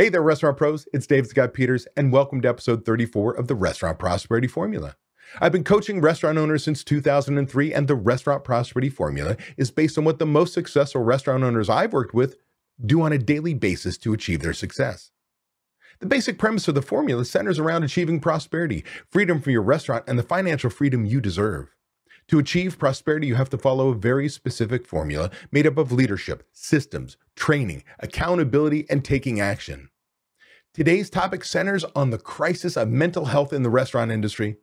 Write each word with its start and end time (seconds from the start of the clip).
Hey 0.00 0.08
there, 0.08 0.22
restaurant 0.22 0.56
pros. 0.56 0.88
It's 0.94 1.06
Dave 1.06 1.26
Scott 1.26 1.52
Peters, 1.52 1.86
and 1.94 2.10
welcome 2.10 2.40
to 2.40 2.48
episode 2.48 2.86
34 2.86 3.34
of 3.34 3.48
the 3.48 3.54
Restaurant 3.54 3.98
Prosperity 3.98 4.48
Formula. 4.48 4.96
I've 5.42 5.52
been 5.52 5.62
coaching 5.62 6.00
restaurant 6.00 6.38
owners 6.38 6.64
since 6.64 6.82
2003, 6.82 7.74
and 7.74 7.86
the 7.86 7.94
Restaurant 7.94 8.42
Prosperity 8.42 8.88
Formula 8.88 9.36
is 9.58 9.70
based 9.70 9.98
on 9.98 10.04
what 10.04 10.18
the 10.18 10.24
most 10.24 10.54
successful 10.54 11.02
restaurant 11.02 11.44
owners 11.44 11.68
I've 11.68 11.92
worked 11.92 12.14
with 12.14 12.36
do 12.82 13.02
on 13.02 13.12
a 13.12 13.18
daily 13.18 13.52
basis 13.52 13.98
to 13.98 14.14
achieve 14.14 14.40
their 14.40 14.54
success. 14.54 15.10
The 15.98 16.06
basic 16.06 16.38
premise 16.38 16.66
of 16.66 16.74
the 16.74 16.80
formula 16.80 17.26
centers 17.26 17.58
around 17.58 17.82
achieving 17.82 18.20
prosperity, 18.20 18.86
freedom 19.10 19.38
from 19.38 19.52
your 19.52 19.60
restaurant, 19.60 20.04
and 20.06 20.18
the 20.18 20.22
financial 20.22 20.70
freedom 20.70 21.04
you 21.04 21.20
deserve. 21.20 21.76
To 22.28 22.38
achieve 22.38 22.78
prosperity, 22.78 23.26
you 23.26 23.34
have 23.34 23.50
to 23.50 23.58
follow 23.58 23.88
a 23.88 23.94
very 23.94 24.30
specific 24.30 24.86
formula 24.86 25.30
made 25.50 25.66
up 25.66 25.76
of 25.76 25.92
leadership, 25.92 26.48
systems, 26.52 27.18
training, 27.36 27.84
accountability, 27.98 28.86
and 28.88 29.04
taking 29.04 29.40
action. 29.40 29.89
Today's 30.72 31.10
topic 31.10 31.44
centers 31.44 31.84
on 31.96 32.10
the 32.10 32.18
crisis 32.18 32.76
of 32.76 32.88
mental 32.88 33.24
health 33.24 33.52
in 33.52 33.64
the 33.64 33.68
restaurant 33.68 34.12
industry. 34.12 34.58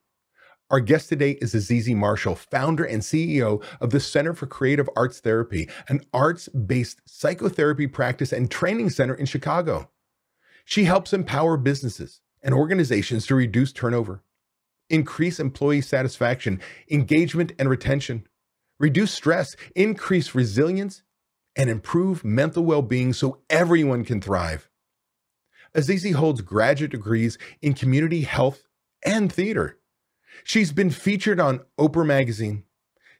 Our 0.71 0.79
guest 0.79 1.09
today 1.09 1.31
is 1.41 1.53
Azizi 1.53 1.93
Marshall, 1.93 2.35
founder 2.35 2.85
and 2.85 3.01
CEO 3.01 3.61
of 3.81 3.89
the 3.89 3.99
Center 3.99 4.33
for 4.33 4.47
Creative 4.47 4.89
Arts 4.95 5.19
Therapy, 5.19 5.67
an 5.89 6.05
arts 6.13 6.47
based 6.47 7.01
psychotherapy 7.05 7.87
practice 7.87 8.31
and 8.31 8.49
training 8.49 8.89
center 8.91 9.15
in 9.15 9.25
Chicago. 9.25 9.89
She 10.63 10.85
helps 10.85 11.11
empower 11.11 11.57
businesses 11.57 12.21
and 12.41 12.55
organizations 12.55 13.25
to 13.25 13.35
reduce 13.35 13.73
turnover, 13.73 14.23
increase 14.89 15.41
employee 15.41 15.81
satisfaction, 15.81 16.61
engagement, 16.89 17.51
and 17.59 17.69
retention, 17.69 18.25
reduce 18.79 19.11
stress, 19.11 19.57
increase 19.75 20.33
resilience, 20.33 21.03
and 21.57 21.69
improve 21.69 22.23
mental 22.23 22.63
well 22.63 22.81
being 22.81 23.11
so 23.11 23.41
everyone 23.49 24.05
can 24.05 24.21
thrive. 24.21 24.69
Azizi 25.75 26.13
holds 26.13 26.41
graduate 26.41 26.91
degrees 26.91 27.37
in 27.61 27.73
community 27.73 28.21
health 28.21 28.67
and 29.05 29.31
theater. 29.31 29.77
She's 30.43 30.71
been 30.71 30.89
featured 30.89 31.39
on 31.39 31.61
Oprah 31.79 32.05
Magazine, 32.05 32.63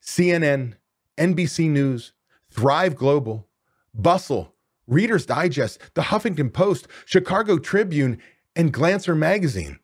CNN, 0.02 0.74
NBC 1.18 1.70
News, 1.70 2.14
Thrive 2.50 2.96
Global, 2.96 3.48
Bustle, 3.94 4.54
Reader's 4.88 5.26
Digest, 5.26 5.80
The 5.96 6.04
Huffington 6.04 6.54
Post, 6.54 6.88
Chicago 7.06 7.58
Tribune, 7.58 8.20
and 8.56 8.72
Glancer 8.72 9.16
Magazine. 9.16 9.80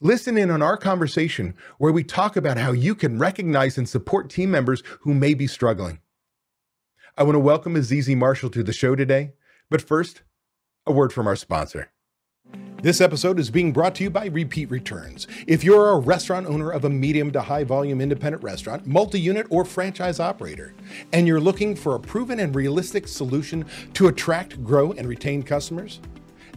Listen 0.00 0.36
in 0.36 0.50
on 0.50 0.62
our 0.62 0.76
conversation 0.76 1.54
where 1.78 1.92
we 1.92 2.04
talk 2.04 2.36
about 2.36 2.58
how 2.58 2.72
you 2.72 2.94
can 2.94 3.18
recognize 3.18 3.78
and 3.78 3.88
support 3.88 4.28
team 4.28 4.50
members 4.50 4.82
who 5.00 5.14
may 5.14 5.34
be 5.34 5.46
struggling. 5.46 6.00
I 7.16 7.22
want 7.22 7.34
to 7.34 7.40
welcome 7.40 7.74
Azizi 7.74 8.16
Marshall 8.16 8.50
to 8.50 8.62
the 8.62 8.74
show 8.74 8.94
today, 8.94 9.32
but 9.70 9.80
first, 9.80 10.22
a 10.86 10.92
word 10.92 11.12
from 11.12 11.26
our 11.26 11.34
sponsor. 11.34 11.90
This 12.80 13.00
episode 13.00 13.40
is 13.40 13.50
being 13.50 13.72
brought 13.72 13.96
to 13.96 14.04
you 14.04 14.10
by 14.10 14.26
Repeat 14.26 14.70
Returns. 14.70 15.26
If 15.48 15.64
you're 15.64 15.90
a 15.90 15.98
restaurant 15.98 16.46
owner 16.46 16.70
of 16.70 16.84
a 16.84 16.90
medium 16.90 17.32
to 17.32 17.40
high 17.40 17.64
volume 17.64 18.00
independent 18.00 18.44
restaurant, 18.44 18.86
multi 18.86 19.18
unit, 19.18 19.48
or 19.50 19.64
franchise 19.64 20.20
operator, 20.20 20.74
and 21.12 21.26
you're 21.26 21.40
looking 21.40 21.74
for 21.74 21.96
a 21.96 22.00
proven 22.00 22.38
and 22.38 22.54
realistic 22.54 23.08
solution 23.08 23.64
to 23.94 24.06
attract, 24.06 24.62
grow, 24.62 24.92
and 24.92 25.08
retain 25.08 25.42
customers, 25.42 26.00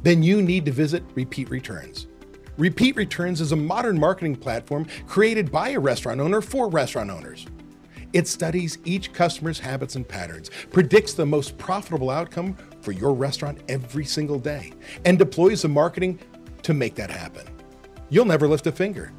then 0.03 0.21
you 0.21 0.43
need 0.43 0.65
to 0.65 0.71
visit 0.71 1.03
Repeat 1.15 1.49
Returns. 1.49 2.05
Repeat 2.57 2.97
Returns 2.97 3.41
is 3.41 3.51
a 3.51 3.55
modern 3.55 3.99
marketing 3.99 4.35
platform 4.35 4.85
created 5.07 5.51
by 5.51 5.69
a 5.69 5.79
restaurant 5.79 6.21
owner 6.21 6.41
for 6.41 6.69
restaurant 6.69 7.09
owners. 7.09 7.47
It 8.11 8.27
studies 8.27 8.79
each 8.85 9.13
customer's 9.13 9.59
habits 9.59 9.95
and 9.95 10.07
patterns, 10.07 10.49
predicts 10.71 11.13
the 11.13 11.25
most 11.25 11.57
profitable 11.57 12.09
outcome 12.09 12.57
for 12.81 12.91
your 12.91 13.13
restaurant 13.13 13.59
every 13.67 14.05
single 14.05 14.39
day, 14.39 14.73
and 15.05 15.17
deploys 15.17 15.61
the 15.61 15.69
marketing 15.69 16.19
to 16.63 16.73
make 16.73 16.95
that 16.95 17.09
happen. 17.09 17.47
You'll 18.09 18.25
never 18.25 18.47
lift 18.47 18.67
a 18.67 18.71
finger. 18.71 19.11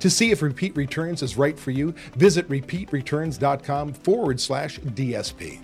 To 0.00 0.10
see 0.10 0.30
if 0.30 0.42
Repeat 0.42 0.76
Returns 0.76 1.22
is 1.22 1.36
right 1.36 1.58
for 1.58 1.70
you, 1.70 1.94
visit 2.16 2.48
repeatreturns.com 2.48 3.92
forward 3.94 4.40
slash 4.40 4.78
DSP. 4.80 5.60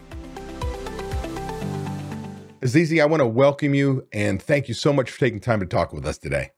Azizi, 2.60 3.02
I 3.02 3.04
want 3.04 3.20
to 3.20 3.26
welcome 3.26 3.74
you 3.74 4.06
and 4.12 4.40
thank 4.40 4.68
you 4.68 4.74
so 4.74 4.92
much 4.92 5.10
for 5.10 5.20
taking 5.20 5.38
time 5.38 5.60
to 5.60 5.66
talk 5.66 5.92
with 5.92 6.06
us 6.06 6.16
today. 6.16 6.50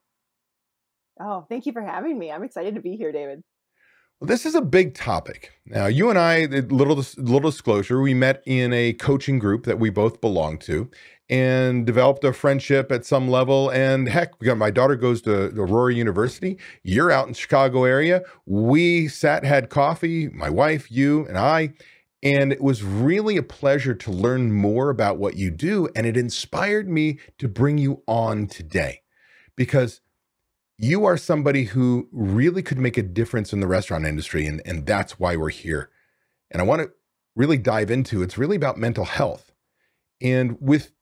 Oh, 1.20 1.46
thank 1.48 1.66
you 1.66 1.72
for 1.72 1.82
having 1.82 2.18
me. 2.18 2.30
I'm 2.30 2.44
excited 2.44 2.76
to 2.76 2.80
be 2.80 2.96
here, 2.96 3.10
David. 3.10 3.42
Well, 4.20 4.28
this 4.28 4.46
is 4.46 4.54
a 4.54 4.62
big 4.62 4.94
topic. 4.94 5.52
Now, 5.66 5.86
you 5.86 6.08
and 6.08 6.18
I, 6.18 6.46
little 6.46 7.04
little 7.18 7.50
disclosure, 7.50 8.00
we 8.00 8.14
met 8.14 8.42
in 8.46 8.72
a 8.72 8.94
coaching 8.94 9.38
group 9.38 9.64
that 9.64 9.78
we 9.78 9.90
both 9.90 10.22
belong 10.22 10.56
to, 10.60 10.90
and 11.28 11.84
developed 11.84 12.24
a 12.24 12.32
friendship 12.32 12.90
at 12.90 13.04
some 13.04 13.28
level. 13.28 13.68
And 13.68 14.08
heck, 14.08 14.40
my 14.42 14.70
daughter 14.70 14.96
goes 14.96 15.20
to 15.22 15.48
Aurora 15.60 15.92
University. 15.92 16.56
You're 16.82 17.10
out 17.10 17.28
in 17.28 17.34
Chicago 17.34 17.84
area. 17.84 18.22
We 18.46 19.06
sat, 19.08 19.44
had 19.44 19.68
coffee, 19.68 20.28
my 20.30 20.48
wife, 20.48 20.90
you, 20.90 21.26
and 21.26 21.36
I, 21.36 21.74
and 22.22 22.52
it 22.52 22.62
was 22.62 22.82
really 22.82 23.36
a 23.36 23.42
pleasure 23.42 23.94
to 23.94 24.10
learn 24.10 24.50
more 24.50 24.88
about 24.88 25.18
what 25.18 25.36
you 25.36 25.50
do. 25.50 25.90
And 25.94 26.06
it 26.06 26.16
inspired 26.16 26.88
me 26.88 27.18
to 27.36 27.48
bring 27.48 27.76
you 27.76 28.02
on 28.08 28.46
today 28.46 29.02
because 29.56 30.00
you 30.78 31.04
are 31.04 31.16
somebody 31.16 31.64
who 31.64 32.08
really 32.12 32.62
could 32.62 32.78
make 32.78 32.98
a 32.98 33.02
difference 33.02 33.52
in 33.52 33.60
the 33.60 33.66
restaurant 33.66 34.04
industry 34.04 34.46
and, 34.46 34.60
and 34.64 34.86
that's 34.86 35.18
why 35.18 35.36
we're 35.36 35.48
here. 35.50 35.90
And 36.50 36.60
i 36.60 36.64
want 36.64 36.82
to 36.82 36.90
really 37.34 37.58
dive 37.58 37.90
into 37.90 38.22
it's 38.22 38.38
really 38.38 38.56
about 38.56 38.78
mental 38.78 39.04
health. 39.04 39.52
And 40.20 40.56
with 40.60 40.92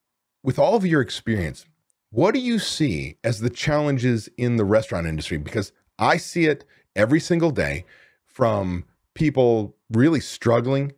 with 0.42 0.58
all 0.58 0.76
of 0.76 0.86
your 0.86 1.00
experience 1.00 1.66
what 2.10 2.32
do 2.32 2.40
you 2.40 2.60
see 2.60 3.16
as 3.24 3.40
the 3.40 3.50
challenges 3.50 4.28
in 4.36 4.56
the 4.56 4.64
restaurant 4.64 5.06
industry? 5.06 5.38
Because 5.38 5.72
i 5.98 6.16
see 6.16 6.46
it 6.46 6.64
every 6.96 7.20
single 7.20 7.50
day 7.50 7.84
from 8.24 8.84
people 9.14 9.76
really 9.90 10.20
struggling 10.20 10.92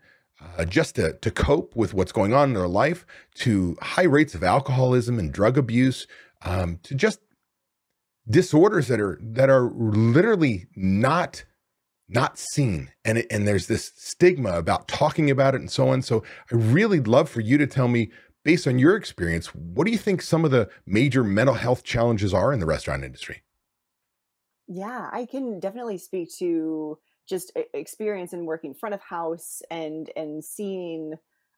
uh, 0.59 0.65
just 0.65 0.97
to, 0.97 1.15
to 1.15 1.31
cope 1.31 1.75
with 1.75 1.95
what's 1.95 2.13
going 2.13 2.35
on 2.35 2.51
in 2.51 2.55
their 2.55 2.69
life 2.69 3.07
to 3.35 3.77
high 3.81 4.05
rates 4.05 4.35
of 4.35 4.43
alcoholism 4.43 5.19
and 5.19 5.33
drug 5.33 5.57
abuse 5.57 6.07
um, 6.43 6.79
to 6.83 6.95
just 6.95 7.21
disorders 8.29 8.89
that 8.89 9.01
are 9.01 9.19
that 9.23 9.51
are 9.51 9.71
literally 9.75 10.67
not 10.75 11.45
not 12.09 12.39
seen. 12.39 12.91
And 13.05 13.19
it, 13.19 13.27
and 13.31 13.47
there's 13.47 13.67
this 13.67 13.93
stigma 13.97 14.57
about 14.59 14.89
talking 14.89 15.31
about 15.31 15.55
it 15.55 15.61
and 15.61 15.71
so 15.71 15.89
on. 15.89 16.03
So 16.03 16.23
i 16.53 16.55
really 16.55 17.01
love 17.01 17.29
for 17.29 17.41
you 17.41 17.59
to 17.59 17.67
tell 17.67 17.89
me 17.89 18.11
based 18.45 18.69
on 18.69 18.79
your 18.79 18.95
experience 18.95 19.53
what 19.55 19.87
do 19.87 19.91
you 19.91 19.99
think 19.99 20.23
some 20.23 20.45
of 20.45 20.53
the 20.53 20.69
major 20.87 21.25
mental 21.25 21.55
health 21.55 21.83
challenges 21.83 22.33
are 22.33 22.53
in 22.53 22.61
the 22.61 22.67
restaurant 22.67 23.05
industry? 23.05 23.43
Yeah 24.69 25.09
i 25.13 25.27
can 25.27 25.61
definitely 25.61 25.99
speak 25.99 26.31
to 26.39 26.99
just 27.29 27.53
experience 27.75 28.33
in 28.33 28.47
working 28.47 28.73
front 28.73 28.95
of 28.95 29.01
house 29.01 29.63
and 29.71 30.11
and 30.17 30.45
seeing 30.45 31.15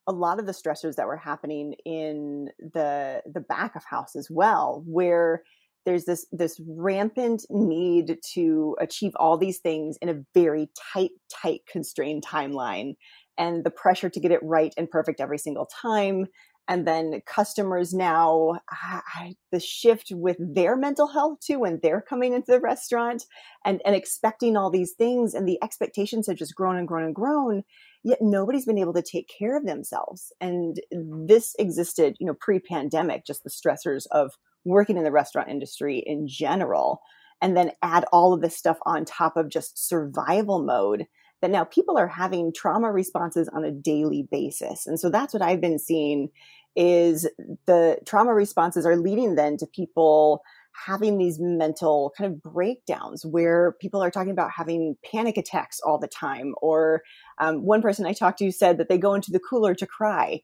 a 0.06 0.12
lot 0.12 0.40
of 0.40 0.46
the 0.46 0.52
stressors 0.52 0.96
that 0.96 1.06
were 1.06 1.16
happening 1.16 1.74
in 1.84 2.50
the 2.58 3.22
the 3.26 3.40
back 3.40 3.76
of 3.76 3.84
house 3.84 4.16
as 4.16 4.30
well 4.30 4.82
where 4.86 5.42
there's 5.88 6.04
this 6.04 6.26
this 6.32 6.60
rampant 6.68 7.46
need 7.48 8.18
to 8.34 8.76
achieve 8.78 9.12
all 9.16 9.38
these 9.38 9.56
things 9.56 9.96
in 10.02 10.10
a 10.10 10.20
very 10.34 10.68
tight 10.92 11.12
tight 11.32 11.62
constrained 11.66 12.22
timeline 12.22 12.92
and 13.38 13.64
the 13.64 13.70
pressure 13.70 14.10
to 14.10 14.20
get 14.20 14.30
it 14.30 14.42
right 14.42 14.74
and 14.76 14.90
perfect 14.90 15.18
every 15.18 15.38
single 15.38 15.64
time. 15.64 16.26
And 16.70 16.86
then 16.86 17.22
customers 17.24 17.94
now 17.94 18.60
I, 18.70 19.36
the 19.50 19.60
shift 19.60 20.08
with 20.10 20.36
their 20.38 20.76
mental 20.76 21.06
health 21.06 21.38
too 21.40 21.60
when 21.60 21.80
they're 21.82 22.04
coming 22.06 22.34
into 22.34 22.52
the 22.52 22.60
restaurant 22.60 23.24
and 23.64 23.80
and 23.86 23.96
expecting 23.96 24.58
all 24.58 24.68
these 24.68 24.92
things 24.92 25.32
and 25.32 25.48
the 25.48 25.58
expectations 25.62 26.26
have 26.26 26.36
just 26.36 26.54
grown 26.54 26.76
and 26.76 26.86
grown 26.86 27.04
and 27.04 27.14
grown 27.14 27.62
yet 28.04 28.18
nobody's 28.20 28.66
been 28.66 28.76
able 28.76 28.92
to 28.92 29.02
take 29.02 29.30
care 29.38 29.56
of 29.56 29.64
themselves. 29.64 30.34
And 30.38 30.78
this 30.92 31.54
existed 31.58 32.16
you 32.20 32.26
know 32.26 32.34
pre-pandemic 32.38 33.24
just 33.24 33.42
the 33.42 33.48
stressors 33.48 34.06
of 34.10 34.32
working 34.68 34.96
in 34.96 35.04
the 35.04 35.10
restaurant 35.12 35.48
industry 35.48 36.02
in 36.06 36.28
general, 36.28 37.00
and 37.40 37.56
then 37.56 37.72
add 37.82 38.04
all 38.12 38.32
of 38.32 38.40
this 38.40 38.56
stuff 38.56 38.78
on 38.84 39.04
top 39.04 39.36
of 39.36 39.48
just 39.48 39.88
survival 39.88 40.62
mode 40.62 41.06
that 41.40 41.50
now 41.50 41.64
people 41.64 41.96
are 41.96 42.08
having 42.08 42.52
trauma 42.52 42.90
responses 42.90 43.48
on 43.48 43.64
a 43.64 43.70
daily 43.70 44.26
basis. 44.30 44.86
And 44.86 44.98
so 44.98 45.08
that's 45.08 45.32
what 45.32 45.42
I've 45.42 45.60
been 45.60 45.78
seeing 45.78 46.30
is 46.74 47.28
the 47.66 47.98
trauma 48.06 48.34
responses 48.34 48.84
are 48.84 48.96
leading 48.96 49.34
then 49.34 49.56
to 49.58 49.66
people 49.66 50.42
having 50.86 51.18
these 51.18 51.38
mental 51.40 52.12
kind 52.16 52.32
of 52.32 52.42
breakdowns 52.42 53.24
where 53.26 53.74
people 53.80 54.02
are 54.02 54.10
talking 54.10 54.30
about 54.30 54.50
having 54.50 54.96
panic 55.10 55.36
attacks 55.36 55.80
all 55.80 55.98
the 55.98 56.06
time. 56.08 56.54
Or 56.62 57.02
um, 57.38 57.64
one 57.64 57.82
person 57.82 58.06
I 58.06 58.12
talked 58.12 58.38
to 58.38 58.52
said 58.52 58.78
that 58.78 58.88
they 58.88 58.98
go 58.98 59.14
into 59.14 59.32
the 59.32 59.40
cooler 59.40 59.74
to 59.74 59.86
cry 59.86 60.40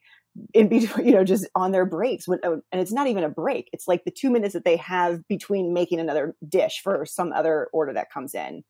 in 0.53 0.69
between, 0.69 1.07
you 1.07 1.13
know, 1.13 1.25
just 1.25 1.47
on 1.55 1.73
their 1.73 1.87
breaks. 1.87 2.29
When, 2.29 2.39
uh, 2.45 2.57
and 2.73 2.81
it's 2.81 2.93
not 2.93 3.07
even 3.07 3.25
a 3.25 3.29
break. 3.29 3.69
It's 3.73 3.89
like 3.89 4.05
the 4.05 4.11
two 4.11 4.31
minutes 4.31 4.55
that 4.55 4.65
they 4.65 4.77
have 4.77 5.27
between 5.29 5.73
making 5.73 6.01
another 6.01 6.35
dish 6.49 6.81
for 6.83 7.05
some 7.07 7.33
other 7.33 7.69
order 7.73 7.93
that 7.93 8.13
comes 8.13 8.35
in. 8.35 8.65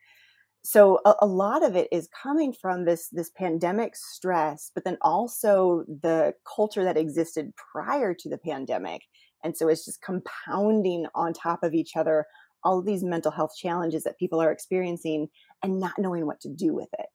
So 0.63 1.01
a, 1.05 1.15
a 1.21 1.27
lot 1.27 1.63
of 1.63 1.77
it 1.77 1.89
is 1.93 2.09
coming 2.23 2.55
from 2.55 2.87
this 2.87 3.09
this 3.09 3.31
pandemic 3.31 3.95
stress, 3.97 4.71
but 4.75 4.85
then 4.85 4.97
also 5.03 5.85
the 5.87 6.35
culture 6.57 6.85
that 6.85 6.97
existed 6.97 7.53
prior 7.57 8.15
to 8.15 8.29
the 8.29 8.39
pandemic 8.39 9.03
And 9.43 9.55
so 9.55 9.69
it's 9.69 9.85
just 9.85 10.01
compounding 10.01 11.07
on 11.15 11.35
top 11.35 11.63
of 11.63 11.75
each 11.75 11.97
other 11.97 12.25
all 12.65 12.79
of 12.79 12.87
these 12.87 13.05
mental 13.05 13.31
health 13.31 13.55
challenges 13.57 14.05
that 14.05 14.19
people 14.19 14.41
are 14.41 14.51
experiencing 14.51 15.29
and 15.63 15.79
not 15.79 15.99
knowing 15.99 16.27
what 16.27 16.41
to 16.41 16.49
do 16.49 16.75
with 16.75 16.89
it. 16.99 17.07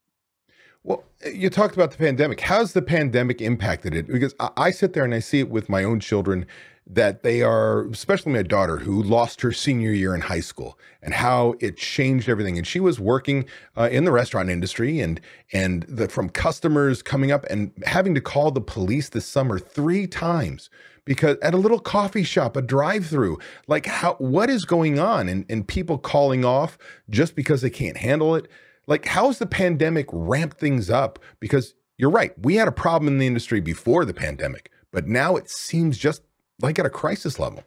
Well, 0.83 1.03
you 1.33 1.49
talked 1.49 1.75
about 1.75 1.91
the 1.91 1.97
pandemic. 1.97 2.39
How's 2.39 2.73
the 2.73 2.81
pandemic 2.81 3.41
impacted 3.41 3.93
it? 3.93 4.07
Because 4.07 4.33
I, 4.39 4.71
sit 4.71 4.93
there 4.93 5.03
and 5.03 5.13
I 5.13 5.19
see 5.19 5.39
it 5.39 5.49
with 5.49 5.67
my 5.67 5.83
own 5.83 5.99
children 5.99 6.45
that 6.87 7.21
they 7.21 7.41
are, 7.43 7.87
especially 7.89 8.31
my 8.31 8.41
daughter 8.41 8.77
who 8.77 9.03
lost 9.03 9.41
her 9.41 9.51
senior 9.51 9.91
year 9.91 10.15
in 10.15 10.21
high 10.21 10.39
school, 10.39 10.79
and 11.03 11.13
how 11.13 11.53
it 11.59 11.77
changed 11.77 12.27
everything. 12.27 12.57
And 12.57 12.65
she 12.65 12.79
was 12.79 12.99
working 12.99 13.45
uh, 13.77 13.89
in 13.91 14.05
the 14.05 14.11
restaurant 14.11 14.49
industry, 14.49 14.99
and 14.99 15.21
and 15.53 15.83
the, 15.83 16.07
from 16.07 16.29
customers 16.29 17.03
coming 17.03 17.31
up 17.31 17.45
and 17.49 17.71
having 17.85 18.15
to 18.15 18.21
call 18.21 18.49
the 18.49 18.61
police 18.61 19.09
this 19.09 19.25
summer 19.25 19.59
three 19.59 20.07
times 20.07 20.69
because 21.05 21.37
at 21.41 21.53
a 21.53 21.57
little 21.57 21.79
coffee 21.79 22.23
shop, 22.23 22.55
a 22.55 22.61
drive-through, 22.61 23.37
like 23.67 23.85
how 23.85 24.13
what 24.15 24.49
is 24.49 24.65
going 24.65 24.97
on, 24.97 25.29
and 25.29 25.45
and 25.49 25.67
people 25.67 25.97
calling 25.99 26.43
off 26.43 26.77
just 27.09 27.35
because 27.35 27.61
they 27.61 27.69
can't 27.69 27.97
handle 27.97 28.33
it. 28.35 28.47
Like, 28.89 29.05
how's 29.05 29.37
the 29.37 29.45
pandemic 29.45 30.07
ramped 30.11 30.57
things 30.57 30.89
up? 30.89 31.19
Because 31.39 31.75
you're 31.99 32.09
right, 32.09 32.33
we 32.43 32.55
had 32.55 32.67
a 32.67 32.71
problem 32.71 33.07
in 33.07 33.19
the 33.19 33.27
industry 33.27 33.61
before 33.61 34.03
the 34.03 34.15
pandemic, 34.15 34.71
but 34.91 35.07
now 35.07 35.35
it 35.35 35.47
seems 35.47 35.95
just 35.95 36.23
like 36.59 36.79
at 36.79 36.87
a 36.87 36.89
crisis 36.89 37.37
level. 37.37 37.63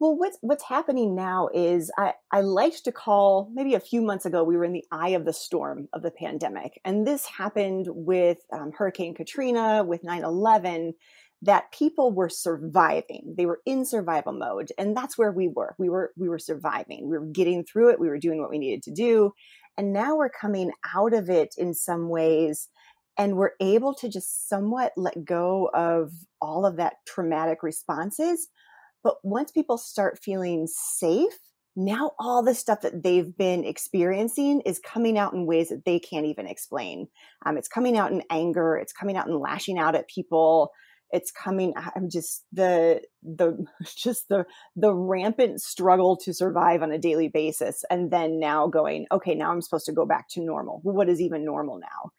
Well, 0.00 0.18
what's 0.18 0.36
what's 0.42 0.64
happening 0.64 1.14
now 1.14 1.48
is 1.54 1.90
I, 1.96 2.12
I 2.30 2.42
liked 2.42 2.84
to 2.84 2.92
call 2.92 3.48
maybe 3.54 3.72
a 3.72 3.80
few 3.80 4.02
months 4.02 4.26
ago 4.26 4.44
we 4.44 4.54
were 4.54 4.64
in 4.64 4.74
the 4.74 4.84
eye 4.92 5.10
of 5.10 5.24
the 5.24 5.32
storm 5.32 5.88
of 5.94 6.02
the 6.02 6.10
pandemic, 6.10 6.78
and 6.84 7.06
this 7.06 7.24
happened 7.24 7.86
with 7.88 8.38
um, 8.52 8.70
Hurricane 8.76 9.14
Katrina, 9.14 9.82
with 9.82 10.02
9/11, 10.02 10.92
that 11.44 11.72
people 11.72 12.12
were 12.12 12.28
surviving. 12.28 13.34
They 13.36 13.46
were 13.46 13.60
in 13.66 13.84
survival 13.84 14.32
mode 14.32 14.70
and 14.78 14.96
that's 14.96 15.18
where 15.18 15.32
we 15.32 15.48
were. 15.48 15.74
We 15.78 15.88
were 15.88 16.12
we 16.16 16.28
were 16.28 16.38
surviving. 16.38 17.08
We 17.08 17.18
were 17.18 17.26
getting 17.26 17.64
through 17.64 17.90
it. 17.90 18.00
We 18.00 18.08
were 18.08 18.18
doing 18.18 18.40
what 18.40 18.50
we 18.50 18.58
needed 18.58 18.82
to 18.84 18.92
do. 18.92 19.32
And 19.76 19.92
now 19.92 20.16
we're 20.16 20.30
coming 20.30 20.70
out 20.94 21.12
of 21.14 21.28
it 21.28 21.54
in 21.58 21.74
some 21.74 22.08
ways 22.08 22.68
and 23.18 23.36
we're 23.36 23.52
able 23.60 23.94
to 23.94 24.08
just 24.08 24.48
somewhat 24.48 24.92
let 24.96 25.24
go 25.24 25.70
of 25.74 26.12
all 26.40 26.66
of 26.66 26.76
that 26.76 26.94
traumatic 27.06 27.62
responses. 27.62 28.48
But 29.02 29.16
once 29.22 29.52
people 29.52 29.78
start 29.78 30.18
feeling 30.22 30.66
safe 30.66 31.38
now 31.76 32.12
all 32.18 32.42
the 32.42 32.54
stuff 32.54 32.82
that 32.82 33.02
they've 33.02 33.36
been 33.36 33.64
experiencing 33.64 34.60
is 34.60 34.78
coming 34.78 35.18
out 35.18 35.32
in 35.32 35.46
ways 35.46 35.70
that 35.70 35.84
they 35.84 35.98
can't 35.98 36.26
even 36.26 36.46
explain. 36.46 37.08
Um, 37.44 37.56
it's 37.58 37.68
coming 37.68 37.96
out 37.98 38.12
in 38.12 38.22
anger. 38.30 38.76
It's 38.76 38.92
coming 38.92 39.16
out 39.16 39.26
in 39.26 39.38
lashing 39.38 39.78
out 39.78 39.96
at 39.96 40.08
people 40.08 40.70
it's 41.14 41.30
coming 41.30 41.72
i'm 41.96 42.10
just 42.10 42.44
the 42.52 43.00
the 43.22 43.64
just 43.96 44.28
the 44.28 44.44
the 44.76 44.92
rampant 44.92 45.60
struggle 45.62 46.16
to 46.16 46.34
survive 46.34 46.82
on 46.82 46.92
a 46.92 46.98
daily 46.98 47.28
basis 47.28 47.84
and 47.90 48.10
then 48.10 48.38
now 48.38 48.66
going 48.66 49.06
okay 49.10 49.34
now 49.34 49.50
i'm 49.50 49.62
supposed 49.62 49.86
to 49.86 49.92
go 49.92 50.04
back 50.04 50.28
to 50.30 50.40
normal. 50.44 50.80
What 50.82 51.08
is 51.08 51.20
even 51.20 51.44
normal 51.44 51.78
now? 51.78 52.10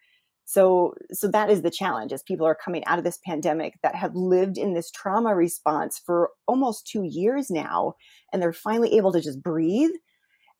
So 0.45 0.93
so 1.11 1.27
that 1.29 1.49
is 1.49 1.61
the 1.61 1.71
challenge 1.71 2.13
as 2.13 2.23
people 2.23 2.45
are 2.45 2.55
coming 2.55 2.85
out 2.85 2.97
of 2.97 3.03
this 3.03 3.19
pandemic 3.25 3.75
that 3.83 3.95
have 3.95 4.15
lived 4.15 4.57
in 4.57 4.73
this 4.73 4.91
trauma 4.91 5.35
response 5.35 6.01
for 6.03 6.31
almost 6.47 6.87
2 6.87 7.03
years 7.03 7.49
now 7.49 7.95
and 8.31 8.41
they're 8.41 8.53
finally 8.53 8.97
able 8.97 9.11
to 9.11 9.21
just 9.21 9.41
breathe 9.41 9.91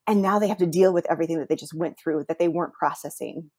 and 0.08 0.22
now 0.22 0.40
they 0.40 0.48
have 0.48 0.58
to 0.58 0.68
deal 0.68 0.94
with 0.94 1.08
everything 1.10 1.40
that 1.40 1.50
they 1.50 1.56
just 1.56 1.74
went 1.74 1.98
through 1.98 2.26
that 2.28 2.40
they 2.40 2.48
weren't 2.48 2.74
processing. 2.74 3.50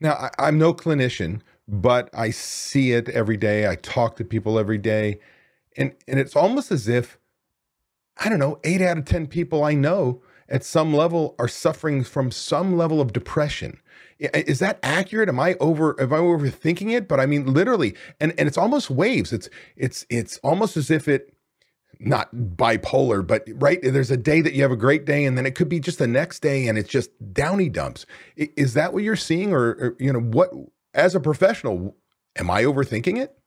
Now, 0.00 0.30
I, 0.38 0.48
am 0.48 0.58
no 0.58 0.74
clinician, 0.74 1.40
but 1.68 2.10
I 2.14 2.30
see 2.30 2.92
it 2.92 3.08
every 3.08 3.36
day. 3.36 3.68
I 3.68 3.76
talk 3.76 4.16
to 4.16 4.24
people 4.24 4.58
every 4.58 4.78
day. 4.78 5.20
And, 5.76 5.94
and 6.06 6.18
it's 6.18 6.36
almost 6.36 6.70
as 6.70 6.88
if, 6.88 7.18
I 8.16 8.28
don't 8.28 8.38
know, 8.38 8.58
eight 8.64 8.80
out 8.80 8.98
of 8.98 9.04
10 9.04 9.26
people 9.26 9.64
I 9.64 9.74
know 9.74 10.22
at 10.48 10.64
some 10.64 10.94
level 10.94 11.34
are 11.38 11.48
suffering 11.48 12.04
from 12.04 12.30
some 12.30 12.76
level 12.76 13.00
of 13.00 13.12
depression. 13.12 13.80
Is 14.18 14.60
that 14.60 14.78
accurate? 14.82 15.28
Am 15.28 15.38
I 15.38 15.56
over 15.60 16.00
am 16.00 16.12
I 16.12 16.18
overthinking 16.18 16.90
it? 16.94 17.06
But 17.06 17.20
I 17.20 17.26
mean 17.26 17.52
literally, 17.52 17.94
and, 18.18 18.32
and 18.38 18.48
it's 18.48 18.56
almost 18.56 18.88
waves. 18.88 19.30
It's 19.32 19.50
it's 19.76 20.06
it's 20.08 20.38
almost 20.38 20.76
as 20.76 20.90
if 20.90 21.06
it 21.06 21.34
not 21.98 22.34
bipolar, 22.34 23.26
but 23.26 23.46
right 23.56 23.78
there's 23.82 24.10
a 24.10 24.16
day 24.16 24.40
that 24.40 24.54
you 24.54 24.62
have 24.62 24.70
a 24.70 24.76
great 24.76 25.04
day, 25.04 25.26
and 25.26 25.36
then 25.36 25.44
it 25.44 25.54
could 25.54 25.68
be 25.68 25.80
just 25.80 25.98
the 25.98 26.06
next 26.06 26.40
day, 26.40 26.66
and 26.66 26.78
it's 26.78 26.88
just 26.88 27.10
downy 27.34 27.68
dumps. 27.68 28.06
Is 28.36 28.72
that 28.74 28.94
what 28.94 29.02
you're 29.02 29.16
seeing, 29.16 29.52
or, 29.52 29.62
or 29.62 29.96
you 29.98 30.12
know 30.12 30.20
what? 30.20 30.50
As 30.96 31.14
a 31.14 31.20
professional, 31.20 31.94
am 32.36 32.50
I 32.50 32.64
overthinking 32.64 33.18
it? 33.18 33.38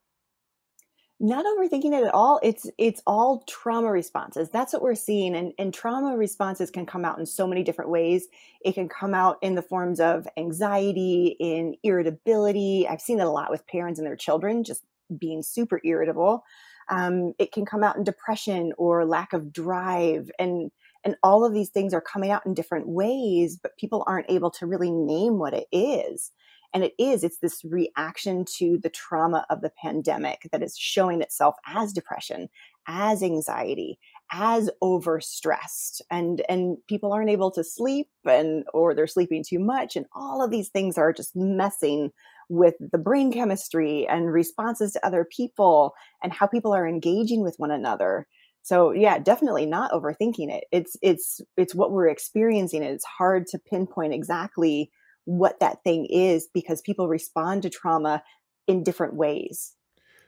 Not 1.20 1.46
overthinking 1.46 1.98
it 1.98 2.06
at 2.06 2.14
all. 2.14 2.40
It's 2.44 2.70
it's 2.78 3.02
all 3.08 3.44
trauma 3.50 3.92
responses. 3.92 4.50
That's 4.50 4.72
what 4.72 4.84
we're 4.84 4.96
seeing, 4.96 5.36
and 5.36 5.52
and 5.58 5.74
trauma 5.74 6.16
responses 6.16 6.70
can 6.70 6.86
come 6.86 7.04
out 7.04 7.20
in 7.20 7.26
so 7.26 7.48
many 7.48 7.64
different 7.64 7.90
ways. 7.90 8.28
It 8.62 8.74
can 8.74 8.88
come 8.88 9.16
out 9.16 9.38
in 9.42 9.56
the 9.56 9.64
forms 9.64 10.00
of 10.00 10.28
anxiety, 10.38 11.36
in 11.40 11.76
irritability. 11.84 12.88
I've 12.88 13.02
seen 13.02 13.20
it 13.20 13.26
a 13.26 13.30
lot 13.32 13.50
with 13.50 13.68
parents 13.68 14.00
and 14.00 14.08
their 14.08 14.16
children 14.16 14.64
just 14.64 14.86
being 15.18 15.42
super 15.42 15.82
irritable 15.84 16.44
um, 16.90 17.34
it 17.38 17.52
can 17.52 17.66
come 17.66 17.84
out 17.84 17.96
in 17.96 18.04
depression 18.04 18.74
or 18.78 19.06
lack 19.06 19.34
of 19.34 19.54
drive 19.54 20.30
and 20.40 20.72
and 21.06 21.16
all 21.24 21.46
of 21.46 21.54
these 21.54 21.70
things 21.70 21.94
are 21.94 22.02
coming 22.02 22.30
out 22.30 22.46
in 22.46 22.54
different 22.54 22.88
ways 22.88 23.58
but 23.62 23.78
people 23.78 24.04
aren't 24.06 24.30
able 24.30 24.52
to 24.52 24.66
really 24.66 24.92
name 24.92 25.38
what 25.38 25.54
it 25.54 25.68
is 25.72 26.32
and 26.74 26.84
it 26.84 26.94
is 27.00 27.24
it's 27.24 27.40
this 27.40 27.64
reaction 27.64 28.46
to 28.58 28.78
the 28.82 28.90
trauma 28.90 29.46
of 29.50 29.62
the 29.62 29.72
pandemic 29.82 30.48
that 30.52 30.64
is 30.64 30.78
showing 30.78 31.22
itself 31.22 31.56
as 31.68 31.94
depression 31.94 32.50
as 32.88 33.22
anxiety 33.22 34.00
as 34.32 34.70
overstressed 34.84 36.02
and 36.12 36.42
and 36.50 36.78
people 36.88 37.12
aren't 37.12 37.30
able 37.30 37.52
to 37.52 37.64
sleep 37.64 38.08
and 38.26 38.64
or 38.74 38.94
they're 38.94 39.08
sleeping 39.08 39.44
too 39.48 39.60
much 39.60 39.96
and 39.96 40.06
all 40.14 40.44
of 40.44 40.52
these 40.52 40.70
things 40.70 40.98
are 40.98 41.14
just 41.14 41.36
messing 41.36 42.12
with 42.50 42.76
the 42.80 42.98
brain 42.98 43.32
chemistry 43.32 44.08
and 44.08 44.34
responses 44.34 44.94
to 44.94 45.06
other 45.06 45.26
people 45.36 45.94
and 46.24 46.34
how 46.34 46.48
people 46.48 46.74
are 46.74 46.88
engaging 46.88 47.44
with 47.44 47.56
one 47.58 47.72
another. 47.72 48.28
So 48.62 48.92
yeah 48.92 49.20
definitely 49.20 49.66
not 49.66 49.92
overthinking 49.92 50.52
it. 50.52 50.66
It's 50.72 50.96
it's 51.02 51.42
it's 51.58 51.76
what 51.76 51.92
we're 51.92 52.10
experiencing 52.10 52.84
it's 52.84 53.06
hard 53.06 53.48
to 53.48 53.60
pinpoint 53.60 54.14
exactly 54.14 54.92
what 55.30 55.60
that 55.60 55.84
thing 55.84 56.06
is 56.08 56.48
because 56.54 56.82
people 56.82 57.08
respond 57.08 57.62
to 57.62 57.70
trauma 57.70 58.24
in 58.68 58.84
different 58.84 59.16
ways 59.16 59.76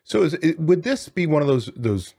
so 0.03 0.29
would 0.57 0.83
this 0.83 1.09
be 1.09 1.25
one 1.25 1.41
of 1.41 1.47
those 1.47 1.71
those 1.75 2.13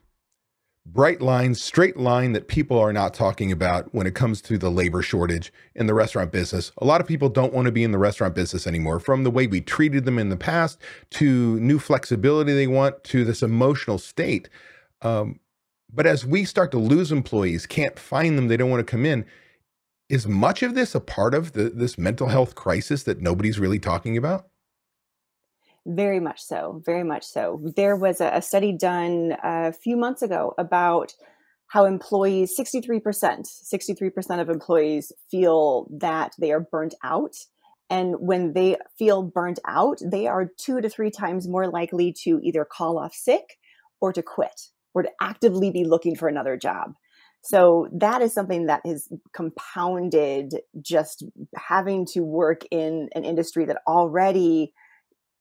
bright 0.85 1.21
lines, 1.21 1.61
straight 1.61 1.97
line 1.97 2.33
that 2.33 2.47
people 2.47 2.77
are 2.77 2.91
not 2.91 3.13
talking 3.13 3.51
about 3.51 3.93
when 3.93 4.05
it 4.05 4.15
comes 4.15 4.41
to 4.41 4.57
the 4.57 4.69
labor 4.69 5.01
shortage 5.01 5.53
in 5.75 5.87
the 5.87 5.93
restaurant 5.93 6.31
business. 6.31 6.71
A 6.79 6.85
lot 6.85 6.99
of 6.99 7.07
people 7.07 7.29
don't 7.29 7.53
want 7.53 7.65
to 7.67 7.71
be 7.71 7.83
in 7.83 7.91
the 7.91 7.97
restaurant 7.97 8.35
business 8.35 8.67
anymore, 8.67 8.99
from 8.99 9.23
the 9.23 9.31
way 9.31 9.47
we 9.47 9.61
treated 9.61 10.05
them 10.05 10.19
in 10.19 10.29
the 10.29 10.37
past 10.37 10.79
to 11.11 11.59
new 11.59 11.79
flexibility 11.79 12.53
they 12.53 12.67
want 12.67 13.03
to 13.05 13.23
this 13.23 13.41
emotional 13.41 13.97
state. 13.97 14.49
Um, 15.01 15.39
but 15.91 16.05
as 16.05 16.25
we 16.25 16.43
start 16.43 16.71
to 16.71 16.79
lose 16.79 17.11
employees, 17.11 17.65
can't 17.65 17.97
find 17.97 18.37
them, 18.37 18.47
they 18.47 18.57
don't 18.57 18.69
want 18.69 18.85
to 18.85 18.91
come 18.91 19.05
in. 19.05 19.25
Is 20.13 20.27
much 20.27 20.61
of 20.61 20.75
this 20.75 20.93
a 20.93 20.99
part 20.99 21.33
of 21.33 21.53
the, 21.53 21.71
this 21.71 21.97
mental 21.97 22.27
health 22.27 22.53
crisis 22.53 23.01
that 23.01 23.19
nobody's 23.19 23.57
really 23.57 23.79
talking 23.79 24.15
about? 24.15 24.45
Very 25.87 26.19
much 26.19 26.39
so. 26.39 26.83
Very 26.85 27.03
much 27.03 27.23
so. 27.25 27.59
There 27.75 27.95
was 27.95 28.21
a, 28.21 28.27
a 28.27 28.43
study 28.43 28.73
done 28.73 29.35
a 29.41 29.73
few 29.73 29.97
months 29.97 30.21
ago 30.21 30.53
about 30.59 31.13
how 31.65 31.85
employees 31.85 32.55
63% 32.55 33.01
63% 33.01 34.39
of 34.39 34.49
employees 34.49 35.11
feel 35.31 35.87
that 35.99 36.33
they 36.39 36.51
are 36.51 36.59
burnt 36.59 36.93
out 37.03 37.33
and 37.89 38.13
when 38.19 38.53
they 38.53 38.77
feel 38.99 39.23
burnt 39.23 39.57
out 39.67 39.97
they 40.05 40.27
are 40.27 40.51
two 40.59 40.79
to 40.79 40.89
three 40.89 41.09
times 41.09 41.47
more 41.47 41.67
likely 41.71 42.13
to 42.25 42.39
either 42.43 42.65
call 42.65 42.99
off 42.99 43.15
sick 43.15 43.57
or 43.99 44.13
to 44.13 44.21
quit 44.21 44.61
or 44.93 45.01
to 45.01 45.09
actively 45.19 45.71
be 45.71 45.83
looking 45.83 46.15
for 46.15 46.27
another 46.27 46.55
job 46.55 46.93
so 47.43 47.87
that 47.93 48.21
is 48.21 48.33
something 48.33 48.67
that 48.67 48.81
is 48.85 49.11
compounded 49.33 50.55
just 50.81 51.23
having 51.55 52.05
to 52.07 52.21
work 52.21 52.61
in 52.71 53.09
an 53.15 53.25
industry 53.25 53.65
that 53.65 53.81
already 53.87 54.73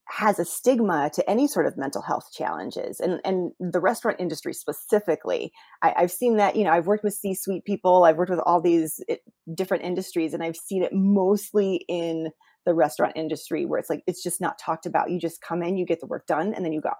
has 0.08 0.38
a 0.38 0.44
stigma 0.44 1.10
to 1.14 1.28
any 1.30 1.46
sort 1.46 1.66
of 1.66 1.76
mental 1.76 2.02
health 2.02 2.28
challenges 2.32 3.00
and 3.00 3.20
and 3.24 3.52
the 3.60 3.80
restaurant 3.80 4.18
industry 4.20 4.52
specifically. 4.52 5.52
I, 5.80 5.94
have 5.96 6.10
seen 6.10 6.36
that 6.36 6.56
you 6.56 6.64
know 6.64 6.72
i've 6.72 6.86
worked 6.86 7.04
with 7.04 7.14
c-suite 7.14 7.64
people 7.64 8.04
i've 8.04 8.16
worked 8.16 8.30
with 8.30 8.42
all 8.44 8.60
these 8.60 9.00
eh, 9.08 9.16
different 9.54 9.84
industries 9.84 10.34
and 10.34 10.42
i've 10.42 10.56
seen 10.56 10.82
it 10.82 10.92
mostly 10.92 11.84
in 11.88 12.30
the 12.64 12.74
restaurant 12.74 13.14
industry 13.16 13.64
where 13.64 13.78
it's 13.78 13.90
like 13.90 14.02
it's 14.06 14.22
just 14.22 14.40
not 14.40 14.58
talked 14.58 14.86
about. 14.86 15.10
You 15.10 15.18
just 15.18 15.40
come 15.40 15.62
in 15.62 15.76
you 15.76 15.86
get 15.86 16.00
the 16.00 16.06
work 16.06 16.26
done 16.26 16.54
and 16.54 16.64
then 16.64 16.72
you 16.72 16.80
go 16.80 16.92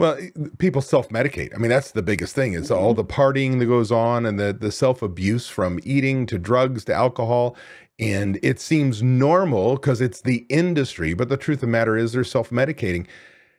well, 0.00 0.18
people 0.56 0.80
self-medicate. 0.80 1.54
I 1.54 1.58
mean, 1.58 1.68
that's 1.68 1.90
the 1.90 2.00
biggest 2.00 2.34
thing 2.34 2.54
is 2.54 2.70
all 2.70 2.94
mm-hmm. 2.94 3.02
the 3.02 3.04
partying 3.04 3.58
that 3.58 3.66
goes 3.66 3.92
on 3.92 4.24
and 4.24 4.40
the 4.40 4.56
the 4.58 4.72
self-abuse 4.72 5.46
from 5.46 5.78
eating 5.82 6.24
to 6.24 6.38
drugs 6.38 6.86
to 6.86 6.94
alcohol. 6.94 7.54
And 7.98 8.38
it 8.42 8.60
seems 8.60 9.02
normal 9.02 9.74
because 9.74 10.00
it's 10.00 10.22
the 10.22 10.46
industry, 10.48 11.12
but 11.12 11.28
the 11.28 11.36
truth 11.36 11.58
of 11.58 11.60
the 11.60 11.66
matter 11.66 11.98
is 11.98 12.12
they're 12.12 12.24
self-medicating. 12.24 13.08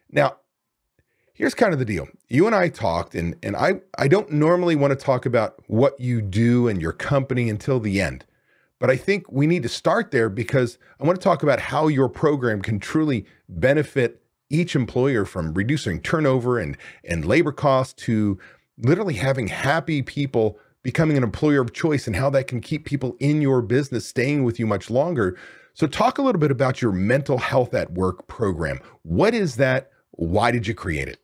Now, 0.10 0.38
here's 1.36 1.54
kind 1.54 1.74
of 1.74 1.80
the 1.80 1.86
deal. 1.86 2.08
You 2.28 2.48
and 2.48 2.56
I 2.56 2.70
talked, 2.70 3.14
and 3.14 3.36
and 3.44 3.56
I 3.56 3.82
I 4.00 4.08
don't 4.08 4.32
normally 4.32 4.76
want 4.76 4.98
to 4.98 5.06
talk 5.06 5.28
about 5.28 5.62
what 5.68 6.00
you 6.00 6.24
do 6.24 6.68
and 6.68 6.82
your 6.82 6.94
company 6.94 7.52
until 7.52 7.80
the 7.80 8.02
end. 8.02 8.26
But 8.80 8.90
I 8.90 8.98
think 8.98 9.32
we 9.32 9.46
need 9.46 9.62
to 9.62 9.70
start 9.70 10.10
there 10.10 10.28
because 10.28 10.80
I 11.00 11.04
want 11.06 11.20
to 11.20 11.24
talk 11.24 11.44
about 11.44 11.60
how 11.60 11.88
your 11.88 12.10
program 12.10 12.64
can 12.64 12.80
truly 12.80 13.28
benefit 13.48 14.21
each 14.52 14.76
employer 14.76 15.26
from 15.26 15.54
reducing 15.54 16.02
turnover 16.02 16.60
and, 16.60 16.78
and 17.04 17.26
labor 17.26 17.52
costs 17.52 17.94
to 18.06 18.38
literally 18.78 19.16
having 19.16 19.48
happy 19.48 20.02
people 20.02 20.60
becoming 20.84 21.18
an 21.18 21.24
employer 21.24 21.62
of 21.62 21.74
choice 21.74 22.08
and 22.08 22.16
how 22.16 22.30
that 22.30 22.48
can 22.48 22.60
keep 22.60 22.86
people 22.86 23.16
in 23.20 23.42
your 23.42 23.62
business 23.62 24.08
staying 24.08 24.44
with 24.44 24.60
you 24.60 24.66
much 24.66 24.90
longer. 24.90 25.38
So, 25.74 25.88
talk 25.88 26.18
a 26.18 26.22
little 26.22 26.40
bit 26.40 26.52
about 26.52 26.82
your 26.82 26.92
mental 26.92 27.38
health 27.38 27.74
at 27.74 27.94
work 27.94 28.28
program. 28.28 28.80
What 29.04 29.34
is 29.34 29.56
that? 29.56 29.92
Why 30.12 30.52
did 30.52 30.68
you 30.68 30.74
create 30.74 31.08
it? 31.08 31.20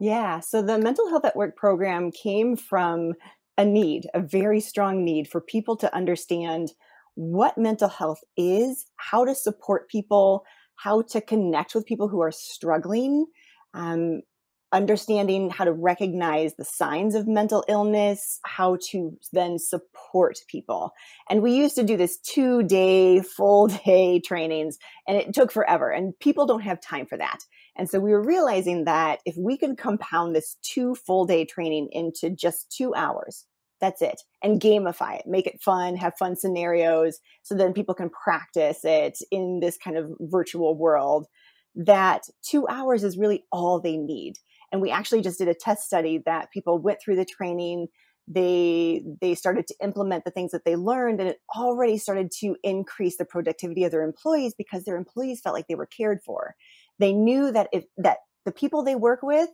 Yeah, 0.00 0.40
so 0.40 0.62
the 0.62 0.78
mental 0.78 1.08
health 1.10 1.24
at 1.24 1.36
work 1.36 1.56
program 1.56 2.12
came 2.12 2.56
from 2.56 3.14
a 3.56 3.64
need, 3.64 4.06
a 4.14 4.20
very 4.20 4.60
strong 4.60 5.04
need 5.04 5.28
for 5.28 5.40
people 5.40 5.76
to 5.76 5.94
understand 5.94 6.72
what 7.16 7.58
mental 7.58 7.88
health 7.88 8.22
is, 8.36 8.86
how 8.96 9.24
to 9.24 9.34
support 9.34 9.88
people, 9.88 10.44
how 10.78 11.02
to 11.02 11.20
connect 11.20 11.74
with 11.74 11.86
people 11.86 12.08
who 12.08 12.22
are 12.22 12.32
struggling, 12.32 13.26
um, 13.74 14.22
understanding 14.70 15.50
how 15.50 15.64
to 15.64 15.72
recognize 15.72 16.54
the 16.54 16.64
signs 16.64 17.14
of 17.14 17.26
mental 17.26 17.64
illness, 17.68 18.38
how 18.44 18.76
to 18.90 19.16
then 19.32 19.58
support 19.58 20.38
people. 20.46 20.92
And 21.30 21.42
we 21.42 21.52
used 21.52 21.74
to 21.76 21.82
do 21.82 21.96
this 21.96 22.18
two 22.18 22.62
day, 22.62 23.20
full 23.22 23.66
day 23.84 24.20
trainings, 24.20 24.78
and 25.06 25.16
it 25.16 25.34
took 25.34 25.50
forever. 25.50 25.90
And 25.90 26.18
people 26.20 26.46
don't 26.46 26.60
have 26.60 26.80
time 26.80 27.06
for 27.06 27.18
that. 27.18 27.38
And 27.76 27.88
so 27.88 27.98
we 27.98 28.10
were 28.10 28.22
realizing 28.22 28.84
that 28.84 29.20
if 29.24 29.36
we 29.36 29.56
can 29.56 29.74
compound 29.74 30.34
this 30.34 30.56
two 30.62 30.94
full 30.94 31.24
day 31.24 31.44
training 31.44 31.88
into 31.92 32.30
just 32.30 32.70
two 32.70 32.94
hours, 32.94 33.46
that's 33.80 34.02
it. 34.02 34.22
And 34.42 34.60
gamify 34.60 35.18
it, 35.18 35.26
make 35.26 35.46
it 35.46 35.60
fun, 35.62 35.96
have 35.96 36.16
fun 36.18 36.36
scenarios 36.36 37.18
so 37.42 37.54
then 37.54 37.72
people 37.72 37.94
can 37.94 38.10
practice 38.10 38.80
it 38.84 39.18
in 39.30 39.60
this 39.60 39.76
kind 39.76 39.96
of 39.96 40.10
virtual 40.20 40.76
world. 40.76 41.26
That 41.74 42.22
two 42.42 42.66
hours 42.68 43.04
is 43.04 43.18
really 43.18 43.44
all 43.52 43.80
they 43.80 43.96
need. 43.96 44.34
And 44.72 44.82
we 44.82 44.90
actually 44.90 45.22
just 45.22 45.38
did 45.38 45.48
a 45.48 45.54
test 45.54 45.84
study 45.84 46.20
that 46.26 46.50
people 46.52 46.78
went 46.78 46.98
through 47.02 47.16
the 47.16 47.24
training, 47.24 47.88
they 48.30 49.02
they 49.20 49.34
started 49.34 49.66
to 49.66 49.74
implement 49.82 50.24
the 50.24 50.30
things 50.30 50.50
that 50.50 50.64
they 50.64 50.76
learned 50.76 51.20
and 51.20 51.30
it 51.30 51.38
already 51.56 51.96
started 51.96 52.30
to 52.30 52.56
increase 52.62 53.16
the 53.16 53.24
productivity 53.24 53.84
of 53.84 53.90
their 53.90 54.02
employees 54.02 54.54
because 54.56 54.84
their 54.84 54.96
employees 54.96 55.40
felt 55.40 55.54
like 55.54 55.66
they 55.66 55.74
were 55.74 55.86
cared 55.86 56.18
for 56.24 56.54
they 56.98 57.12
knew 57.12 57.50
that 57.50 57.68
if 57.72 57.84
that 57.96 58.18
the 58.44 58.52
people 58.52 58.82
they 58.82 58.94
work 58.94 59.20
with 59.22 59.48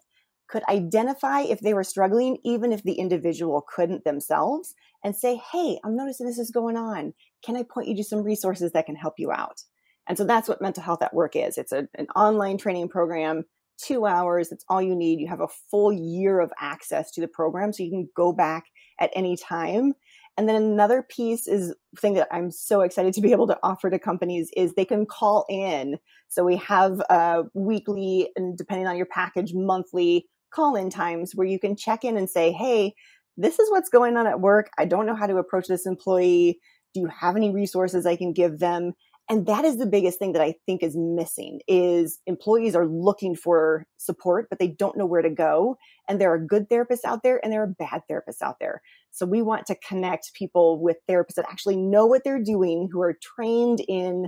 could 0.49 0.63
identify 0.69 1.41
if 1.41 1.61
they 1.61 1.75
were 1.75 1.85
struggling, 1.85 2.39
even 2.45 2.73
if 2.73 2.83
the 2.83 2.95
individual 2.95 3.65
couldn't 3.75 4.05
themselves, 4.05 4.75
and 5.03 5.15
say, 5.17 5.41
Hey, 5.53 5.79
I'm 5.85 5.97
noticing 5.97 6.27
this 6.27 6.39
is 6.39 6.51
going 6.51 6.77
on. 6.77 7.15
Can 7.45 7.57
I 7.57 7.63
point 7.63 7.89
you 7.89 7.97
to 7.97 8.05
some 8.05 8.23
resources 8.23 8.73
that 8.73 8.87
can 8.87 8.97
help 8.97 9.15
you 9.19 9.31
out? 9.33 9.63
And 10.07 10.19
so 10.19 10.25
that's 10.25 10.49
what 10.49 10.61
mental 10.61 10.83
health 10.83 11.03
at 11.03 11.15
work 11.15 11.35
is. 11.35 11.57
It's 11.57 11.73
a, 11.73 11.89
an 11.95 12.07
online 12.15 12.59
training 12.59 12.89
program, 12.89 13.45
two 13.79 14.07
hours. 14.07 14.53
It's 14.53 14.65
all 14.69 14.83
you 14.83 14.95
need. 14.95 15.21
You 15.21 15.29
have 15.29 15.41
a 15.41 15.49
full 15.71 15.93
year 15.93 16.41
of 16.41 16.53
access 16.61 17.11
to 17.13 17.21
the 17.21 17.29
program, 17.29 17.73
so 17.73 17.83
you 17.83 17.91
can 17.91 18.09
go 18.15 18.33
back 18.33 18.65
at 19.01 19.11
any 19.15 19.37
time. 19.37 19.95
And 20.37 20.49
then 20.49 20.57
another 20.57 21.03
piece 21.03 21.47
is 21.47 21.75
thing 21.99 22.15
that 22.15 22.29
I'm 22.33 22.51
so 22.51 22.81
excited 22.81 23.15
to 23.15 23.21
be 23.21 23.33
able 23.33 23.47
to 23.47 23.59
offer 23.63 23.89
to 23.89 23.99
companies 23.99 24.51
is 24.57 24.75
they 24.75 24.85
can 24.85 25.07
call 25.07 25.47
in. 25.49 25.97
So 26.29 26.45
we 26.45 26.57
have 26.57 27.01
a 27.09 27.45
weekly 27.55 28.31
and 28.35 28.59
depending 28.59 28.89
on 28.89 28.97
your 28.97 29.07
package, 29.07 29.55
monthly 29.55 30.27
call 30.55 30.77
in 30.77 30.91
times 30.91 31.33
where 31.35 31.47
you 31.47 31.59
can 31.59 31.77
check 31.77 32.05
in 32.05 32.17
and 32.17 32.29
say, 32.29 32.53
Hey, 32.53 32.95
this 33.37 33.59
is 33.59 33.71
what's 33.71 33.89
going 33.89 34.17
on 34.17 34.27
at 34.27 34.41
work. 34.41 34.71
I 34.79 34.85
don't 34.85 35.07
know 35.07 35.17
how 35.17 35.27
to 35.27 35.37
approach 35.37 35.67
this 35.67 35.87
employee. 35.87 36.61
Do 36.95 37.01
you 37.01 37.09
have 37.09 37.37
any 37.37 37.53
resources 37.53 38.07
I 38.07 38.17
can 38.17 38.33
give 38.33 38.61
them? 38.61 38.95
and 39.29 39.47
that 39.47 39.65
is 39.65 39.79
the 39.79 39.87
biggest 39.87 40.19
thing 40.19 40.33
that 40.33 40.43
i 40.43 40.55
think 40.67 40.83
is 40.83 40.97
missing 40.97 41.61
is 41.67 42.21
employees 42.27 42.75
are 42.75 42.87
looking 42.87 43.35
for 43.35 43.87
support 43.97 44.47
but 44.49 44.59
they 44.59 44.69
don't 44.69 44.97
know 44.97 45.07
where 45.07 45.23
to 45.23 45.31
go 45.31 45.77
and 46.09 46.21
there 46.21 46.33
are 46.33 46.39
good 46.39 46.69
therapists 46.69 47.05
out 47.05 47.23
there 47.23 47.41
and 47.43 47.53
there 47.53 47.63
are 47.63 47.75
bad 47.79 48.03
therapists 48.11 48.43
out 48.43 48.57
there 48.61 48.83
so 49.11 49.27
we 49.27 49.43
want 49.43 49.67
to 49.67 49.77
connect 49.77 50.35
people 50.35 50.81
with 50.81 50.97
therapists 51.09 51.35
that 51.37 51.49
actually 51.49 51.77
know 51.77 52.07
what 52.07 52.23
they're 52.25 52.43
doing 52.43 52.89
who 52.93 53.01
are 53.01 53.17
trained 53.23 53.81
in 53.89 54.27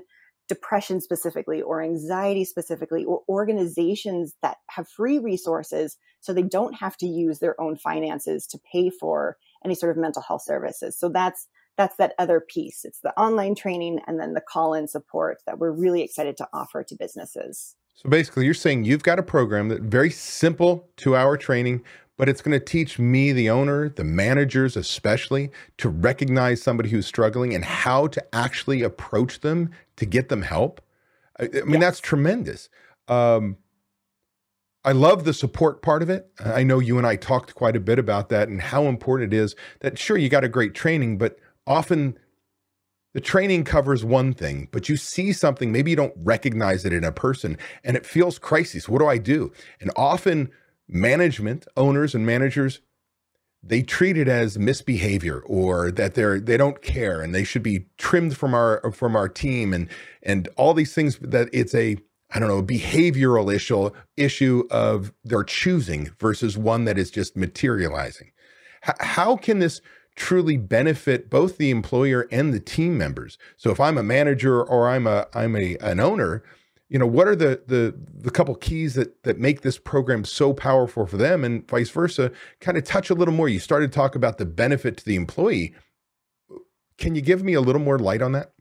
depression 0.49 1.00
specifically 1.00 1.61
or 1.61 1.83
anxiety 1.83 2.45
specifically 2.45 3.05
or 3.05 3.23
organizations 3.29 4.35
that 4.43 4.59
have 4.69 4.88
free 4.88 5.19
resources 5.19 5.97
so 6.21 6.33
they 6.33 6.43
don't 6.43 6.75
have 6.75 6.97
to 6.97 7.07
use 7.07 7.38
their 7.38 7.61
own 7.61 7.76
finances 7.76 8.47
to 8.47 8.59
pay 8.73 8.91
for 8.91 9.37
any 9.65 9.75
sort 9.75 9.91
of 9.91 10.00
mental 10.00 10.23
health 10.23 10.43
services 10.43 10.97
so 10.99 11.09
that's 11.09 11.49
that's 11.76 11.97
that 11.97 12.15
other 12.19 12.41
piece. 12.41 12.85
It's 12.85 13.00
the 13.00 13.19
online 13.21 13.55
training 13.55 14.00
and 14.07 14.19
then 14.19 14.35
the 14.35 14.41
call 14.41 14.75
in 14.75 14.88
support 14.88 15.38
that 15.47 15.59
we're 15.59 15.73
really 15.73 16.03
excited 16.03 16.37
to 16.38 16.49
offer 16.53 16.83
to 16.83 16.95
businesses. 16.97 17.76
So 17.95 18.09
basically, 18.11 18.45
you're 18.45 18.55
saying 18.55 18.85
you've 18.85 19.03
got 19.03 19.19
a 19.19 19.23
program 19.23 19.69
that 19.69 19.83
very 19.83 20.11
simple 20.11 20.88
two 20.97 21.17
hour 21.17 21.37
training, 21.37 21.83
but 22.16 22.28
it's 22.28 22.40
going 22.40 22.58
to 22.58 22.64
teach 22.64 22.99
me, 22.99 23.32
the 23.32 23.50
owner, 23.50 23.88
the 23.88 24.04
managers 24.04 24.76
especially, 24.76 25.50
to 25.78 25.88
recognize 25.88 26.62
somebody 26.62 26.88
who's 26.88 27.06
struggling 27.06 27.54
and 27.54 27.64
how 27.64 28.06
to 28.08 28.35
actually 28.35 28.82
approach 28.82 29.40
them 29.40 29.70
to 29.96 30.06
get 30.06 30.28
them 30.28 30.42
help. 30.42 30.80
I, 31.38 31.44
I 31.44 31.64
mean, 31.64 31.73
yes. 31.73 31.80
that's 31.80 32.00
tremendous. 32.00 32.68
Um, 33.08 33.58
I 34.85 34.92
love 34.92 35.25
the 35.25 35.35
support 35.35 35.82
part 35.82 36.00
of 36.00 36.08
it. 36.08 36.30
I 36.38 36.62
know 36.62 36.78
you 36.78 36.96
and 36.96 37.06
I 37.06 37.16
talked 37.16 37.56
quite 37.56 37.75
a 37.75 37.80
bit 37.80 37.99
about 37.99 38.28
that 38.28 38.49
and 38.49 38.62
how 38.62 38.85
important 38.85 39.35
it 39.35 39.37
is 39.37 39.56
that 39.80 39.99
sure 39.99 40.16
you 40.16 40.28
got 40.28 40.44
a 40.44 40.49
great 40.49 40.75
training, 40.75 41.18
but 41.18 41.38
often 41.66 42.16
the 43.12 43.20
training 43.20 43.64
covers 43.64 44.04
one 44.04 44.32
thing, 44.32 44.68
but 44.70 44.88
you 44.88 44.96
see 44.96 45.32
something, 45.32 45.73
maybe 45.73 45.90
you 45.90 45.96
don't 45.96 46.14
recognize 46.16 46.85
it 46.85 46.92
in 46.92 47.02
a 47.02 47.11
person 47.11 47.58
and 47.82 47.96
it 47.96 48.06
feels 48.06 48.38
crisis. 48.38 48.88
What 48.88 49.00
do 49.00 49.08
I 49.08 49.18
do? 49.18 49.52
And 49.80 49.90
often 49.96 50.50
management, 50.88 51.66
owners 51.76 52.14
and 52.14 52.26
managers, 52.26 52.81
they 53.62 53.83
treat 53.83 54.16
it 54.16 54.28
as 54.28 54.59
misbehavior 54.59 55.40
or 55.40 55.90
that 55.90 56.14
they're 56.14 56.38
they 56.38 56.57
don't 56.57 56.83
care 56.83 57.21
and 57.21 57.35
they 57.35 57.43
should 57.43 57.62
be 57.62 57.87
trimmed 57.99 58.37
from 58.37 58.55
our 58.55 58.93
from 58.93 59.16
our 59.16 59.28
team 59.28 59.73
and 59.73 59.88
and 60.23 60.49
all 60.57 60.73
these 60.75 60.95
things 60.95 61.19
that 61.21 61.49
it's 61.52 61.75
a 61.75 61.97
I 62.31 62.40
don't 62.40 62.49
know, 62.49 62.62
behavioral 62.62 63.52
issue 63.55 63.90
issue 64.16 64.64
of 64.71 65.12
their 65.25 65.45
choosing 65.45 66.11
versus 66.21 66.59
one 66.59 66.85
that 66.85 66.99
is 66.99 67.11
just 67.11 67.37
materializing. 67.37 68.33
H- 68.87 68.97
how 69.00 69.37
can 69.37 69.59
this 69.59 69.81
truly 70.16 70.57
benefit 70.57 71.31
both 71.31 71.59
the 71.59 71.71
employer 71.71 72.26
and 72.33 72.52
the 72.52 72.61
team 72.61 72.99
members. 72.99 73.38
So 73.57 73.71
if 73.71 73.78
I'm 73.78 73.99
a 73.99 74.02
manager 74.02 74.62
or 74.62 74.88
I'm 74.88 75.07
a 75.07 75.26
I'm 75.35 75.55
a 75.55 75.76
an 75.78 76.00
owner, 76.00 76.43
you 76.88 76.99
know, 76.99 77.07
what 77.07 77.26
are 77.26 77.37
the 77.37 77.62
the 77.66 77.95
the 78.14 78.31
couple 78.31 78.55
keys 78.55 78.95
that 78.95 79.23
that 79.25 79.38
make 79.38 79.62
this 79.62 79.78
program 79.78 80.25
so 80.25 80.52
powerful 80.52 81.07
for 81.07 81.16
them 81.16 81.45
and 81.45 81.69
vice 81.69 81.90
versa? 81.90 82.31
Kind 82.61 82.78
of 82.78 82.85
touch 82.85 83.11
a 83.11 83.14
little 83.14 83.35
more. 83.35 83.49
You 83.49 83.59
started 83.59 83.93
to 83.93 83.97
talk 83.97 84.14
about 84.14 84.38
the 84.38 84.47
benefit 84.47 84.97
to 84.99 85.05
the 85.05 85.16
employee. 85.16 85.75
Can 86.99 87.14
you 87.14 87.23
give 87.23 87.43
me 87.43 87.55
a 87.55 87.61
little 87.61 87.81
more 87.81 87.99
light 87.99 88.23
on 88.23 88.33
that? 88.33 88.52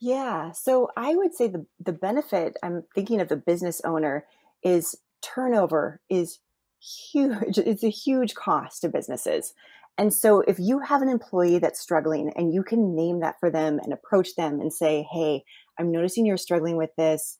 Yeah. 0.00 0.52
So 0.52 0.90
I 0.96 1.14
would 1.14 1.34
say 1.34 1.48
the 1.48 1.66
the 1.78 1.92
benefit 1.92 2.56
I'm 2.62 2.84
thinking 2.94 3.20
of 3.20 3.28
the 3.28 3.36
business 3.36 3.80
owner 3.84 4.24
is 4.62 4.96
turnover 5.22 6.00
is 6.08 6.38
huge. 6.80 7.58
It's 7.68 7.84
a 7.84 7.90
huge 7.90 8.34
cost 8.34 8.82
to 8.82 8.88
businesses. 8.88 9.52
And 9.98 10.14
so 10.14 10.42
if 10.42 10.60
you 10.60 10.78
have 10.78 11.02
an 11.02 11.08
employee 11.08 11.58
that's 11.58 11.80
struggling 11.80 12.32
and 12.36 12.54
you 12.54 12.62
can 12.62 12.94
name 12.94 13.18
that 13.20 13.40
for 13.40 13.50
them 13.50 13.80
and 13.82 13.92
approach 13.92 14.36
them 14.36 14.60
and 14.60 14.72
say, 14.72 15.06
Hey, 15.12 15.44
I'm 15.78 15.90
noticing 15.92 16.26
you're 16.26 16.36
struggling 16.36 16.76
with 16.76 16.90
this. 16.96 17.38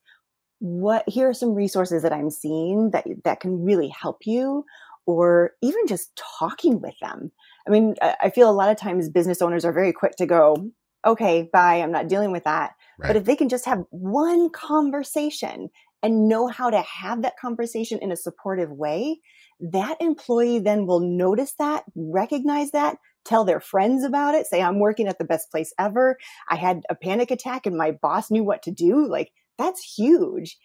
What 0.60 1.08
here 1.08 1.28
are 1.28 1.34
some 1.34 1.54
resources 1.54 2.02
that 2.02 2.12
I'm 2.12 2.30
seeing 2.30 2.90
that 2.90 3.06
that 3.24 3.40
can 3.40 3.64
really 3.64 3.88
help 3.88 4.18
you 4.26 4.64
or 5.06 5.52
even 5.62 5.86
just 5.86 6.10
talking 6.38 6.80
with 6.80 6.94
them. 7.00 7.32
I 7.66 7.70
mean, 7.70 7.94
I 8.02 8.30
feel 8.30 8.50
a 8.50 8.52
lot 8.52 8.70
of 8.70 8.76
times 8.76 9.08
business 9.08 9.40
owners 9.40 9.64
are 9.64 9.72
very 9.72 9.92
quick 9.92 10.16
to 10.16 10.26
go, 10.26 10.70
okay, 11.06 11.48
bye, 11.50 11.76
I'm 11.76 11.92
not 11.92 12.08
dealing 12.08 12.30
with 12.30 12.44
that. 12.44 12.72
Right. 12.98 13.08
But 13.08 13.16
if 13.16 13.24
they 13.24 13.36
can 13.36 13.48
just 13.48 13.64
have 13.64 13.84
one 13.90 14.50
conversation 14.50 15.70
and 16.02 16.28
know 16.28 16.46
how 16.46 16.68
to 16.70 16.82
have 16.82 17.22
that 17.22 17.38
conversation 17.40 17.98
in 18.02 18.12
a 18.12 18.16
supportive 18.16 18.70
way, 18.70 19.20
that 19.60 19.96
employee 20.00 20.58
then 20.58 20.86
will 20.86 21.00
notice 21.00 21.54
that, 21.58 21.84
recognize 21.96 22.72
that, 22.72 22.98
tell 23.28 23.44
their 23.44 23.60
friends 23.60 24.04
about 24.04 24.34
it, 24.34 24.46
say, 24.46 24.62
I'm 24.62 24.78
working 24.78 25.06
at 25.06 25.18
the 25.18 25.24
best 25.24 25.50
place 25.50 25.72
ever. 25.78 26.16
I 26.48 26.56
had 26.56 26.82
a 26.88 26.94
panic 26.94 27.30
attack 27.30 27.66
and 27.66 27.76
my 27.76 27.92
boss 27.92 28.30
knew 28.30 28.42
what 28.42 28.62
to 28.62 28.70
do. 28.70 29.06
Like, 29.06 29.32
that's 29.58 29.94
huge. 29.96 30.56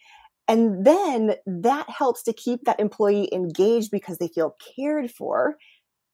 And 0.48 0.84
then 0.84 1.34
that 1.46 1.88
helps 1.88 2.22
to 2.24 2.32
keep 2.32 2.64
that 2.64 2.80
employee 2.80 3.28
engaged 3.32 3.90
because 3.90 4.18
they 4.18 4.28
feel 4.28 4.56
cared 4.76 5.10
for. 5.10 5.56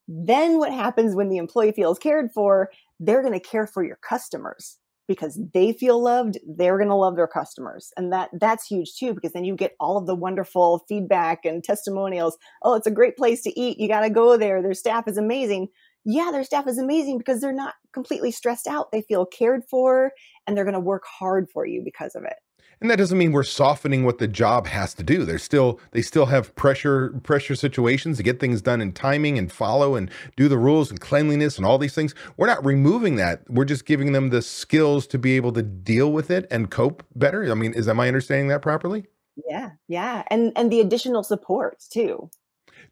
Then 0.07 0.59
what 0.59 0.73
happens 0.73 1.15
when 1.15 1.29
the 1.29 1.39
employee 1.39 1.73
feels 1.73 1.99
cared 1.99 2.31
for? 2.33 2.71
They're 2.99 3.23
going 3.23 3.39
to 3.39 3.41
care 3.41 3.67
for 3.67 3.85
your 3.85 3.99
customers 4.03 4.79
because 5.11 5.41
they 5.55 5.73
feel 5.73 6.01
loved 6.01 6.39
they're 6.57 6.77
going 6.79 6.89
to 6.89 6.95
love 6.95 7.17
their 7.17 7.27
customers 7.27 7.93
and 7.97 8.13
that 8.13 8.31
that's 8.39 8.65
huge 8.65 8.95
too 8.95 9.13
because 9.13 9.33
then 9.33 9.45
you 9.45 9.57
get 9.57 9.75
all 9.81 9.99
of 9.99 10.07
the 10.07 10.15
wonderful 10.15 10.85
feedback 10.89 11.45
and 11.45 11.65
testimonials 11.65 12.39
oh 12.63 12.75
it's 12.75 12.87
a 12.87 12.93
great 12.93 13.17
place 13.17 13.43
to 13.43 13.59
eat 13.59 13.81
you 13.81 13.89
got 13.89 14.03
to 14.03 14.09
go 14.09 14.37
there 14.37 14.63
their 14.63 14.73
staff 14.73 15.09
is 15.09 15.19
amazing 15.19 15.67
yeah 16.05 16.31
their 16.31 16.45
staff 16.45 16.67
is 16.67 16.79
amazing 16.79 17.19
because 17.19 17.41
they're 17.41 17.53
not 17.53 17.75
completely 17.93 18.31
stressed 18.31 18.67
out 18.67 18.91
they 18.93 19.03
feel 19.03 19.27
cared 19.27 19.63
for 19.69 20.13
and 20.47 20.57
they're 20.57 20.65
going 20.65 20.75
to 20.75 20.81
work 20.81 21.05
hard 21.07 21.49
for 21.51 21.67
you 21.67 21.83
because 21.85 22.15
of 22.15 22.25
it 22.25 22.37
and 22.81 22.91
that 22.91 22.97
doesn't 22.97 23.19
mean 23.19 23.33
we're 23.33 23.43
softening 23.43 24.05
what 24.05 24.19
the 24.19 24.29
job 24.29 24.67
has 24.67 24.95
to 24.95 25.03
do. 25.03 25.25
They're 25.25 25.39
still 25.39 25.79
they 25.91 26.01
still 26.01 26.27
have 26.27 26.55
pressure 26.55 27.11
pressure 27.23 27.55
situations 27.55 28.17
to 28.17 28.23
get 28.23 28.41
things 28.41 28.63
done 28.63 28.81
in 28.81 28.93
timing 28.93 29.37
and 29.37 29.53
follow 29.53 29.97
and 29.97 30.11
do 30.37 30.49
the 30.49 30.57
rules 30.57 30.91
and 30.91 30.99
cleanliness 30.99 31.59
and 31.59 31.67
all 31.67 31.77
these 31.77 31.95
things. 31.95 32.15
We're 32.39 32.47
not 32.47 32.65
removing 32.65 33.17
that. 33.17 33.43
We're 33.51 33.67
just 33.67 33.85
giving 33.85 34.13
them 34.13 34.31
the 34.31 34.41
skills 34.41 35.07
to 35.09 35.19
be 35.19 35.37
able 35.37 35.53
to 35.53 35.63
deal 35.63 36.11
with 36.13 36.31
it 36.31 36.47
and 36.51 36.71
cope 36.71 37.05
better. 37.15 37.51
I 37.51 37.55
mean, 37.55 37.75
is 37.75 37.87
am 37.87 38.01
I 38.01 38.09
understanding 38.09 38.49
that 38.49 38.63
properly? 38.63 39.07
Yeah, 39.49 39.71
yeah, 39.87 40.23
and 40.29 40.53
and 40.57 40.73
the 40.73 40.81
additional 40.81 41.23
supports 41.23 41.87
too. 41.87 42.31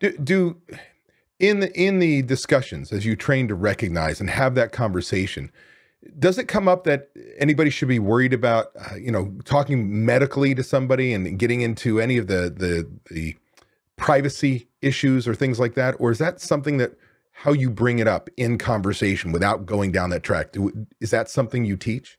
Do, 0.01 0.17
do 0.19 0.61
in 1.39 1.61
the 1.61 1.73
in 1.81 1.99
the 1.99 2.23
discussions 2.23 2.93
as 2.93 3.07
you 3.07 3.15
train 3.15 3.49
to 3.49 3.55
recognize 3.55 4.21
and 4.21 4.31
have 4.31 4.55
that 4.55 4.73
conversation 4.73 5.51
does 6.19 6.39
it 6.39 6.47
come 6.47 6.69
up 6.69 6.85
that 6.85 7.11
anybody 7.39 7.71
should 7.71 7.89
be 7.89 7.99
worried 7.99 8.33
about 8.33 8.69
uh, 8.79 8.95
you 8.97 9.11
know 9.11 9.33
talking 9.45 10.05
medically 10.05 10.55
to 10.55 10.63
somebody 10.63 11.13
and 11.13 11.39
getting 11.39 11.61
into 11.61 12.01
any 12.01 12.17
of 12.17 12.27
the 12.29 12.53
the 12.57 12.89
the 13.11 13.37
privacy 13.99 14.69
issues 14.81 15.29
or 15.29 15.35
things 15.35 15.61
like 15.61 15.75
that? 15.75 15.95
Or 15.99 16.11
is 16.11 16.19
that 16.19 16.41
something 16.41 16.79
that 16.79 16.93
how 17.33 17.53
you 17.53 17.69
bring 17.69 17.99
it 17.99 18.09
up 18.09 18.31
in 18.37 18.57
conversation 18.57 19.33
without 19.33 19.67
going 19.67 19.93
down 19.93 20.11
that 20.11 20.23
track? 20.23 20.55
Is 21.01 21.11
that 21.11 21.29
something 21.29 21.65
you 21.65 21.77
teach 21.77 22.18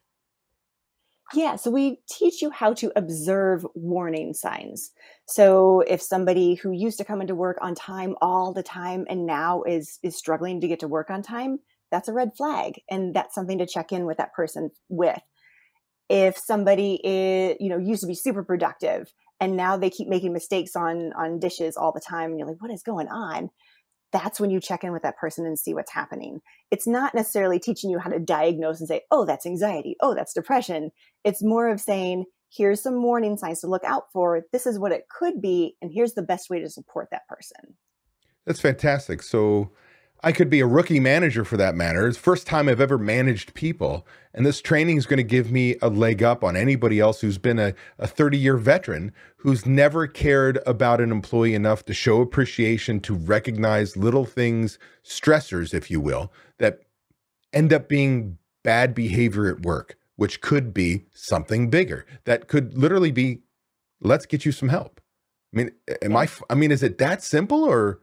yeah, 1.34 1.56
so 1.56 1.70
we 1.70 2.00
teach 2.08 2.42
you 2.42 2.50
how 2.50 2.72
to 2.74 2.92
observe 2.96 3.64
warning 3.74 4.34
signs. 4.34 4.90
So 5.26 5.80
if 5.80 6.02
somebody 6.02 6.54
who 6.54 6.72
used 6.72 6.98
to 6.98 7.04
come 7.04 7.20
into 7.20 7.34
work 7.34 7.58
on 7.60 7.74
time 7.74 8.16
all 8.20 8.52
the 8.52 8.62
time 8.62 9.06
and 9.08 9.26
now 9.26 9.62
is 9.62 9.98
is 10.02 10.16
struggling 10.16 10.60
to 10.60 10.68
get 10.68 10.80
to 10.80 10.88
work 10.88 11.10
on 11.10 11.22
time, 11.22 11.58
that's 11.90 12.08
a 12.08 12.12
red 12.12 12.30
flag 12.36 12.80
and 12.90 13.14
that's 13.14 13.34
something 13.34 13.58
to 13.58 13.66
check 13.66 13.92
in 13.92 14.06
with 14.06 14.18
that 14.18 14.32
person 14.32 14.70
with 14.88 15.20
if 16.08 16.36
somebody 16.36 17.00
is 17.04 17.56
you 17.60 17.68
know 17.68 17.78
used 17.78 18.00
to 18.00 18.06
be 18.06 18.14
super 18.14 18.42
productive 18.42 19.12
and 19.40 19.56
now 19.56 19.76
they 19.76 19.90
keep 19.90 20.08
making 20.08 20.32
mistakes 20.32 20.76
on 20.76 21.12
on 21.14 21.38
dishes 21.38 21.76
all 21.76 21.92
the 21.92 22.00
time 22.00 22.30
and 22.30 22.38
you're 22.38 22.48
like 22.48 22.60
what 22.60 22.72
is 22.72 22.82
going 22.82 23.08
on 23.08 23.48
that's 24.12 24.40
when 24.40 24.50
you 24.50 24.60
check 24.60 24.84
in 24.84 24.92
with 24.92 25.02
that 25.02 25.16
person 25.16 25.46
and 25.46 25.58
see 25.58 25.74
what's 25.74 25.92
happening. 25.92 26.40
It's 26.70 26.86
not 26.86 27.14
necessarily 27.14 27.58
teaching 27.58 27.90
you 27.90 27.98
how 27.98 28.10
to 28.10 28.18
diagnose 28.18 28.80
and 28.80 28.88
say 28.88 29.02
oh 29.10 29.24
that's 29.24 29.46
anxiety. 29.46 29.96
Oh 30.00 30.14
that's 30.14 30.34
depression. 30.34 30.90
It's 31.24 31.42
more 31.42 31.68
of 31.68 31.80
saying 31.80 32.24
here's 32.52 32.82
some 32.82 33.02
warning 33.02 33.36
signs 33.36 33.60
to 33.60 33.68
look 33.68 33.84
out 33.84 34.04
for. 34.12 34.42
This 34.52 34.66
is 34.66 34.78
what 34.78 34.92
it 34.92 35.08
could 35.08 35.40
be 35.40 35.76
and 35.80 35.90
here's 35.92 36.14
the 36.14 36.22
best 36.22 36.50
way 36.50 36.60
to 36.60 36.68
support 36.68 37.08
that 37.10 37.28
person. 37.28 37.74
That's 38.46 38.60
fantastic. 38.60 39.22
So 39.22 39.70
I 40.22 40.32
could 40.32 40.50
be 40.50 40.60
a 40.60 40.66
rookie 40.66 41.00
manager 41.00 41.44
for 41.44 41.56
that 41.56 41.74
matter. 41.74 42.06
It's 42.06 42.18
the 42.18 42.22
first 42.22 42.46
time 42.46 42.68
I've 42.68 42.80
ever 42.80 42.98
managed 42.98 43.54
people. 43.54 44.06
And 44.34 44.44
this 44.44 44.60
training 44.60 44.98
is 44.98 45.06
going 45.06 45.16
to 45.16 45.22
give 45.22 45.50
me 45.50 45.76
a 45.80 45.88
leg 45.88 46.22
up 46.22 46.44
on 46.44 46.56
anybody 46.56 47.00
else 47.00 47.20
who's 47.20 47.38
been 47.38 47.58
a, 47.58 47.74
a 47.98 48.06
30 48.06 48.36
year 48.36 48.56
veteran 48.56 49.12
who's 49.38 49.64
never 49.64 50.06
cared 50.06 50.58
about 50.66 51.00
an 51.00 51.10
employee 51.10 51.54
enough 51.54 51.84
to 51.86 51.94
show 51.94 52.20
appreciation, 52.20 53.00
to 53.00 53.14
recognize 53.14 53.96
little 53.96 54.26
things, 54.26 54.78
stressors, 55.02 55.72
if 55.72 55.90
you 55.90 56.00
will, 56.00 56.30
that 56.58 56.80
end 57.52 57.72
up 57.72 57.88
being 57.88 58.36
bad 58.62 58.94
behavior 58.94 59.48
at 59.48 59.62
work, 59.62 59.96
which 60.16 60.42
could 60.42 60.74
be 60.74 61.06
something 61.14 61.70
bigger. 61.70 62.04
That 62.24 62.46
could 62.46 62.76
literally 62.76 63.10
be, 63.10 63.40
let's 64.02 64.26
get 64.26 64.44
you 64.44 64.52
some 64.52 64.68
help. 64.68 65.00
I 65.52 65.56
mean, 65.56 65.70
am 66.02 66.14
I, 66.14 66.28
I 66.50 66.54
mean, 66.54 66.70
is 66.70 66.82
it 66.82 66.98
that 66.98 67.22
simple 67.22 67.64
or? 67.64 68.00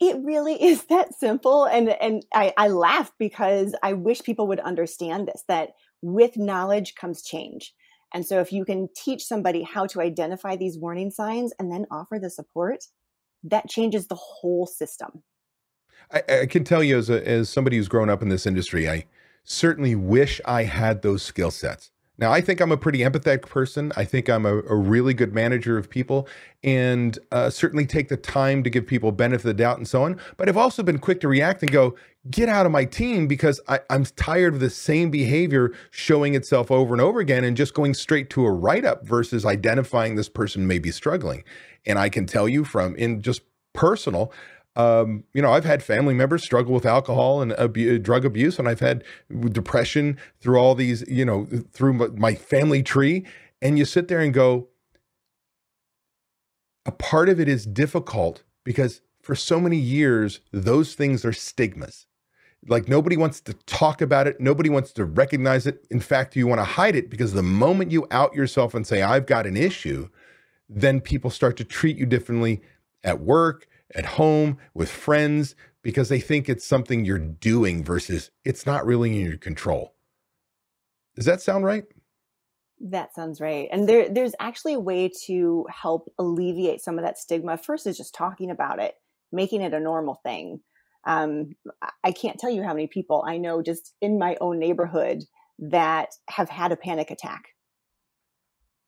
It 0.00 0.16
really 0.22 0.54
is 0.62 0.84
that 0.84 1.14
simple 1.14 1.64
and 1.64 1.88
and 1.88 2.24
I, 2.34 2.52
I 2.56 2.68
laugh 2.68 3.12
because 3.18 3.74
i 3.82 3.92
wish 3.92 4.22
people 4.22 4.46
would 4.48 4.60
understand 4.60 5.28
this 5.28 5.44
that 5.48 5.70
with 6.02 6.36
knowledge 6.36 6.94
comes 6.94 7.22
change. 7.22 7.74
And 8.14 8.24
so 8.24 8.40
if 8.40 8.52
you 8.52 8.64
can 8.64 8.88
teach 8.96 9.24
somebody 9.24 9.62
how 9.62 9.86
to 9.86 10.00
identify 10.00 10.56
these 10.56 10.78
warning 10.78 11.10
signs 11.10 11.52
and 11.58 11.70
then 11.70 11.86
offer 11.90 12.18
the 12.18 12.30
support 12.30 12.84
that 13.44 13.68
changes 13.68 14.06
the 14.06 14.14
whole 14.14 14.66
system. 14.66 15.22
I, 16.12 16.22
I 16.42 16.46
can 16.46 16.64
tell 16.64 16.82
you 16.82 16.96
as 16.96 17.10
a, 17.10 17.26
as 17.26 17.50
somebody 17.50 17.76
who's 17.76 17.88
grown 17.88 18.08
up 18.08 18.22
in 18.22 18.28
this 18.28 18.46
industry 18.46 18.88
i 18.88 19.04
certainly 19.44 19.94
wish 19.94 20.40
i 20.44 20.62
had 20.62 21.02
those 21.02 21.22
skill 21.22 21.50
sets 21.50 21.90
now, 22.18 22.32
I 22.32 22.40
think 22.40 22.60
I'm 22.60 22.72
a 22.72 22.76
pretty 22.76 22.98
empathetic 22.98 23.42
person. 23.42 23.92
I 23.96 24.04
think 24.04 24.28
I'm 24.28 24.44
a, 24.44 24.58
a 24.62 24.74
really 24.74 25.14
good 25.14 25.32
manager 25.32 25.78
of 25.78 25.88
people 25.88 26.26
and 26.64 27.16
uh, 27.30 27.48
certainly 27.48 27.86
take 27.86 28.08
the 28.08 28.16
time 28.16 28.64
to 28.64 28.70
give 28.70 28.88
people 28.88 29.12
benefit 29.12 29.38
of 29.38 29.42
the 29.44 29.54
doubt 29.54 29.78
and 29.78 29.86
so 29.86 30.02
on. 30.02 30.20
But 30.36 30.48
I've 30.48 30.56
also 30.56 30.82
been 30.82 30.98
quick 30.98 31.20
to 31.20 31.28
react 31.28 31.62
and 31.62 31.70
go, 31.70 31.94
get 32.28 32.48
out 32.48 32.66
of 32.66 32.72
my 32.72 32.84
team 32.84 33.28
because 33.28 33.60
I, 33.68 33.80
I'm 33.88 34.04
tired 34.04 34.54
of 34.54 34.60
the 34.60 34.68
same 34.68 35.10
behavior 35.10 35.72
showing 35.92 36.34
itself 36.34 36.72
over 36.72 36.92
and 36.92 37.00
over 37.00 37.20
again 37.20 37.44
and 37.44 37.56
just 37.56 37.72
going 37.72 37.94
straight 37.94 38.30
to 38.30 38.44
a 38.44 38.50
write 38.50 38.84
up 38.84 39.06
versus 39.06 39.46
identifying 39.46 40.16
this 40.16 40.28
person 40.28 40.66
may 40.66 40.80
be 40.80 40.90
struggling. 40.90 41.44
And 41.86 42.00
I 42.00 42.08
can 42.08 42.26
tell 42.26 42.48
you 42.48 42.64
from 42.64 42.96
in 42.96 43.22
just 43.22 43.42
personal, 43.74 44.32
um, 44.78 45.24
you 45.34 45.42
know, 45.42 45.52
I've 45.52 45.64
had 45.64 45.82
family 45.82 46.14
members 46.14 46.44
struggle 46.44 46.72
with 46.72 46.86
alcohol 46.86 47.42
and 47.42 47.52
abu- 47.54 47.98
drug 47.98 48.24
abuse, 48.24 48.60
and 48.60 48.68
I've 48.68 48.78
had 48.78 49.02
depression 49.50 50.16
through 50.40 50.56
all 50.56 50.76
these, 50.76 51.04
you 51.08 51.24
know, 51.24 51.48
through 51.72 51.94
my 52.16 52.36
family 52.36 52.84
tree. 52.84 53.26
And 53.60 53.76
you 53.76 53.84
sit 53.84 54.06
there 54.06 54.20
and 54.20 54.32
go, 54.32 54.68
a 56.86 56.92
part 56.92 57.28
of 57.28 57.40
it 57.40 57.48
is 57.48 57.66
difficult 57.66 58.44
because 58.64 59.02
for 59.20 59.34
so 59.34 59.58
many 59.60 59.76
years, 59.76 60.40
those 60.52 60.94
things 60.94 61.24
are 61.24 61.32
stigmas. 61.32 62.06
Like 62.68 62.88
nobody 62.88 63.16
wants 63.16 63.40
to 63.42 63.54
talk 63.66 64.00
about 64.00 64.28
it, 64.28 64.40
nobody 64.40 64.70
wants 64.70 64.92
to 64.92 65.04
recognize 65.04 65.66
it. 65.66 65.86
In 65.90 65.98
fact, 65.98 66.36
you 66.36 66.46
want 66.46 66.60
to 66.60 66.64
hide 66.64 66.94
it 66.94 67.10
because 67.10 67.32
the 67.32 67.42
moment 67.42 67.90
you 67.90 68.06
out 68.12 68.32
yourself 68.32 68.74
and 68.74 68.86
say, 68.86 69.02
I've 69.02 69.26
got 69.26 69.44
an 69.44 69.56
issue, 69.56 70.08
then 70.68 71.00
people 71.00 71.30
start 71.30 71.56
to 71.56 71.64
treat 71.64 71.96
you 71.96 72.06
differently 72.06 72.62
at 73.02 73.20
work 73.20 73.66
at 73.94 74.04
home 74.04 74.58
with 74.74 74.90
friends 74.90 75.54
because 75.82 76.08
they 76.08 76.20
think 76.20 76.48
it's 76.48 76.66
something 76.66 77.04
you're 77.04 77.18
doing 77.18 77.84
versus 77.84 78.30
it's 78.44 78.66
not 78.66 78.84
really 78.84 79.18
in 79.18 79.24
your 79.24 79.38
control. 79.38 79.94
Does 81.16 81.24
that 81.24 81.40
sound 81.40 81.64
right? 81.64 81.84
That 82.80 83.14
sounds 83.14 83.40
right. 83.40 83.68
And 83.72 83.88
there 83.88 84.08
there's 84.08 84.34
actually 84.38 84.74
a 84.74 84.80
way 84.80 85.10
to 85.26 85.66
help 85.68 86.12
alleviate 86.18 86.80
some 86.80 86.98
of 86.98 87.04
that 87.04 87.18
stigma. 87.18 87.56
First 87.56 87.86
is 87.86 87.96
just 87.96 88.14
talking 88.14 88.50
about 88.50 88.78
it, 88.80 88.94
making 89.32 89.62
it 89.62 89.74
a 89.74 89.80
normal 89.80 90.20
thing. 90.22 90.60
Um, 91.04 91.54
I 92.04 92.12
can't 92.12 92.38
tell 92.38 92.50
you 92.50 92.62
how 92.62 92.74
many 92.74 92.86
people 92.86 93.24
I 93.26 93.38
know 93.38 93.62
just 93.62 93.94
in 94.00 94.18
my 94.18 94.36
own 94.40 94.58
neighborhood 94.58 95.24
that 95.58 96.10
have 96.28 96.48
had 96.48 96.70
a 96.70 96.76
panic 96.76 97.10
attack. 97.10 97.48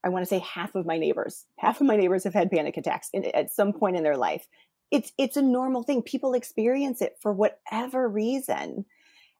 I 0.03 0.09
want 0.09 0.23
to 0.23 0.29
say 0.29 0.39
half 0.39 0.75
of 0.75 0.85
my 0.85 0.97
neighbors, 0.97 1.45
half 1.57 1.81
of 1.81 1.87
my 1.87 1.95
neighbors 1.95 2.23
have 2.23 2.33
had 2.33 2.49
panic 2.49 2.77
attacks 2.77 3.09
in, 3.13 3.25
at 3.25 3.51
some 3.51 3.73
point 3.73 3.97
in 3.97 4.03
their 4.03 4.17
life 4.17 4.47
it's 4.91 5.11
it's 5.17 5.37
a 5.37 5.41
normal 5.41 5.83
thing. 5.83 6.01
People 6.01 6.33
experience 6.33 7.01
it 7.01 7.15
for 7.21 7.33
whatever 7.33 8.07
reason. 8.07 8.85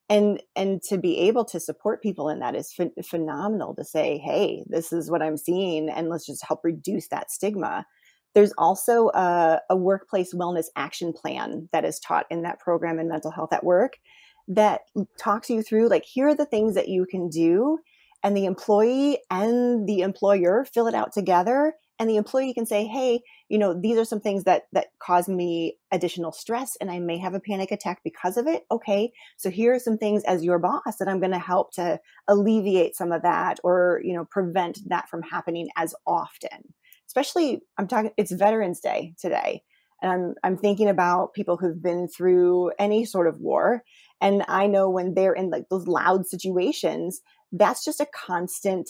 And 0.09 0.41
and 0.55 0.81
to 0.83 0.97
be 0.97 1.17
able 1.19 1.45
to 1.45 1.59
support 1.59 2.01
people 2.01 2.29
in 2.29 2.39
that 2.39 2.55
is 2.55 2.73
ph- 2.75 2.91
phenomenal 3.05 3.75
to 3.75 3.85
say 3.85 4.17
hey 4.17 4.63
this 4.67 4.91
is 4.91 5.09
what 5.09 5.21
i'm 5.21 5.37
seeing 5.37 5.89
and 5.89 6.09
let's 6.09 6.25
just 6.25 6.45
help 6.45 6.61
reduce 6.63 7.07
that 7.09 7.31
stigma. 7.31 7.85
There's 8.33 8.53
also 8.57 9.09
a, 9.09 9.61
a 9.69 9.75
workplace 9.75 10.33
wellness 10.33 10.67
action 10.75 11.13
plan 11.13 11.69
that 11.73 11.85
is 11.85 11.99
taught 11.99 12.25
in 12.29 12.43
that 12.43 12.59
program 12.59 12.99
in 12.99 13.09
mental 13.09 13.31
health 13.31 13.53
at 13.53 13.63
work 13.63 13.93
that 14.47 14.81
talks 15.17 15.49
you 15.49 15.61
through 15.61 15.87
like 15.87 16.03
here 16.05 16.29
are 16.29 16.35
the 16.35 16.45
things 16.45 16.75
that 16.75 16.89
you 16.89 17.05
can 17.05 17.29
do 17.29 17.79
and 18.23 18.35
the 18.35 18.45
employee 18.45 19.19
and 19.29 19.87
the 19.87 20.01
employer 20.01 20.65
fill 20.73 20.87
it 20.87 20.95
out 20.95 21.13
together 21.13 21.73
and 21.99 22.09
the 22.09 22.17
employee 22.17 22.53
can 22.53 22.65
say 22.65 22.85
hey 22.85 23.21
you 23.51 23.57
know 23.57 23.77
these 23.77 23.97
are 23.97 24.05
some 24.05 24.21
things 24.21 24.45
that 24.45 24.63
that 24.71 24.87
cause 24.99 25.27
me 25.27 25.77
additional 25.91 26.31
stress 26.31 26.77
and 26.79 26.89
i 26.89 26.99
may 26.99 27.17
have 27.17 27.33
a 27.33 27.39
panic 27.39 27.69
attack 27.69 27.99
because 28.03 28.37
of 28.37 28.47
it 28.47 28.65
okay 28.71 29.11
so 29.37 29.49
here 29.49 29.73
are 29.73 29.79
some 29.79 29.97
things 29.97 30.23
as 30.23 30.43
your 30.43 30.57
boss 30.57 30.95
that 30.97 31.09
i'm 31.09 31.19
going 31.19 31.33
to 31.33 31.39
help 31.39 31.73
to 31.73 31.99
alleviate 32.29 32.95
some 32.95 33.11
of 33.11 33.21
that 33.21 33.59
or 33.63 34.01
you 34.03 34.13
know 34.13 34.25
prevent 34.25 34.79
that 34.87 35.09
from 35.09 35.21
happening 35.21 35.67
as 35.75 35.93
often 36.07 36.73
especially 37.07 37.61
i'm 37.77 37.87
talking 37.87 38.11
it's 38.17 38.31
veterans 38.31 38.79
day 38.79 39.13
today 39.19 39.61
and 40.01 40.11
i'm 40.11 40.33
i'm 40.43 40.57
thinking 40.57 40.87
about 40.87 41.33
people 41.33 41.57
who've 41.57 41.83
been 41.83 42.07
through 42.07 42.71
any 42.79 43.03
sort 43.03 43.27
of 43.27 43.41
war 43.41 43.83
and 44.21 44.45
i 44.47 44.65
know 44.65 44.89
when 44.89 45.13
they're 45.13 45.33
in 45.33 45.49
like 45.49 45.67
those 45.69 45.87
loud 45.87 46.25
situations 46.25 47.19
that's 47.51 47.83
just 47.83 47.99
a 47.99 48.07
constant 48.15 48.89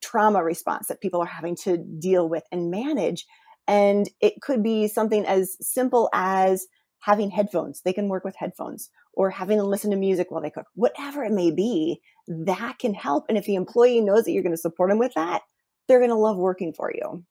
trauma 0.00 0.42
response 0.42 0.88
that 0.88 1.00
people 1.00 1.20
are 1.20 1.26
having 1.26 1.56
to 1.56 1.78
deal 1.78 2.28
with 2.28 2.44
and 2.52 2.70
manage. 2.70 3.26
And 3.68 4.08
it 4.20 4.40
could 4.40 4.62
be 4.62 4.88
something 4.88 5.24
as 5.26 5.56
simple 5.60 6.08
as 6.12 6.66
having 6.98 7.30
headphones. 7.30 7.82
They 7.82 7.92
can 7.92 8.08
work 8.08 8.24
with 8.24 8.36
headphones. 8.36 8.90
or 9.14 9.30
having 9.30 9.58
them 9.58 9.66
listen 9.66 9.90
to 9.90 9.96
music 9.96 10.30
while 10.30 10.42
they 10.42 10.50
cook, 10.50 10.66
whatever 10.74 11.22
it 11.24 11.32
may 11.32 11.50
be, 11.50 12.00
that 12.28 12.78
can 12.78 12.94
help. 12.94 13.24
And 13.28 13.36
if 13.36 13.44
the 13.44 13.56
employee 13.56 14.00
knows 14.00 14.24
that 14.24 14.32
you're 14.32 14.42
going 14.42 14.54
to 14.54 14.56
support 14.56 14.90
them 14.90 14.98
with 14.98 15.14
that, 15.14 15.42
they're 15.86 15.98
going 15.98 16.10
to 16.10 16.16
love 16.16 16.36
working 16.36 16.72
for 16.72 16.92
you. 16.94 17.24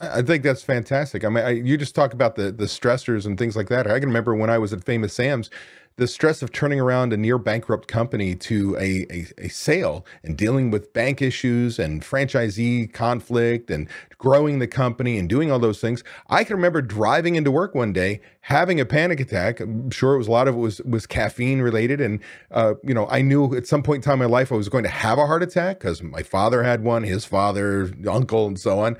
I 0.00 0.22
think 0.22 0.44
that's 0.44 0.62
fantastic. 0.62 1.24
I 1.24 1.28
mean, 1.28 1.44
I, 1.44 1.50
you 1.50 1.76
just 1.76 1.94
talk 1.94 2.12
about 2.12 2.36
the 2.36 2.52
the 2.52 2.66
stressors 2.66 3.26
and 3.26 3.36
things 3.36 3.56
like 3.56 3.68
that. 3.68 3.86
I 3.86 3.98
can 3.98 4.08
remember 4.08 4.34
when 4.34 4.50
I 4.50 4.58
was 4.58 4.72
at 4.72 4.84
Famous 4.84 5.12
Sam's, 5.12 5.50
the 5.98 6.06
stress 6.06 6.42
of 6.42 6.52
turning 6.52 6.78
around 6.78 7.12
a 7.12 7.16
near 7.16 7.38
bankrupt 7.38 7.88
company 7.88 8.36
to 8.36 8.76
a, 8.76 9.04
a, 9.10 9.26
a, 9.38 9.48
sale 9.48 10.06
and 10.22 10.36
dealing 10.36 10.70
with 10.70 10.92
bank 10.92 11.20
issues 11.20 11.76
and 11.76 12.02
franchisee 12.02 12.90
conflict 12.92 13.68
and 13.68 13.88
growing 14.16 14.60
the 14.60 14.68
company 14.68 15.18
and 15.18 15.28
doing 15.28 15.50
all 15.50 15.58
those 15.58 15.80
things. 15.80 16.04
I 16.28 16.44
can 16.44 16.54
remember 16.54 16.80
driving 16.82 17.34
into 17.34 17.50
work 17.50 17.74
one 17.74 17.92
day, 17.92 18.20
having 18.42 18.78
a 18.78 18.84
panic 18.84 19.18
attack. 19.18 19.58
I'm 19.58 19.90
sure 19.90 20.14
it 20.14 20.18
was 20.18 20.28
a 20.28 20.30
lot 20.30 20.46
of 20.46 20.54
it 20.54 20.58
was 20.58 20.80
was 20.82 21.04
caffeine 21.04 21.60
related. 21.60 22.00
And 22.00 22.20
uh, 22.52 22.74
you 22.84 22.94
know, 22.94 23.08
I 23.08 23.20
knew 23.20 23.56
at 23.56 23.66
some 23.66 23.82
point 23.82 23.96
in 23.96 24.02
time 24.02 24.22
in 24.22 24.30
my 24.30 24.36
life 24.38 24.52
I 24.52 24.54
was 24.54 24.68
going 24.68 24.84
to 24.84 24.90
have 24.90 25.18
a 25.18 25.26
heart 25.26 25.42
attack 25.42 25.80
because 25.80 26.00
my 26.00 26.22
father 26.22 26.62
had 26.62 26.84
one, 26.84 27.02
his 27.02 27.24
father, 27.24 27.92
uncle, 28.08 28.46
and 28.46 28.58
so 28.58 28.78
on. 28.78 28.96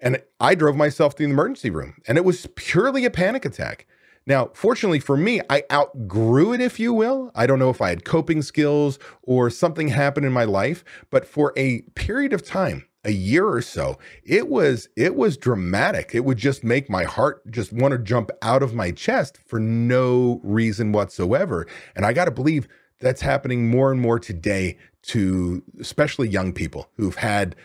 And 0.00 0.22
I 0.38 0.54
drove 0.54 0.76
myself 0.76 1.14
to 1.14 1.24
the 1.24 1.30
emergency 1.30 1.70
room 1.70 1.94
and 2.06 2.18
it 2.18 2.24
was 2.24 2.46
purely 2.54 3.04
a 3.04 3.10
panic 3.10 3.44
attack. 3.44 3.86
Now, 4.26 4.50
fortunately 4.54 5.00
for 5.00 5.16
me, 5.16 5.40
I 5.48 5.64
outgrew 5.72 6.52
it, 6.52 6.60
if 6.60 6.78
you 6.78 6.92
will. 6.92 7.32
I 7.34 7.46
don't 7.46 7.58
know 7.58 7.70
if 7.70 7.80
I 7.80 7.88
had 7.88 8.04
coping 8.04 8.42
skills 8.42 8.98
or 9.22 9.50
something 9.50 9.88
happened 9.88 10.26
in 10.26 10.32
my 10.32 10.44
life, 10.44 10.84
but 11.10 11.26
for 11.26 11.52
a 11.56 11.82
period 11.94 12.32
of 12.32 12.44
time, 12.44 12.86
a 13.04 13.12
year 13.12 13.48
or 13.48 13.62
so, 13.62 13.98
it 14.24 14.48
was 14.48 14.88
it 14.94 15.16
was 15.16 15.36
dramatic. 15.36 16.10
It 16.14 16.24
would 16.24 16.36
just 16.36 16.62
make 16.62 16.90
my 16.90 17.04
heart 17.04 17.50
just 17.50 17.72
want 17.72 17.92
to 17.92 17.98
jump 17.98 18.30
out 18.42 18.62
of 18.62 18.74
my 18.74 18.90
chest 18.90 19.38
for 19.46 19.58
no 19.58 20.40
reason 20.44 20.92
whatsoever. 20.92 21.66
And 21.96 22.04
I 22.04 22.12
got 22.12 22.26
to 22.26 22.30
believe 22.30 22.68
that's 23.00 23.22
happening 23.22 23.70
more 23.70 23.90
and 23.90 24.00
more 24.00 24.18
today 24.18 24.76
to 25.02 25.62
especially 25.80 26.28
young 26.28 26.52
people 26.52 26.90
who've 26.96 27.16
had 27.16 27.56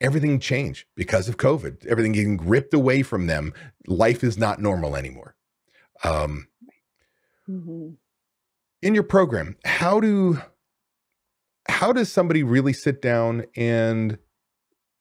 everything 0.00 0.38
changed 0.38 0.86
because 0.94 1.28
of 1.28 1.36
COVID, 1.36 1.86
everything 1.86 2.12
getting 2.12 2.36
ripped 2.38 2.74
away 2.74 3.02
from 3.02 3.26
them. 3.26 3.52
Life 3.86 4.22
is 4.22 4.36
not 4.36 4.60
normal 4.60 4.96
anymore. 4.96 5.36
Um, 6.04 6.48
mm-hmm. 7.48 7.90
In 8.82 8.94
your 8.94 9.04
program, 9.04 9.56
how 9.64 10.00
do 10.00 10.40
how 11.68 11.92
does 11.92 12.12
somebody 12.12 12.42
really 12.42 12.72
sit 12.72 13.02
down 13.02 13.44
and 13.56 14.18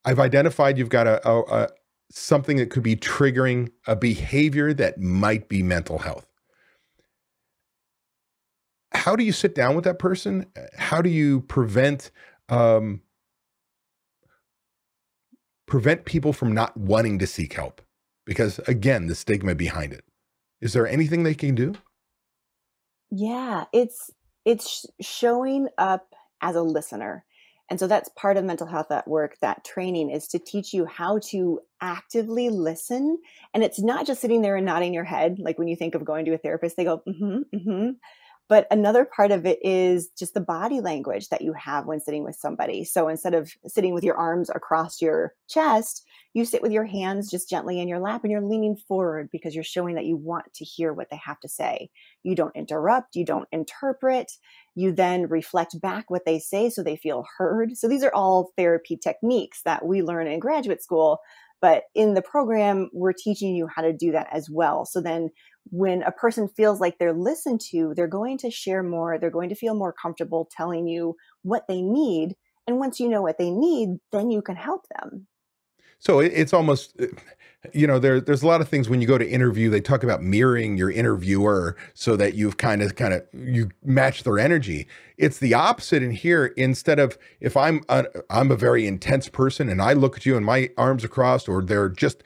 I've 0.03 0.19
identified 0.19 0.77
you've 0.77 0.89
got 0.89 1.07
a, 1.07 1.27
a, 1.27 1.41
a 1.41 1.67
something 2.11 2.57
that 2.57 2.69
could 2.69 2.83
be 2.83 2.95
triggering 2.95 3.71
a 3.87 3.95
behavior 3.95 4.73
that 4.73 4.99
might 4.99 5.49
be 5.49 5.63
mental 5.63 5.99
health. 5.99 6.27
How 8.93 9.15
do 9.15 9.23
you 9.23 9.31
sit 9.31 9.55
down 9.55 9.75
with 9.75 9.83
that 9.83 9.99
person? 9.99 10.45
How 10.77 11.01
do 11.01 11.09
you 11.09 11.41
prevent 11.41 12.11
um, 12.49 13.01
prevent 15.67 16.05
people 16.05 16.33
from 16.33 16.53
not 16.53 16.75
wanting 16.77 17.19
to 17.19 17.27
seek 17.27 17.53
help? 17.53 17.81
Because 18.25 18.59
again, 18.67 19.07
the 19.07 19.15
stigma 19.15 19.55
behind 19.55 19.93
it. 19.93 20.03
Is 20.61 20.73
there 20.73 20.87
anything 20.87 21.23
they 21.23 21.35
can 21.35 21.55
do? 21.55 21.75
Yeah, 23.11 23.65
it's 23.71 24.11
it's 24.45 24.85
showing 25.01 25.67
up 25.77 26.13
as 26.41 26.55
a 26.55 26.61
listener. 26.61 27.25
And 27.69 27.79
so 27.79 27.87
that's 27.87 28.09
part 28.09 28.37
of 28.37 28.45
mental 28.45 28.67
health 28.67 28.91
at 28.91 29.07
work. 29.07 29.37
That 29.41 29.63
training 29.63 30.11
is 30.11 30.27
to 30.29 30.39
teach 30.39 30.73
you 30.73 30.85
how 30.85 31.19
to 31.29 31.61
actively 31.81 32.49
listen. 32.49 33.17
And 33.53 33.63
it's 33.63 33.79
not 33.79 34.05
just 34.05 34.21
sitting 34.21 34.43
there 34.43 34.55
and 34.55 34.65
nodding 34.65 34.93
your 34.93 35.03
head. 35.03 35.39
Like 35.39 35.57
when 35.57 35.67
you 35.67 35.75
think 35.75 35.95
of 35.95 36.05
going 36.05 36.25
to 36.25 36.33
a 36.33 36.37
therapist, 36.37 36.77
they 36.77 36.83
go, 36.83 37.01
mm 37.07 37.17
hmm, 37.17 37.37
mm 37.55 37.63
hmm. 37.63 37.89
But 38.47 38.67
another 38.69 39.05
part 39.05 39.31
of 39.31 39.45
it 39.45 39.57
is 39.63 40.09
just 40.17 40.35
the 40.35 40.39
body 40.39 40.79
language 40.79 41.29
that 41.29 41.41
you 41.41 41.53
have 41.53 41.87
when 41.87 41.99
sitting 41.99 42.23
with 42.23 42.35
somebody. 42.35 42.83
So 42.83 43.07
instead 43.07 43.33
of 43.33 43.51
sitting 43.65 43.93
with 43.93 44.03
your 44.03 44.17
arms 44.17 44.51
across 44.51 45.01
your 45.01 45.33
chest, 45.49 46.05
you 46.35 46.45
sit 46.45 46.61
with 46.61 46.71
your 46.71 46.85
hands 46.85 47.31
just 47.31 47.49
gently 47.49 47.79
in 47.79 47.87
your 47.87 47.99
lap 47.99 48.23
and 48.23 48.31
you're 48.31 48.41
leaning 48.41 48.75
forward 48.75 49.29
because 49.31 49.55
you're 49.55 49.63
showing 49.63 49.95
that 49.95 50.05
you 50.05 50.15
want 50.17 50.53
to 50.53 50.65
hear 50.65 50.93
what 50.93 51.09
they 51.09 51.19
have 51.25 51.39
to 51.39 51.49
say. 51.49 51.89
You 52.23 52.35
don't 52.35 52.55
interrupt, 52.55 53.15
you 53.15 53.25
don't 53.25 53.47
interpret. 53.51 54.33
You 54.75 54.91
then 54.91 55.27
reflect 55.27 55.79
back 55.81 56.11
what 56.11 56.25
they 56.25 56.37
say 56.37 56.69
so 56.69 56.83
they 56.83 56.97
feel 56.97 57.25
heard. 57.37 57.77
So 57.77 57.87
these 57.87 58.03
are 58.03 58.13
all 58.13 58.51
therapy 58.57 58.97
techniques 58.97 59.61
that 59.63 59.85
we 59.85 60.03
learn 60.03 60.27
in 60.27 60.39
graduate 60.39 60.83
school. 60.83 61.19
But 61.61 61.85
in 61.95 62.13
the 62.13 62.21
program, 62.21 62.89
we're 62.93 63.13
teaching 63.13 63.55
you 63.55 63.67
how 63.73 63.81
to 63.81 63.93
do 63.93 64.11
that 64.11 64.27
as 64.31 64.49
well. 64.49 64.85
So 64.85 65.01
then 65.01 65.29
when 65.71 66.03
a 66.03 66.11
person 66.11 66.47
feels 66.47 66.79
like 66.79 66.97
they're 66.97 67.13
listened 67.13 67.61
to, 67.69 67.93
they're 67.95 68.07
going 68.07 68.37
to 68.39 68.51
share 68.51 68.83
more. 68.83 69.17
They're 69.17 69.29
going 69.29 69.49
to 69.49 69.55
feel 69.55 69.75
more 69.75 69.93
comfortable 69.93 70.49
telling 70.55 70.87
you 70.87 71.15
what 71.41 71.67
they 71.67 71.81
need. 71.81 72.35
And 72.67 72.79
once 72.79 72.99
you 72.99 73.09
know 73.09 73.21
what 73.21 73.37
they 73.37 73.49
need, 73.49 73.97
then 74.11 74.29
you 74.31 74.41
can 74.41 74.55
help 74.55 74.85
them. 74.99 75.27
So 75.99 76.19
it's 76.19 76.53
almost, 76.53 76.99
uh, 77.01 77.07
you 77.73 77.87
know, 77.87 77.97
there, 77.99 78.19
there's 78.19 78.43
a 78.43 78.47
lot 78.47 78.61
of 78.61 78.69
things 78.69 78.89
when 78.89 79.01
you 79.01 79.07
go 79.07 79.17
to 79.17 79.27
interview, 79.27 79.69
they 79.69 79.81
talk 79.81 80.03
about 80.03 80.21
mirroring 80.21 80.77
your 80.77 80.91
interviewer 80.91 81.75
so 81.93 82.15
that 82.17 82.35
you've 82.35 82.57
kind 82.57 82.81
of, 82.81 82.95
kind 82.95 83.13
of, 83.13 83.23
you 83.33 83.71
match 83.83 84.23
their 84.23 84.37
energy. 84.37 84.87
It's 85.17 85.39
the 85.39 85.53
opposite 85.53 86.03
in 86.03 86.11
here. 86.11 86.47
Instead 86.57 86.99
of 86.99 87.17
if 87.39 87.57
I'm, 87.57 87.81
a, 87.89 88.05
I'm 88.29 88.51
a 88.51 88.55
very 88.55 88.85
intense 88.85 89.29
person 89.29 89.69
and 89.69 89.81
I 89.81 89.93
look 89.93 90.17
at 90.17 90.25
you 90.25 90.37
and 90.37 90.45
my 90.45 90.69
arms 90.77 91.03
are 91.03 91.07
crossed 91.07 91.49
or 91.49 91.63
they're 91.63 91.89
just, 91.89 92.21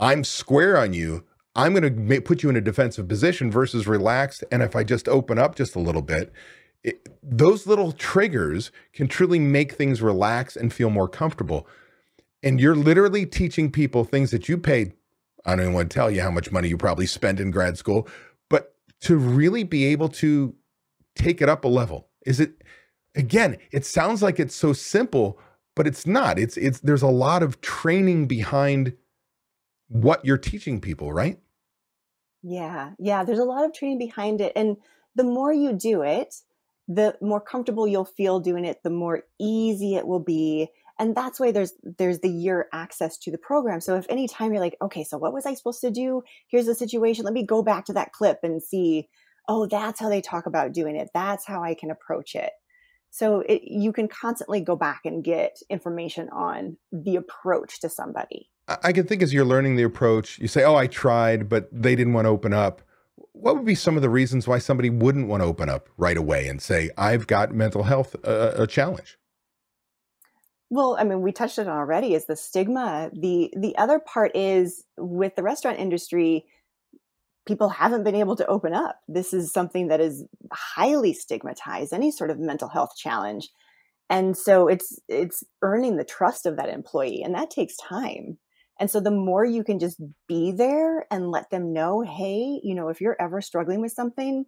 I'm 0.00 0.24
square 0.24 0.76
on 0.76 0.92
you 0.92 1.24
I'm 1.54 1.74
going 1.74 2.08
to 2.08 2.20
put 2.20 2.42
you 2.42 2.48
in 2.48 2.56
a 2.56 2.60
defensive 2.60 3.08
position 3.08 3.50
versus 3.50 3.86
relaxed. 3.86 4.44
And 4.52 4.62
if 4.62 4.76
I 4.76 4.84
just 4.84 5.08
open 5.08 5.38
up 5.38 5.56
just 5.56 5.74
a 5.74 5.80
little 5.80 6.02
bit, 6.02 6.32
it, 6.84 7.08
those 7.22 7.66
little 7.66 7.92
triggers 7.92 8.70
can 8.92 9.08
truly 9.08 9.38
make 9.38 9.72
things 9.72 10.00
relax 10.00 10.56
and 10.56 10.72
feel 10.72 10.90
more 10.90 11.08
comfortable. 11.08 11.66
And 12.42 12.60
you're 12.60 12.76
literally 12.76 13.26
teaching 13.26 13.70
people 13.70 14.04
things 14.04 14.30
that 14.30 14.48
you 14.48 14.56
paid. 14.56 14.92
I 15.44 15.50
don't 15.50 15.60
even 15.60 15.74
want 15.74 15.90
to 15.90 15.94
tell 15.94 16.10
you 16.10 16.22
how 16.22 16.30
much 16.30 16.52
money 16.52 16.68
you 16.68 16.76
probably 16.76 17.06
spent 17.06 17.40
in 17.40 17.50
grad 17.50 17.76
school, 17.76 18.08
but 18.48 18.74
to 19.02 19.16
really 19.16 19.64
be 19.64 19.86
able 19.86 20.08
to 20.08 20.54
take 21.16 21.42
it 21.42 21.48
up 21.48 21.64
a 21.64 21.68
level. 21.68 22.08
Is 22.26 22.40
it, 22.40 22.62
again, 23.14 23.56
it 23.72 23.84
sounds 23.84 24.22
like 24.22 24.38
it's 24.38 24.54
so 24.54 24.72
simple, 24.72 25.38
but 25.74 25.86
it's 25.86 26.06
not. 26.06 26.38
It's, 26.38 26.56
it's, 26.56 26.80
there's 26.80 27.02
a 27.02 27.08
lot 27.08 27.42
of 27.42 27.60
training 27.60 28.26
behind 28.26 28.94
what 29.90 30.24
you're 30.24 30.38
teaching 30.38 30.80
people, 30.80 31.12
right? 31.12 31.38
Yeah. 32.42 32.92
Yeah. 32.98 33.24
There's 33.24 33.40
a 33.40 33.44
lot 33.44 33.64
of 33.64 33.74
training 33.74 33.98
behind 33.98 34.40
it. 34.40 34.52
And 34.56 34.76
the 35.16 35.24
more 35.24 35.52
you 35.52 35.72
do 35.72 36.02
it, 36.02 36.34
the 36.88 37.16
more 37.20 37.40
comfortable 37.40 37.86
you'll 37.86 38.04
feel 38.04 38.40
doing 38.40 38.64
it, 38.64 38.82
the 38.82 38.90
more 38.90 39.24
easy 39.38 39.96
it 39.96 40.06
will 40.06 40.20
be. 40.20 40.68
And 40.98 41.14
that's 41.14 41.40
why 41.40 41.50
there's 41.50 41.72
there's 41.82 42.20
the 42.20 42.30
year 42.30 42.68
access 42.72 43.18
to 43.18 43.30
the 43.30 43.38
program. 43.38 43.80
So 43.80 43.96
if 43.96 44.06
any 44.08 44.28
time 44.28 44.52
you're 44.52 44.62
like, 44.62 44.76
okay, 44.80 45.02
so 45.02 45.18
what 45.18 45.32
was 45.32 45.44
I 45.44 45.54
supposed 45.54 45.80
to 45.80 45.90
do? 45.90 46.22
Here's 46.48 46.66
the 46.66 46.74
situation. 46.74 47.24
Let 47.24 47.34
me 47.34 47.44
go 47.44 47.62
back 47.62 47.84
to 47.86 47.92
that 47.94 48.12
clip 48.12 48.40
and 48.42 48.62
see, 48.62 49.08
oh, 49.48 49.66
that's 49.66 49.98
how 49.98 50.08
they 50.08 50.20
talk 50.20 50.46
about 50.46 50.72
doing 50.72 50.96
it. 50.96 51.10
That's 51.12 51.46
how 51.46 51.62
I 51.62 51.74
can 51.74 51.90
approach 51.90 52.34
it. 52.34 52.52
So 53.10 53.40
it, 53.40 53.62
you 53.64 53.92
can 53.92 54.08
constantly 54.08 54.60
go 54.60 54.76
back 54.76 55.00
and 55.04 55.24
get 55.24 55.58
information 55.68 56.28
on 56.30 56.76
the 56.92 57.16
approach 57.16 57.80
to 57.80 57.88
somebody. 57.88 58.50
I 58.68 58.92
can 58.92 59.06
think 59.06 59.22
as 59.22 59.34
you're 59.34 59.44
learning 59.44 59.76
the 59.76 59.82
approach, 59.82 60.38
you 60.38 60.46
say, 60.46 60.62
"Oh, 60.64 60.76
I 60.76 60.86
tried, 60.86 61.48
but 61.48 61.68
they 61.72 61.96
didn't 61.96 62.12
want 62.12 62.26
to 62.26 62.30
open 62.30 62.52
up." 62.52 62.82
What 63.32 63.56
would 63.56 63.64
be 63.64 63.74
some 63.74 63.96
of 63.96 64.02
the 64.02 64.10
reasons 64.10 64.46
why 64.46 64.58
somebody 64.58 64.90
wouldn't 64.90 65.28
want 65.28 65.42
to 65.42 65.46
open 65.46 65.68
up 65.68 65.88
right 65.96 66.16
away 66.16 66.46
and 66.46 66.62
say, 66.62 66.90
"I've 66.96 67.26
got 67.26 67.52
mental 67.52 67.84
health 67.84 68.14
uh, 68.24 68.52
a 68.56 68.66
challenge"? 68.66 69.18
Well, 70.70 70.96
I 70.98 71.04
mean, 71.04 71.22
we 71.22 71.32
touched 71.32 71.58
it 71.58 71.66
on 71.66 71.76
already. 71.76 72.14
Is 72.14 72.26
the 72.26 72.36
stigma 72.36 73.10
the 73.12 73.52
the 73.56 73.76
other 73.76 73.98
part 73.98 74.36
is 74.36 74.84
with 74.96 75.34
the 75.34 75.42
restaurant 75.42 75.80
industry, 75.80 76.46
people 77.46 77.68
haven't 77.68 78.04
been 78.04 78.14
able 78.14 78.36
to 78.36 78.46
open 78.46 78.72
up. 78.72 79.00
This 79.08 79.32
is 79.32 79.52
something 79.52 79.88
that 79.88 80.00
is 80.00 80.24
highly 80.52 81.12
stigmatized. 81.12 81.92
Any 81.92 82.12
sort 82.12 82.30
of 82.30 82.38
mental 82.38 82.68
health 82.68 82.92
challenge, 82.96 83.48
and 84.08 84.36
so 84.38 84.68
it's 84.68 85.00
it's 85.08 85.42
earning 85.62 85.96
the 85.96 86.04
trust 86.04 86.46
of 86.46 86.56
that 86.56 86.68
employee, 86.68 87.22
and 87.22 87.34
that 87.34 87.50
takes 87.50 87.76
time. 87.76 88.38
And 88.80 88.90
so 88.90 88.98
the 88.98 89.10
more 89.10 89.44
you 89.44 89.62
can 89.62 89.78
just 89.78 90.00
be 90.26 90.52
there 90.52 91.06
and 91.10 91.30
let 91.30 91.50
them 91.50 91.72
know, 91.72 92.00
hey, 92.00 92.60
you 92.64 92.74
know, 92.74 92.88
if 92.88 93.00
you're 93.00 93.16
ever 93.20 93.42
struggling 93.42 93.82
with 93.82 93.92
something, 93.92 94.46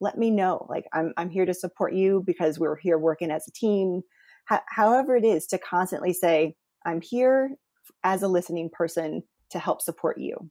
let 0.00 0.18
me 0.18 0.30
know. 0.30 0.66
Like 0.68 0.86
I'm 0.92 1.14
I'm 1.16 1.30
here 1.30 1.46
to 1.46 1.54
support 1.54 1.94
you 1.94 2.22
because 2.26 2.58
we're 2.58 2.76
here 2.76 2.98
working 2.98 3.30
as 3.30 3.48
a 3.48 3.52
team. 3.52 4.02
H- 4.52 4.60
however 4.68 5.16
it 5.16 5.24
is 5.24 5.46
to 5.48 5.58
constantly 5.58 6.12
say, 6.12 6.54
I'm 6.84 7.00
here 7.00 7.56
as 8.04 8.22
a 8.22 8.28
listening 8.28 8.68
person 8.70 9.22
to 9.50 9.58
help 9.58 9.80
support 9.80 10.18
you. 10.18 10.50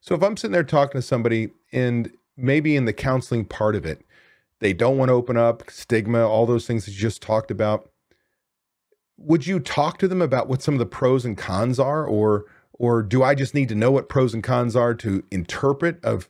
So 0.00 0.14
if 0.14 0.22
I'm 0.22 0.36
sitting 0.36 0.52
there 0.52 0.64
talking 0.64 0.98
to 0.98 1.06
somebody 1.06 1.50
and 1.72 2.10
maybe 2.36 2.76
in 2.76 2.86
the 2.86 2.92
counseling 2.92 3.44
part 3.44 3.76
of 3.76 3.86
it, 3.86 4.02
they 4.60 4.72
don't 4.72 4.98
want 4.98 5.10
to 5.10 5.14
open 5.14 5.36
up, 5.36 5.70
stigma, 5.70 6.26
all 6.26 6.46
those 6.46 6.66
things 6.66 6.84
that 6.84 6.92
you 6.92 6.98
just 6.98 7.22
talked 7.22 7.50
about. 7.50 7.90
Would 9.16 9.46
you 9.46 9.60
talk 9.60 9.98
to 9.98 10.08
them 10.08 10.20
about 10.20 10.48
what 10.48 10.62
some 10.62 10.74
of 10.74 10.78
the 10.78 10.86
pros 10.86 11.24
and 11.24 11.38
cons 11.38 11.78
are 11.78 12.06
or 12.06 12.46
or 12.74 13.02
do 13.02 13.22
I 13.22 13.34
just 13.34 13.54
need 13.54 13.68
to 13.70 13.74
know 13.74 13.90
what 13.90 14.08
pros 14.08 14.34
and 14.34 14.42
cons 14.42 14.76
are 14.76 14.94
to 14.94 15.24
interpret 15.30 16.04
of 16.04 16.28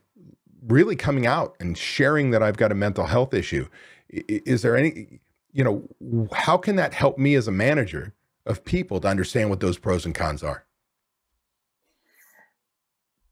really 0.67 0.97
coming 0.97 1.27
out 1.27 1.57
and 1.61 1.77
sharing 1.77 2.31
that 2.31 2.43
I've 2.43 2.57
got 2.57 2.73
a 2.73 2.75
mental 2.75 3.07
health 3.07 3.35
issue. 3.35 3.69
Is 4.09 4.63
there 4.63 4.77
any, 4.77 5.21
you 5.53 5.65
know, 5.65 6.29
how 6.33 6.57
can 6.57 6.77
that 6.77 6.95
help 6.95 7.19
me 7.19 7.35
as 7.35 7.49
a 7.49 7.53
manager 7.53 8.15
of 8.47 8.65
people 8.65 9.01
to 9.01 9.09
understand 9.09 9.51
what 9.51 9.61
those 9.61 9.79
pros 9.79 10.05
and 10.05 10.15
cons 10.15 10.43
are? 10.43 10.65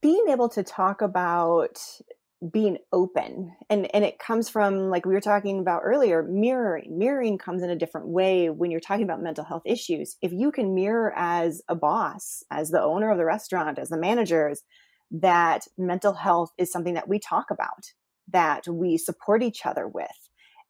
Being 0.01 0.27
able 0.29 0.49
to 0.51 0.63
talk 0.63 1.01
about 1.01 1.81
being 2.51 2.79
open. 2.93 3.55
And 3.71 3.93
and 3.95 4.05
it 4.05 4.19
comes 4.19 4.49
from 4.49 4.91
like 4.91 5.07
we 5.07 5.15
were 5.15 5.21
talking 5.21 5.61
about 5.61 5.83
earlier 5.85 6.23
mirroring. 6.23 6.99
Mirroring 6.99 7.39
comes 7.39 7.63
in 7.63 7.71
a 7.71 7.77
different 7.77 8.09
way 8.09 8.51
when 8.51 8.71
you're 8.71 8.81
talking 8.81 9.05
about 9.05 9.23
mental 9.23 9.45
health 9.45 9.63
issues. 9.65 10.17
If 10.23 10.33
you 10.33 10.51
can 10.51 10.75
mirror 10.75 11.13
as 11.17 11.63
a 11.69 11.75
boss 11.75 12.43
as 12.51 12.71
the 12.71 12.83
owner 12.83 13.11
of 13.11 13.19
the 13.19 13.25
restaurant 13.25 13.79
as 13.79 13.91
the 13.91 13.99
managers 13.99 14.63
that 15.11 15.67
mental 15.79 16.15
health 16.15 16.53
is 16.59 16.73
something 16.73 16.95
that 16.95 17.09
we 17.09 17.19
talk 17.19 17.51
about 17.51 17.93
that 18.33 18.67
we 18.67 18.97
support 18.97 19.43
each 19.43 19.65
other 19.67 19.87
with. 19.87 20.07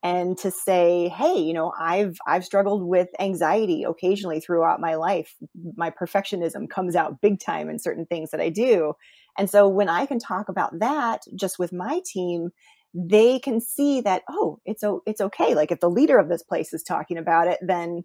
And 0.03 0.37
to 0.39 0.51
say 0.51 1.09
hey 1.09 1.39
you 1.39 1.53
know 1.55 1.73
i've 1.81 2.17
i've 2.27 2.45
struggled 2.45 2.83
with 2.83 3.09
anxiety 3.21 3.85
occasionally 3.85 4.41
throughout 4.41 4.81
my 4.81 4.97
life. 4.97 5.37
My 5.77 5.91
perfectionism 5.91 6.69
comes 6.69 6.97
out 6.97 7.21
big 7.21 7.41
time 7.41 7.71
in 7.71 7.79
certain 7.79 8.05
things 8.05 8.31
that 8.33 8.41
i 8.41 8.49
do 8.49 8.95
and 9.39 9.49
so 9.49 9.69
when 9.69 9.89
I 9.89 10.07
can 10.07 10.19
talk 10.19 10.49
about 10.49 10.79
that 10.79 11.23
just 11.35 11.59
with 11.59 11.73
my 11.73 12.01
team, 12.05 12.51
they 12.95 13.39
can 13.39 13.61
see 13.61 14.01
that, 14.03 14.23
oh, 14.29 14.59
it's, 14.65 14.85
it's 15.07 15.21
okay. 15.21 15.55
Like 15.55 15.73
if 15.73 15.81
the 15.81 15.91
leader 15.91 16.19
of 16.19 16.29
this 16.29 16.43
place 16.43 16.73
is 16.73 16.83
talking 16.83 17.17
about 17.17 17.49
it, 17.49 17.59
then 17.63 18.05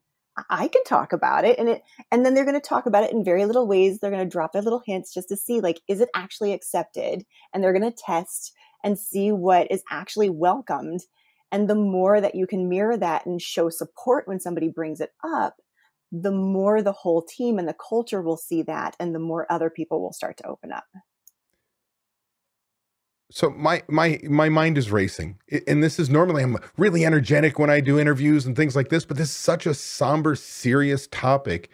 I 0.49 0.67
can 0.67 0.83
talk 0.85 1.13
about 1.13 1.45
it. 1.45 1.59
And 1.59 1.67
it, 1.67 1.81
and 2.11 2.25
then 2.25 2.33
they're 2.33 2.45
going 2.45 2.59
to 2.59 2.61
talk 2.61 2.85
about 2.85 3.03
it 3.03 3.11
in 3.11 3.25
very 3.25 3.45
little 3.45 3.67
ways. 3.67 3.99
They're 3.99 4.11
going 4.11 4.23
to 4.23 4.29
drop 4.29 4.53
their 4.53 4.61
little 4.61 4.83
hints 4.85 5.13
just 5.13 5.29
to 5.29 5.35
see, 5.35 5.59
like, 5.59 5.81
is 5.87 5.99
it 5.99 6.09
actually 6.15 6.53
accepted? 6.53 7.25
And 7.53 7.63
they're 7.63 7.77
going 7.77 7.91
to 7.91 7.97
test 8.05 8.53
and 8.83 8.97
see 8.97 9.31
what 9.31 9.69
is 9.71 9.83
actually 9.89 10.29
welcomed. 10.29 11.01
And 11.51 11.69
the 11.69 11.75
more 11.75 12.21
that 12.21 12.35
you 12.35 12.45
can 12.45 12.69
mirror 12.69 12.97
that 12.97 13.25
and 13.25 13.41
show 13.41 13.69
support 13.69 14.27
when 14.27 14.39
somebody 14.39 14.69
brings 14.69 15.01
it 15.01 15.11
up, 15.23 15.55
the 16.11 16.31
more 16.31 16.81
the 16.81 16.93
whole 16.93 17.21
team 17.21 17.57
and 17.59 17.67
the 17.67 17.75
culture 17.75 18.21
will 18.21 18.37
see 18.37 18.61
that, 18.61 18.95
and 18.99 19.13
the 19.13 19.19
more 19.19 19.51
other 19.51 19.69
people 19.69 20.01
will 20.01 20.13
start 20.13 20.37
to 20.37 20.47
open 20.47 20.71
up 20.71 20.85
so 23.29 23.49
my 23.49 23.83
my 23.87 24.19
my 24.23 24.49
mind 24.49 24.77
is 24.77 24.91
racing. 24.91 25.37
And 25.67 25.83
this 25.83 25.99
is 25.99 26.09
normally 26.09 26.43
i'm 26.43 26.57
really 26.77 27.05
energetic 27.05 27.59
when 27.59 27.69
i 27.69 27.79
do 27.79 27.99
interviews 27.99 28.45
and 28.45 28.55
things 28.55 28.75
like 28.75 28.89
this 28.89 29.05
but 29.05 29.17
this 29.17 29.29
is 29.29 29.35
such 29.35 29.65
a 29.65 29.73
somber 29.73 30.35
serious 30.35 31.07
topic. 31.07 31.69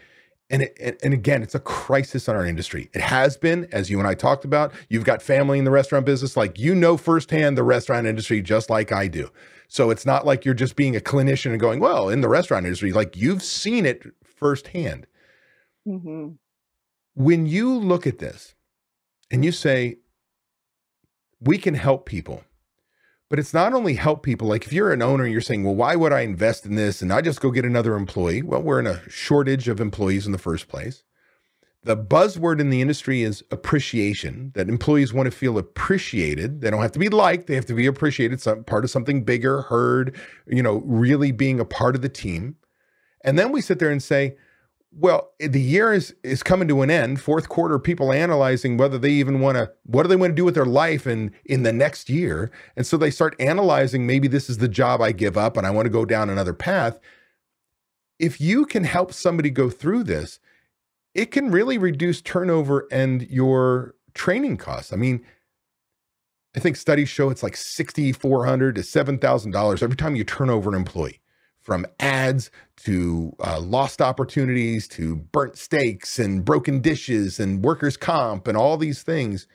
And 0.49 0.63
it, 0.63 0.99
and 1.03 1.13
again 1.13 1.43
it's 1.43 1.55
a 1.55 1.59
crisis 1.59 2.27
in 2.27 2.35
our 2.35 2.45
industry. 2.45 2.89
It 2.93 3.01
has 3.01 3.37
been 3.37 3.67
as 3.71 3.89
you 3.89 3.99
and 3.99 4.07
i 4.07 4.13
talked 4.13 4.45
about. 4.45 4.73
You've 4.89 5.05
got 5.05 5.21
family 5.21 5.59
in 5.59 5.65
the 5.65 5.71
restaurant 5.71 6.05
business. 6.05 6.35
Like 6.35 6.57
you 6.59 6.73
know 6.73 6.97
firsthand 6.97 7.57
the 7.57 7.63
restaurant 7.63 8.07
industry 8.07 8.41
just 8.41 8.69
like 8.69 8.91
i 8.91 9.07
do. 9.07 9.29
So 9.67 9.89
it's 9.89 10.05
not 10.05 10.25
like 10.25 10.45
you're 10.45 10.53
just 10.53 10.75
being 10.75 10.95
a 10.95 10.99
clinician 10.99 11.51
and 11.51 11.59
going 11.59 11.79
well 11.79 12.09
in 12.09 12.21
the 12.21 12.29
restaurant 12.29 12.65
industry 12.65 12.91
like 12.91 13.15
you've 13.15 13.43
seen 13.43 13.85
it 13.85 14.03
firsthand. 14.23 15.07
Mm-hmm. 15.85 16.29
when 17.13 17.45
you 17.45 17.77
look 17.77 18.07
at 18.07 18.19
this 18.19 18.55
and 19.29 19.43
you 19.43 19.51
say 19.51 19.97
we 21.45 21.57
can 21.57 21.73
help 21.73 22.05
people. 22.05 22.43
But 23.29 23.39
it's 23.39 23.53
not 23.53 23.73
only 23.73 23.95
help 23.95 24.21
people, 24.21 24.47
like 24.47 24.65
if 24.65 24.73
you're 24.73 24.93
an 24.93 25.01
owner 25.01 25.23
and 25.23 25.31
you're 25.31 25.41
saying, 25.41 25.63
well, 25.63 25.75
why 25.75 25.95
would 25.95 26.13
I 26.13 26.21
invest 26.21 26.65
in 26.65 26.75
this 26.75 27.01
and 27.01 27.11
I 27.11 27.21
just 27.21 27.41
go 27.41 27.49
get 27.49 27.65
another 27.65 27.95
employee? 27.95 28.43
Well, 28.43 28.61
we're 28.61 28.79
in 28.79 28.85
a 28.85 29.01
shortage 29.09 29.67
of 29.67 29.79
employees 29.79 30.25
in 30.25 30.31
the 30.31 30.37
first 30.37 30.67
place. 30.67 31.03
The 31.85 31.97
buzzword 31.97 32.61
in 32.61 32.69
the 32.69 32.79
industry 32.79 33.23
is 33.23 33.43
appreciation, 33.51 34.51
that 34.55 34.69
employees 34.69 35.13
want 35.13 35.25
to 35.27 35.35
feel 35.35 35.57
appreciated. 35.57 36.61
They 36.61 36.69
don't 36.69 36.81
have 36.81 36.93
to 36.93 36.99
be 36.99 37.09
liked, 37.09 37.47
they 37.47 37.55
have 37.55 37.65
to 37.65 37.73
be 37.73 37.87
appreciated, 37.87 38.39
some 38.39 38.63
part 38.63 38.85
of 38.85 38.91
something 38.91 39.23
bigger, 39.23 39.63
heard, 39.63 40.15
you 40.47 40.63
know, 40.63 40.83
really 40.85 41.31
being 41.31 41.59
a 41.59 41.65
part 41.65 41.95
of 41.95 42.01
the 42.01 42.09
team. 42.09 42.55
And 43.25 43.37
then 43.37 43.51
we 43.51 43.61
sit 43.61 43.79
there 43.79 43.91
and 43.91 44.01
say, 44.01 44.37
well, 44.95 45.31
the 45.39 45.61
year 45.61 45.91
is 45.91 46.13
is 46.23 46.43
coming 46.43 46.67
to 46.67 46.81
an 46.81 46.91
end. 46.91 47.19
Fourth 47.19 47.49
quarter, 47.49 47.79
people 47.79 48.11
analyzing 48.11 48.77
whether 48.77 48.97
they 48.97 49.11
even 49.11 49.39
want 49.39 49.57
to, 49.57 49.71
what 49.83 50.03
do 50.03 50.09
they 50.09 50.15
want 50.15 50.31
to 50.31 50.35
do 50.35 50.45
with 50.45 50.55
their 50.55 50.65
life 50.65 51.07
in 51.07 51.33
in 51.45 51.63
the 51.63 51.73
next 51.73 52.09
year, 52.09 52.51
and 52.75 52.85
so 52.85 52.97
they 52.97 53.09
start 53.09 53.35
analyzing. 53.39 54.05
Maybe 54.05 54.27
this 54.27 54.49
is 54.49 54.59
the 54.59 54.67
job 54.67 55.01
I 55.01 55.11
give 55.11 55.37
up, 55.37 55.57
and 55.57 55.65
I 55.65 55.71
want 55.71 55.87
to 55.87 55.91
go 55.91 56.05
down 56.05 56.29
another 56.29 56.53
path. 56.53 56.99
If 58.19 58.39
you 58.39 58.65
can 58.65 58.83
help 58.83 59.13
somebody 59.13 59.49
go 59.49 59.69
through 59.69 60.03
this, 60.03 60.39
it 61.15 61.31
can 61.31 61.51
really 61.51 61.77
reduce 61.77 62.21
turnover 62.21 62.87
and 62.91 63.23
your 63.23 63.95
training 64.13 64.57
costs. 64.57 64.93
I 64.93 64.95
mean, 64.95 65.25
I 66.55 66.59
think 66.59 66.75
studies 66.75 67.09
show 67.09 67.31
it's 67.31 67.43
like 67.43 67.57
sixty 67.57 68.11
four 68.11 68.45
hundred 68.45 68.75
to 68.75 68.83
seven 68.83 69.17
thousand 69.17 69.51
dollars 69.51 69.81
every 69.81 69.97
time 69.97 70.15
you 70.15 70.23
turn 70.23 70.51
over 70.51 70.69
an 70.69 70.75
employee 70.75 71.19
from 71.63 71.85
ads 71.99 72.51
to 72.77 73.33
uh, 73.43 73.59
lost 73.59 74.01
opportunities 74.01 74.87
to 74.89 75.15
burnt 75.15 75.57
steaks 75.57 76.19
and 76.19 76.45
broken 76.45 76.81
dishes 76.81 77.39
and 77.39 77.63
workers' 77.63 77.97
comp 77.97 78.47
and 78.47 78.57
all 78.57 78.77
these 78.77 79.01
things. 79.01 79.47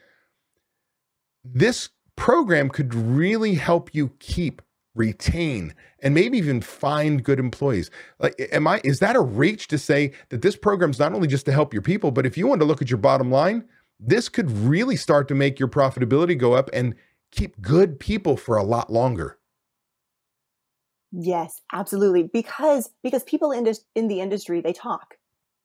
This 1.43 1.89
program 2.15 2.69
could 2.69 2.93
really 2.93 3.55
help 3.55 3.93
you 3.95 4.11
keep, 4.19 4.61
retain, 4.95 5.73
and 6.01 6.13
maybe 6.13 6.37
even 6.37 6.61
find 6.61 7.23
good 7.23 7.39
employees. 7.39 7.89
Like, 8.19 8.35
am 8.51 8.67
I? 8.67 8.81
Is 8.83 8.99
that 8.99 9.15
a 9.15 9.21
reach 9.21 9.67
to 9.69 9.77
say 9.77 10.11
that 10.29 10.41
this 10.41 10.55
program 10.55 10.89
is 10.89 10.99
not 10.99 11.13
only 11.13 11.27
just 11.27 11.45
to 11.45 11.51
help 11.51 11.73
your 11.73 11.81
people, 11.81 12.11
but 12.11 12.25
if 12.25 12.37
you 12.37 12.47
want 12.47 12.59
to 12.61 12.65
look 12.65 12.81
at 12.81 12.89
your 12.89 12.97
bottom 12.97 13.31
line, 13.31 13.63
this 13.99 14.29
could 14.29 14.51
really 14.51 14.95
start 14.95 15.27
to 15.29 15.35
make 15.35 15.59
your 15.59 15.69
profitability 15.69 16.37
go 16.37 16.53
up 16.53 16.69
and 16.73 16.95
keep 17.31 17.61
good 17.61 17.99
people 17.99 18.37
for 18.37 18.57
a 18.57 18.63
lot 18.63 18.91
longer. 18.91 19.38
Yes, 21.11 21.61
absolutely. 21.73 22.23
Because 22.23 22.89
because 23.03 23.23
people 23.23 23.51
in 23.51 23.71
in 23.95 24.07
the 24.07 24.21
industry 24.21 24.61
they 24.61 24.73
talk. 24.73 25.15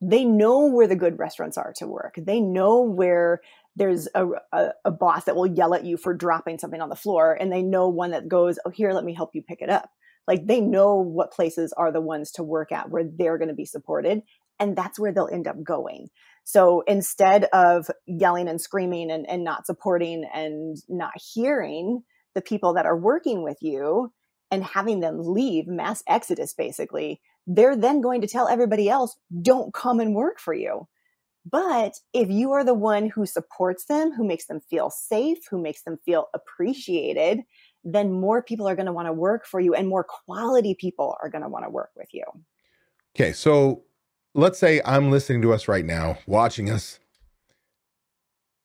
They 0.00 0.24
know 0.24 0.66
where 0.66 0.86
the 0.86 0.96
good 0.96 1.18
restaurants 1.18 1.56
are 1.56 1.72
to 1.78 1.86
work. 1.86 2.16
They 2.18 2.40
know 2.40 2.82
where 2.82 3.40
there's 3.76 4.06
a, 4.14 4.26
a, 4.52 4.68
a, 4.84 4.90
boss 4.90 5.24
that 5.24 5.34
will 5.34 5.46
yell 5.46 5.72
at 5.74 5.84
you 5.84 5.96
for 5.96 6.12
dropping 6.12 6.58
something 6.58 6.80
on 6.80 6.90
the 6.90 6.96
floor, 6.96 7.32
and 7.32 7.50
they 7.50 7.62
know 7.62 7.88
one 7.88 8.10
that 8.10 8.28
goes, 8.28 8.58
"Oh, 8.66 8.70
here, 8.70 8.92
let 8.92 9.04
me 9.04 9.14
help 9.14 9.30
you 9.34 9.42
pick 9.42 9.62
it 9.62 9.70
up." 9.70 9.90
Like 10.26 10.46
they 10.46 10.60
know 10.60 10.96
what 10.96 11.32
places 11.32 11.72
are 11.72 11.92
the 11.92 12.00
ones 12.00 12.32
to 12.32 12.42
work 12.42 12.70
at 12.72 12.90
where 12.90 13.04
they're 13.04 13.38
going 13.38 13.48
to 13.48 13.54
be 13.54 13.64
supported, 13.64 14.22
and 14.58 14.76
that's 14.76 14.98
where 14.98 15.12
they'll 15.12 15.28
end 15.32 15.48
up 15.48 15.62
going. 15.62 16.08
So 16.44 16.82
instead 16.86 17.44
of 17.52 17.90
yelling 18.06 18.48
and 18.48 18.60
screaming 18.60 19.10
and, 19.10 19.28
and 19.28 19.42
not 19.42 19.66
supporting 19.66 20.28
and 20.32 20.76
not 20.88 21.12
hearing 21.34 22.02
the 22.34 22.42
people 22.42 22.74
that 22.74 22.86
are 22.86 22.96
working 22.96 23.42
with 23.42 23.58
you, 23.62 24.12
and 24.54 24.64
having 24.64 25.00
them 25.00 25.18
leave 25.18 25.66
mass 25.66 26.02
exodus 26.06 26.54
basically 26.54 27.20
they're 27.46 27.76
then 27.76 28.00
going 28.00 28.20
to 28.20 28.26
tell 28.26 28.48
everybody 28.48 28.88
else 28.88 29.16
don't 29.42 29.74
come 29.74 30.00
and 30.00 30.14
work 30.14 30.40
for 30.40 30.54
you. 30.54 30.88
But 31.50 31.94
if 32.14 32.30
you 32.30 32.52
are 32.52 32.64
the 32.64 32.72
one 32.72 33.10
who 33.10 33.26
supports 33.26 33.84
them 33.84 34.12
who 34.12 34.26
makes 34.26 34.46
them 34.46 34.60
feel 34.70 34.88
safe 34.88 35.38
who 35.50 35.60
makes 35.60 35.82
them 35.82 35.98
feel 36.04 36.28
appreciated 36.34 37.40
then 37.86 38.10
more 38.10 38.42
people 38.42 38.66
are 38.66 38.74
going 38.74 38.86
to 38.86 38.92
want 38.92 39.08
to 39.08 39.12
work 39.12 39.44
for 39.44 39.60
you 39.60 39.74
and 39.74 39.86
more 39.86 40.04
quality 40.04 40.74
people 40.74 41.16
are 41.22 41.28
going 41.28 41.42
to 41.42 41.50
want 41.50 41.66
to 41.66 41.70
work 41.70 41.90
with 41.96 42.08
you. 42.12 42.24
Okay 43.14 43.32
so 43.32 43.82
let's 44.34 44.58
say 44.58 44.80
i'm 44.86 45.10
listening 45.10 45.42
to 45.42 45.52
us 45.52 45.68
right 45.68 45.84
now 45.84 46.16
watching 46.26 46.70
us 46.70 46.98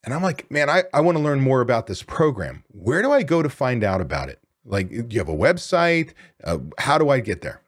and 0.06 0.14
i'm 0.14 0.24
like 0.24 0.50
man 0.50 0.70
i, 0.70 0.84
I 0.94 1.02
want 1.02 1.18
to 1.18 1.24
learn 1.24 1.42
more 1.42 1.60
about 1.60 1.88
this 1.88 2.02
program. 2.02 2.64
Where 2.70 3.02
do 3.02 3.12
i 3.12 3.24
go 3.24 3.44
to 3.44 3.50
find 3.50 3.84
out 3.84 4.00
about 4.00 4.30
it 4.30 4.40
like, 4.70 4.90
do 4.90 5.06
you 5.10 5.20
have 5.20 5.30
a 5.30 5.36
website? 5.36 6.14
Uh, 6.44 6.60
how 6.78 6.98
do 6.98 7.10
I 7.10 7.20
get 7.20 7.42
there? 7.42 7.62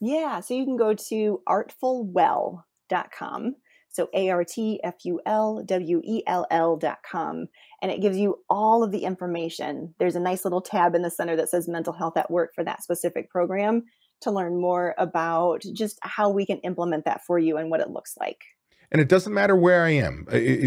Yeah, 0.00 0.40
so 0.40 0.54
you 0.54 0.64
can 0.64 0.76
go 0.76 0.92
to 0.92 1.40
artfulwell.com. 1.48 3.56
So 3.90 4.08
A 4.12 4.30
R 4.30 4.44
T 4.44 4.80
F 4.82 4.96
U 5.04 5.20
L 5.24 5.62
W 5.64 6.02
E 6.04 6.22
L 6.26 6.46
L.com. 6.50 7.46
And 7.80 7.92
it 7.92 8.00
gives 8.00 8.18
you 8.18 8.40
all 8.50 8.82
of 8.82 8.90
the 8.90 9.04
information. 9.04 9.94
There's 10.00 10.16
a 10.16 10.20
nice 10.20 10.44
little 10.44 10.60
tab 10.60 10.96
in 10.96 11.02
the 11.02 11.10
center 11.10 11.36
that 11.36 11.48
says 11.48 11.68
mental 11.68 11.92
health 11.92 12.16
at 12.16 12.28
work 12.28 12.54
for 12.56 12.64
that 12.64 12.82
specific 12.82 13.30
program 13.30 13.84
to 14.22 14.32
learn 14.32 14.60
more 14.60 14.96
about 14.98 15.62
just 15.74 16.00
how 16.02 16.28
we 16.28 16.44
can 16.44 16.58
implement 16.58 17.04
that 17.04 17.24
for 17.24 17.38
you 17.38 17.56
and 17.56 17.70
what 17.70 17.80
it 17.80 17.90
looks 17.90 18.16
like. 18.18 18.42
And 18.90 19.00
it 19.00 19.08
doesn't 19.08 19.32
matter 19.32 19.54
where 19.54 19.84
I 19.84 19.90
am. 19.90 20.26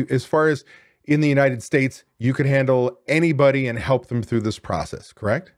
As 0.10 0.24
far 0.24 0.48
as 0.48 0.63
in 1.08 1.22
the 1.22 1.30
United 1.30 1.63
States, 1.63 2.04
you 2.20 2.34
could 2.34 2.46
handle 2.46 3.00
anybody 3.08 3.67
and 3.67 3.80
help 3.80 4.08
them 4.08 4.22
through 4.22 4.41
this 4.41 4.60
process, 4.60 5.13
correct? 5.13 5.54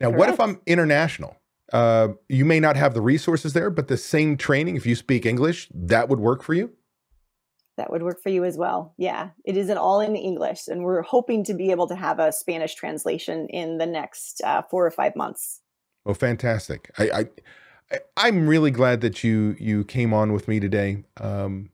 Now, 0.00 0.08
correct. 0.08 0.18
what 0.18 0.28
if 0.28 0.40
I'm 0.40 0.60
international? 0.66 1.36
Uh, 1.72 2.08
you 2.28 2.44
may 2.44 2.60
not 2.60 2.76
have 2.76 2.94
the 2.94 3.00
resources 3.00 3.52
there, 3.52 3.70
but 3.70 3.88
the 3.88 3.96
same 3.96 4.36
training, 4.36 4.76
if 4.76 4.86
you 4.86 4.94
speak 4.94 5.24
English, 5.24 5.68
that 5.74 6.08
would 6.08 6.20
work 6.20 6.42
for 6.42 6.52
you? 6.52 6.72
That 7.76 7.90
would 7.90 8.02
work 8.02 8.22
for 8.22 8.28
you 8.28 8.44
as 8.44 8.58
well. 8.58 8.92
Yeah, 8.98 9.30
it 9.44 9.56
isn't 9.56 9.78
all 9.78 10.00
in 10.00 10.14
English, 10.14 10.68
and 10.68 10.82
we're 10.82 11.02
hoping 11.02 11.44
to 11.44 11.54
be 11.54 11.70
able 11.70 11.86
to 11.86 11.96
have 11.96 12.18
a 12.18 12.32
Spanish 12.32 12.74
translation 12.74 13.46
in 13.48 13.78
the 13.78 13.86
next 13.86 14.42
uh, 14.44 14.62
four 14.70 14.84
or 14.84 14.90
five 14.90 15.16
months. 15.16 15.62
Oh, 16.04 16.12
fantastic! 16.12 16.90
I, 16.98 17.28
I, 17.90 17.98
I'm 18.16 18.46
really 18.46 18.70
glad 18.70 19.00
that 19.00 19.24
you 19.24 19.56
you 19.58 19.84
came 19.84 20.12
on 20.12 20.32
with 20.32 20.46
me 20.46 20.60
today. 20.60 21.04
Um, 21.18 21.70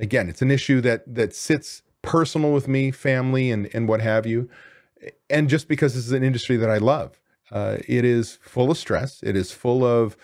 again, 0.00 0.28
it's 0.28 0.42
an 0.42 0.50
issue 0.50 0.80
that 0.80 1.14
that 1.14 1.34
sits 1.34 1.82
personal 2.02 2.52
with 2.52 2.66
me, 2.66 2.90
family, 2.90 3.50
and 3.50 3.68
and 3.72 3.88
what 3.88 4.00
have 4.00 4.26
you, 4.26 4.48
and 5.28 5.48
just 5.48 5.68
because 5.68 5.94
this 5.94 6.06
is 6.06 6.12
an 6.12 6.24
industry 6.24 6.56
that 6.56 6.70
I 6.70 6.78
love. 6.78 7.20
Uh, 7.52 7.78
it 7.88 8.04
is 8.04 8.38
full 8.42 8.70
of 8.70 8.78
stress. 8.78 9.22
It 9.22 9.36
is 9.36 9.50
full 9.50 9.84
of 9.84 10.16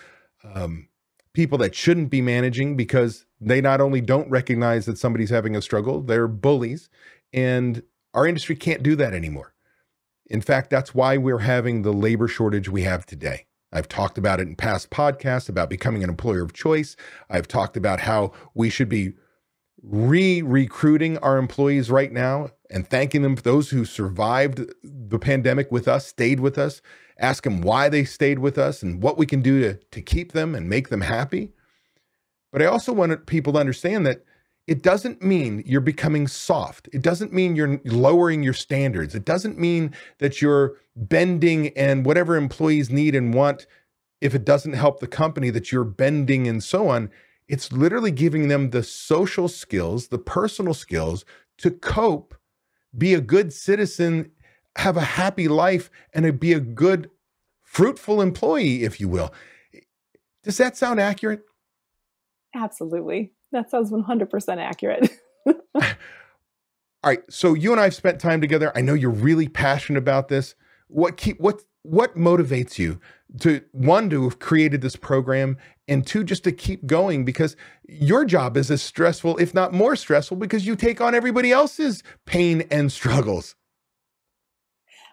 um, 0.43 0.87
people 1.33 1.57
that 1.59 1.75
shouldn't 1.75 2.09
be 2.09 2.21
managing 2.21 2.77
because 2.77 3.25
they 3.39 3.61
not 3.61 3.81
only 3.81 4.01
don't 4.01 4.29
recognize 4.29 4.85
that 4.85 4.97
somebody's 4.97 5.29
having 5.29 5.55
a 5.55 5.61
struggle, 5.61 6.01
they're 6.01 6.27
bullies, 6.27 6.89
and 7.33 7.83
our 8.13 8.25
industry 8.25 8.55
can't 8.55 8.81
do 8.81 8.95
that 8.95 9.13
anymore. 9.13 9.53
In 10.29 10.41
fact, 10.41 10.69
that's 10.69 10.95
why 10.95 11.17
we're 11.17 11.39
having 11.39 11.81
the 11.81 11.93
labor 11.93 12.27
shortage 12.27 12.69
we 12.69 12.83
have 12.83 13.05
today. 13.05 13.45
I've 13.71 13.89
talked 13.89 14.17
about 14.17 14.39
it 14.39 14.47
in 14.47 14.55
past 14.55 14.89
podcasts 14.89 15.49
about 15.49 15.69
becoming 15.69 16.03
an 16.03 16.09
employer 16.09 16.41
of 16.41 16.53
choice. 16.53 16.95
I've 17.29 17.47
talked 17.47 17.75
about 17.75 18.01
how 18.01 18.31
we 18.53 18.69
should 18.69 18.89
be 18.89 19.13
re 19.83 20.41
recruiting 20.41 21.17
our 21.19 21.37
employees 21.37 21.89
right 21.89 22.11
now 22.11 22.49
and 22.69 22.87
thanking 22.87 23.21
them 23.21 23.35
for 23.35 23.41
those 23.41 23.69
who 23.69 23.85
survived 23.85 24.65
the 24.83 25.19
pandemic 25.19 25.71
with 25.71 25.87
us, 25.87 26.07
stayed 26.07 26.39
with 26.39 26.57
us, 26.57 26.81
ask 27.19 27.43
them 27.43 27.61
why 27.61 27.89
they 27.89 28.03
stayed 28.03 28.39
with 28.39 28.57
us 28.57 28.83
and 28.83 29.01
what 29.01 29.17
we 29.17 29.25
can 29.25 29.41
do 29.41 29.61
to, 29.61 29.73
to 29.91 30.01
keep 30.01 30.33
them 30.33 30.55
and 30.55 30.69
make 30.69 30.89
them 30.89 31.01
happy. 31.01 31.51
But 32.51 32.61
I 32.61 32.65
also 32.65 32.93
want 32.93 33.25
people 33.25 33.53
to 33.53 33.59
understand 33.59 34.05
that 34.05 34.23
it 34.67 34.83
doesn't 34.83 35.21
mean 35.21 35.63
you're 35.65 35.79
becoming 35.79 36.27
soft. 36.27 36.89
It 36.91 37.01
doesn't 37.01 37.31
mean 37.31 37.55
you're 37.55 37.79
lowering 37.85 38.43
your 38.43 38.53
standards. 38.53 39.15
It 39.15 39.23
doesn't 39.23 39.57
mean 39.57 39.93
that 40.19 40.41
you're 40.41 40.75
bending 40.95 41.69
and 41.77 42.05
whatever 42.05 42.35
employees 42.35 42.89
need 42.89 43.15
and 43.15 43.33
want, 43.33 43.65
if 44.19 44.35
it 44.35 44.43
doesn't 44.43 44.73
help 44.73 44.99
the 44.99 45.07
company, 45.07 45.49
that 45.51 45.71
you're 45.71 45.85
bending 45.85 46.47
and 46.47 46.61
so 46.61 46.89
on. 46.89 47.09
It's 47.47 47.71
literally 47.71 48.11
giving 48.11 48.47
them 48.47 48.71
the 48.71 48.83
social 48.83 49.47
skills, 49.47 50.07
the 50.09 50.17
personal 50.17 50.73
skills 50.73 51.23
to 51.59 51.71
cope, 51.71 52.35
be 52.97 53.13
a 53.13 53.21
good 53.21 53.53
citizen, 53.53 54.31
have 54.77 54.97
a 54.97 55.01
happy 55.01 55.47
life, 55.47 55.89
and 56.13 56.39
be 56.39 56.53
a 56.53 56.59
good, 56.59 57.09
fruitful 57.63 58.21
employee, 58.21 58.83
if 58.83 58.99
you 58.99 59.07
will. 59.07 59.33
Does 60.43 60.57
that 60.57 60.77
sound 60.77 60.99
accurate? 60.99 61.41
Absolutely. 62.55 63.33
That 63.51 63.69
sounds 63.69 63.91
100% 63.91 64.57
accurate. 64.57 65.09
All 65.45 67.11
right. 67.11 67.21
So 67.29 67.53
you 67.53 67.71
and 67.71 67.79
I 67.79 67.85
have 67.85 67.95
spent 67.95 68.19
time 68.19 68.41
together. 68.41 68.71
I 68.75 68.81
know 68.81 68.93
you're 68.93 69.09
really 69.09 69.47
passionate 69.47 69.99
about 69.99 70.27
this. 70.27 70.55
What 70.87 71.17
keep 71.17 71.39
what 71.39 71.61
what 71.87 72.17
motivates 72.17 72.77
you 72.77 72.99
to 73.39 73.61
one 73.71 74.09
to 74.09 74.23
have 74.23 74.39
created 74.39 74.81
this 74.81 74.95
program 74.95 75.57
and 75.87 76.05
two 76.05 76.23
just 76.23 76.43
to 76.43 76.51
keep 76.51 76.85
going? 76.85 77.23
Because 77.25 77.55
your 77.87 78.25
job 78.25 78.57
is 78.57 78.69
as 78.69 78.81
stressful 78.81 79.37
if 79.37 79.53
not 79.53 79.73
more 79.73 79.95
stressful 79.95 80.37
because 80.37 80.65
you 80.65 80.75
take 80.75 80.99
on 81.01 81.15
everybody 81.15 81.51
else's 81.51 82.03
pain 82.25 82.67
and 82.69 82.91
struggles. 82.91 83.55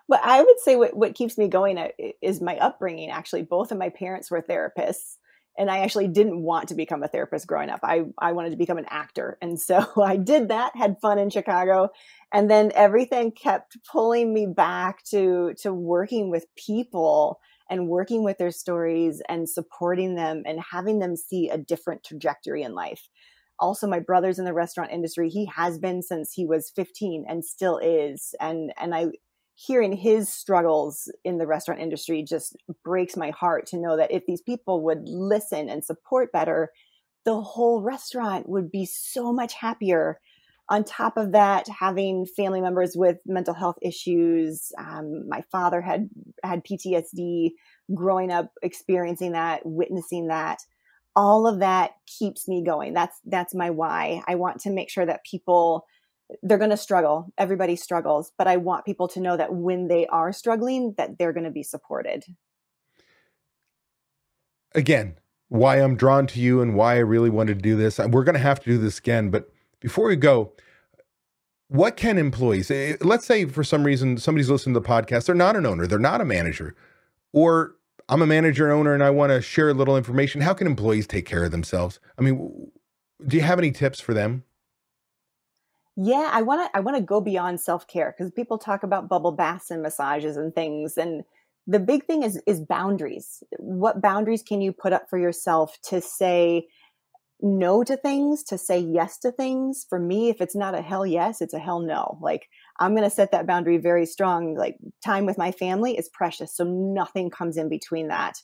Well 0.07 0.21
i 0.23 0.43
would 0.43 0.61
say 0.61 0.77
what, 0.77 0.97
what 0.97 1.15
keeps 1.15 1.39
me 1.39 1.49
going 1.49 1.79
uh, 1.79 1.89
is 2.21 2.41
my 2.41 2.59
upbringing 2.59 3.11
actually. 3.11 3.43
Both 3.43 3.73
of 3.73 3.79
my 3.79 3.89
parents 3.89 4.31
were 4.31 4.43
therapists 4.43 5.17
and 5.57 5.71
I 5.71 5.79
actually 5.79 6.09
didn't 6.09 6.43
want 6.43 6.69
to 6.69 6.75
become 6.75 7.03
a 7.03 7.09
therapist 7.09 7.47
growing 7.47 7.71
up. 7.71 7.81
I, 7.83 8.05
I 8.19 8.33
wanted 8.33 8.51
to 8.51 8.57
become 8.57 8.79
an 8.79 8.87
actor. 8.89 9.39
And 9.41 9.61
so 9.61 9.87
I 10.03 10.17
did 10.17 10.49
that, 10.49 10.75
had 10.77 11.01
fun 11.01 11.19
in 11.19 11.31
Chicago. 11.31 11.91
And 12.33 12.51
then 12.51 12.73
everything 12.75 13.31
kept 13.31 13.77
pulling 13.91 14.35
me 14.35 14.47
back 14.47 15.05
to, 15.11 15.55
to 15.63 15.73
working 15.73 16.31
with 16.31 16.47
people 16.57 17.41
and 17.71 17.89
working 17.89 18.25
with 18.25 18.39
their 18.39 18.51
stories 18.51 19.23
and 19.29 19.49
supporting 19.49 20.17
them 20.17 20.43
and 20.45 20.61
having 20.73 20.99
them 20.99 21.17
see 21.17 21.49
a 21.49 21.59
different 21.59 22.05
trajectory 22.05 22.63
in 22.63 22.75
life. 22.75 23.09
Also, 23.61 23.87
my 23.87 24.01
brother's 24.01 24.41
in 24.41 24.45
the 24.45 24.53
restaurant 24.53 24.91
industry. 24.91 25.29
He 25.29 25.49
has 25.55 25.79
been 25.79 26.03
since 26.03 26.33
he 26.33 26.45
was 26.45 26.73
15 26.75 27.25
and 27.29 27.45
still 27.45 27.79
is. 27.79 28.35
And, 28.41 28.73
and 28.77 28.93
I, 28.93 29.07
hearing 29.55 29.93
his 29.93 30.29
struggles 30.29 31.11
in 31.25 31.39
the 31.39 31.47
restaurant 31.47 31.81
industry 31.81 32.23
just 32.23 32.57
breaks 32.85 33.17
my 33.17 33.31
heart 33.31 33.67
to 33.67 33.79
know 33.79 33.97
that 33.97 34.11
if 34.11 34.27
these 34.27 34.43
people 34.43 34.83
would 34.83 35.03
listen 35.05 35.69
and 35.69 35.85
support 35.85 36.33
better, 36.33 36.71
the 37.25 37.41
whole 37.41 37.81
restaurant 37.81 38.49
would 38.49 38.71
be 38.71 38.85
so 38.85 39.33
much 39.33 39.55
happier. 39.55 40.19
On 40.71 40.83
top 40.83 41.17
of 41.17 41.33
that, 41.33 41.69
having 41.69 42.27
family 42.27 42.61
members 42.61 42.95
with 42.97 43.19
mental 43.27 43.55
health 43.55 43.77
issues, 43.81 44.73
um, 44.79 45.29
my 45.29 45.43
father 45.53 45.81
had 45.81 46.09
had 46.43 46.65
PTSD 46.65 47.51
growing 47.95 48.33
up, 48.33 48.51
experiencing 48.63 49.33
that, 49.33 49.61
witnessing 49.65 50.29
that. 50.29 50.59
All 51.15 51.47
of 51.47 51.61
that 51.61 51.93
keeps 52.07 52.49
me 52.49 52.65
going. 52.65 52.93
That's 52.93 53.21
that's 53.27 53.55
my 53.55 53.71
why. 53.71 54.23
I 54.27 54.35
want 54.35 54.61
to 54.63 54.71
make 54.71 54.91
sure 54.91 55.07
that 55.07 55.25
people 55.25 55.87
they're 56.43 56.59
going 56.59 56.71
to 56.71 56.77
struggle. 56.77 57.33
Everybody 57.39 57.77
struggles 57.77 58.33
but 58.39 58.47
i 58.47 58.57
want 58.57 58.85
people 58.85 59.09
to 59.09 59.21
know 59.21 59.37
that 59.37 59.55
when 59.55 59.89
they 59.89 60.07
are 60.07 60.33
struggling 60.33 60.95
that 60.97 61.19
they're 61.19 61.33
going 61.33 61.45
to 61.45 61.51
be 61.51 61.63
supported. 61.63 62.25
Again 64.75 65.17
why 65.55 65.77
i'm 65.77 65.97
drawn 65.97 66.27
to 66.27 66.41
you 66.41 66.61
and 66.61 66.75
why 66.75 66.95
i 66.95 66.99
really 66.99 67.31
wanted 67.31 67.55
to 67.55 67.63
do 67.63 67.77
this 67.77 67.99
we're 67.99 68.25
going 68.25 68.35
to 68.35 68.41
have 68.41 68.59
to 68.59 68.71
do 68.71 68.79
this 68.79 68.99
again 68.99 69.31
but 69.31 69.51
before 69.81 70.09
we 70.09 70.17
go 70.17 70.53
what 71.69 71.97
can 71.97 72.19
employees 72.19 72.71
eh, 72.71 72.97
let's 73.01 73.27
say 73.27 73.45
for 73.45 73.63
some 73.63 73.85
reason 73.85 74.17
somebody's 74.19 74.51
listening 74.51 74.75
to 74.75 74.81
the 74.81 74.87
podcast 74.87 75.27
they're 75.27 75.35
not 75.35 75.55
an 75.55 75.67
owner 75.67 75.87
they're 75.87 75.99
not 75.99 76.21
a 76.21 76.25
manager 76.25 76.75
or 77.33 77.77
i'm 78.09 78.21
a 78.21 78.27
manager 78.27 78.65
and 78.65 78.73
owner 78.73 78.95
and 78.95 79.03
i 79.03 79.11
want 79.11 79.31
to 79.31 79.41
share 79.41 79.69
a 79.69 79.75
little 79.75 79.97
information 79.97 80.41
how 80.41 80.55
can 80.55 80.67
employees 80.67 81.07
take 81.07 81.25
care 81.25 81.45
of 81.45 81.53
themselves? 81.53 82.01
I 82.19 82.23
mean 82.23 82.71
do 83.27 83.37
you 83.37 83.43
have 83.43 83.59
any 83.59 83.71
tips 83.71 84.01
for 84.01 84.13
them 84.13 84.43
yeah, 85.97 86.31
I 86.33 86.43
want 86.43 86.67
to 86.67 86.77
I 86.77 86.81
want 86.81 86.97
to 86.97 87.03
go 87.03 87.21
beyond 87.21 87.61
self-care 87.61 88.15
because 88.17 88.33
people 88.33 88.59
talk 88.59 88.83
about 88.83 89.09
bubble 89.09 89.33
baths 89.33 89.71
and 89.71 89.83
massages 89.83 90.37
and 90.37 90.55
things 90.55 90.97
and 90.97 91.23
the 91.67 91.79
big 91.79 92.05
thing 92.07 92.23
is 92.23 92.41
is 92.47 92.61
boundaries. 92.61 93.43
What 93.59 94.03
boundaries 94.03 94.43
can 94.43 94.61
you 94.61 94.73
put 94.73 94.93
up 94.93 95.09
for 95.09 95.19
yourself 95.19 95.79
to 95.85 96.01
say 96.01 96.67
no 97.41 97.83
to 97.85 97.97
things, 97.97 98.43
to 98.45 98.59
say 98.59 98.79
yes 98.79 99.19
to 99.19 99.31
things? 99.31 99.87
For 99.89 99.99
me, 99.99 100.29
if 100.29 100.41
it's 100.41 100.57
not 100.57 100.75
a 100.75 100.83
hell 100.83 101.07
yes, 101.07 101.41
it's 101.41 101.55
a 101.55 101.59
hell 101.59 101.81
no. 101.81 102.19
Like 102.21 102.49
I'm 102.81 102.95
going 102.95 103.09
to 103.09 103.15
set 103.15 103.31
that 103.31 103.47
boundary 103.47 103.79
very 103.79 104.05
strong. 104.05 104.57
Like 104.57 104.77
time 105.03 105.27
with 105.27 105.39
my 105.39 105.53
family 105.53 105.97
is 105.97 106.09
precious, 106.09 106.55
so 106.55 106.65
nothing 106.65 107.31
comes 107.31 107.57
in 107.57 107.69
between 107.69 108.09
that 108.09 108.35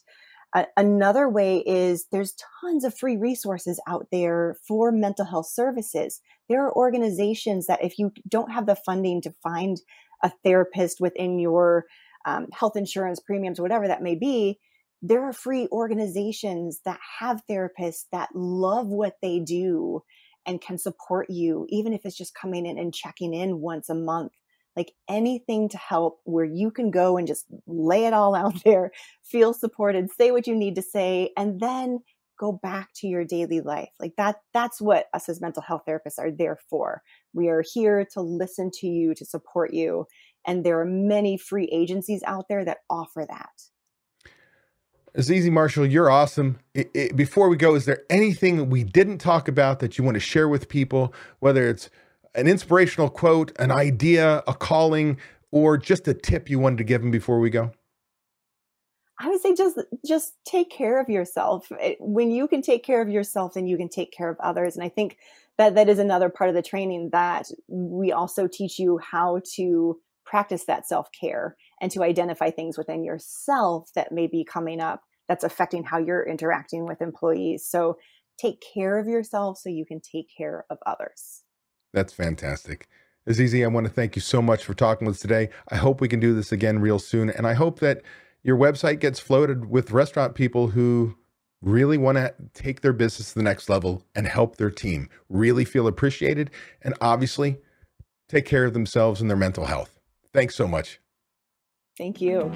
another 0.75 1.29
way 1.29 1.59
is 1.59 2.07
there's 2.11 2.35
tons 2.61 2.83
of 2.83 2.97
free 2.97 3.17
resources 3.17 3.79
out 3.87 4.07
there 4.11 4.57
for 4.67 4.91
mental 4.91 5.25
health 5.25 5.47
services. 5.47 6.21
There 6.49 6.65
are 6.65 6.75
organizations 6.75 7.67
that, 7.67 7.83
if 7.83 7.97
you 7.97 8.11
don't 8.27 8.51
have 8.51 8.65
the 8.65 8.75
funding 8.75 9.21
to 9.21 9.33
find 9.41 9.81
a 10.23 10.31
therapist 10.43 10.99
within 10.99 11.39
your 11.39 11.85
um, 12.25 12.47
health 12.51 12.75
insurance 12.75 13.19
premiums, 13.19 13.61
whatever 13.61 13.87
that 13.87 14.03
may 14.03 14.15
be, 14.15 14.59
there 15.01 15.23
are 15.23 15.33
free 15.33 15.67
organizations 15.71 16.81
that 16.85 16.99
have 17.19 17.41
therapists 17.49 18.05
that 18.11 18.29
love 18.35 18.87
what 18.87 19.15
they 19.21 19.39
do 19.39 20.03
and 20.45 20.61
can 20.61 20.77
support 20.77 21.29
you, 21.29 21.65
even 21.69 21.93
if 21.93 22.05
it's 22.05 22.17
just 22.17 22.35
coming 22.35 22.65
in 22.65 22.77
and 22.77 22.93
checking 22.93 23.33
in 23.33 23.59
once 23.61 23.89
a 23.89 23.95
month 23.95 24.33
like 24.75 24.93
anything 25.09 25.69
to 25.69 25.77
help 25.77 26.19
where 26.23 26.45
you 26.45 26.71
can 26.71 26.91
go 26.91 27.17
and 27.17 27.27
just 27.27 27.45
lay 27.67 28.05
it 28.05 28.13
all 28.13 28.35
out 28.41 28.63
there, 28.63 28.91
feel 29.23 29.53
supported, 29.53 30.09
say 30.11 30.31
what 30.31 30.47
you 30.47 30.55
need 30.55 30.75
to 30.75 30.81
say, 30.81 31.31
and 31.37 31.59
then 31.59 31.99
go 32.39 32.51
back 32.51 32.89
to 32.95 33.07
your 33.07 33.23
daily 33.23 33.61
life. 33.61 33.91
Like 33.99 34.15
that, 34.17 34.37
that's 34.51 34.81
what 34.81 35.05
us 35.13 35.29
as 35.29 35.39
mental 35.39 35.61
health 35.61 35.83
therapists 35.87 36.17
are 36.17 36.31
there 36.31 36.57
for. 36.69 37.03
We 37.33 37.49
are 37.49 37.63
here 37.73 38.05
to 38.13 38.21
listen 38.21 38.71
to 38.79 38.87
you, 38.87 39.13
to 39.13 39.25
support 39.25 39.73
you. 39.73 40.07
And 40.47 40.65
there 40.65 40.79
are 40.79 40.85
many 40.85 41.37
free 41.37 41.69
agencies 41.71 42.23
out 42.25 42.45
there 42.49 42.65
that 42.65 42.79
offer 42.89 43.27
that. 43.29 43.49
Azizi 45.15 45.51
Marshall, 45.51 45.85
you're 45.85 46.09
awesome. 46.09 46.57
It, 46.73 46.89
it, 46.93 47.15
before 47.15 47.49
we 47.49 47.57
go, 47.57 47.75
is 47.75 47.85
there 47.85 48.03
anything 48.09 48.69
we 48.69 48.83
didn't 48.83 49.17
talk 49.17 49.47
about 49.47 49.79
that 49.79 49.97
you 49.97 50.03
want 50.03 50.15
to 50.15 50.21
share 50.21 50.47
with 50.47 50.69
people, 50.69 51.13
whether 51.39 51.67
it's 51.67 51.89
an 52.35 52.47
inspirational 52.47 53.09
quote, 53.09 53.51
an 53.59 53.71
idea, 53.71 54.43
a 54.47 54.53
calling, 54.53 55.17
or 55.51 55.77
just 55.77 56.07
a 56.07 56.13
tip 56.13 56.49
you 56.49 56.59
wanted 56.59 56.77
to 56.77 56.83
give 56.83 57.01
them 57.01 57.11
before 57.11 57.39
we 57.39 57.49
go? 57.49 57.71
I 59.19 59.29
would 59.29 59.41
say 59.41 59.53
just 59.53 59.77
just 60.05 60.33
take 60.45 60.71
care 60.71 60.99
of 60.99 61.07
yourself. 61.07 61.71
Eh, 61.79 61.95
when 61.99 62.31
you 62.31 62.47
can 62.47 62.61
take 62.61 62.83
care 62.83 63.01
of 63.01 63.09
yourself, 63.09 63.53
then 63.53 63.67
you 63.67 63.77
can 63.77 63.89
take 63.89 64.11
care 64.11 64.29
of 64.29 64.39
others. 64.39 64.75
And 64.75 64.83
I 64.83 64.89
think 64.89 65.17
that 65.57 65.75
that 65.75 65.89
is 65.89 65.99
another 65.99 66.29
part 66.29 66.49
of 66.49 66.55
the 66.55 66.63
training 66.63 67.09
that 67.11 67.47
we 67.67 68.11
also 68.11 68.47
teach 68.47 68.79
you 68.79 68.99
how 68.99 69.41
to 69.55 69.99
practice 70.25 70.65
that 70.65 70.87
self-care 70.87 71.55
and 71.81 71.91
to 71.91 72.03
identify 72.03 72.49
things 72.49 72.77
within 72.77 73.03
yourself 73.03 73.89
that 73.95 74.11
may 74.11 74.27
be 74.27 74.43
coming 74.43 74.79
up 74.79 75.01
that's 75.27 75.43
affecting 75.43 75.83
how 75.83 75.97
you're 75.97 76.27
interacting 76.27 76.85
with 76.85 77.01
employees. 77.01 77.67
So 77.67 77.97
take 78.39 78.63
care 78.73 78.97
of 78.97 79.07
yourself 79.07 79.59
so 79.59 79.69
you 79.69 79.85
can 79.85 80.01
take 80.01 80.27
care 80.35 80.65
of 80.69 80.77
others. 80.85 81.43
That's 81.93 82.13
fantastic. 82.13 82.87
Azizi, 83.27 83.63
I 83.63 83.67
want 83.67 83.85
to 83.85 83.93
thank 83.93 84.15
you 84.15 84.21
so 84.21 84.41
much 84.41 84.63
for 84.63 84.73
talking 84.73 85.05
with 85.05 85.17
us 85.17 85.21
today. 85.21 85.49
I 85.69 85.75
hope 85.75 86.01
we 86.01 86.07
can 86.07 86.19
do 86.19 86.33
this 86.33 86.51
again 86.51 86.79
real 86.79 86.99
soon. 86.99 87.29
And 87.29 87.45
I 87.45 87.53
hope 87.53 87.79
that 87.79 88.01
your 88.43 88.57
website 88.57 88.99
gets 88.99 89.19
floated 89.19 89.69
with 89.69 89.91
restaurant 89.91 90.33
people 90.33 90.69
who 90.69 91.15
really 91.61 91.97
want 91.97 92.17
to 92.17 92.33
take 92.53 92.81
their 92.81 92.93
business 92.93 93.29
to 93.29 93.35
the 93.35 93.43
next 93.43 93.69
level 93.69 94.03
and 94.15 94.27
help 94.27 94.57
their 94.57 94.71
team 94.71 95.09
really 95.29 95.63
feel 95.65 95.85
appreciated. 95.87 96.49
And 96.81 96.95
obviously, 96.99 97.57
take 98.27 98.45
care 98.45 98.65
of 98.65 98.73
themselves 98.73 99.21
and 99.21 99.29
their 99.29 99.37
mental 99.37 99.65
health. 99.65 99.99
Thanks 100.33 100.55
so 100.55 100.67
much. 100.67 100.99
Thank 101.97 102.21
you. 102.21 102.51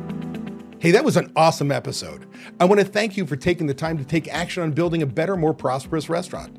Hey, 0.80 0.92
that 0.92 1.06
was 1.06 1.18
an 1.18 1.32
awesome 1.36 1.72
episode. 1.72 2.26
I 2.60 2.66
want 2.66 2.80
to 2.80 2.86
thank 2.86 3.18
you 3.18 3.26
for 3.28 3.36
taking 3.36 3.68
the 3.68 3.74
time 3.74 3.98
to 3.98 4.04
take 4.04 4.28
action 4.34 4.64
on 4.64 4.72
building 4.72 5.04
a 5.04 5.06
better, 5.06 5.38
more 5.38 5.54
prosperous 5.54 6.10
restaurant. 6.10 6.58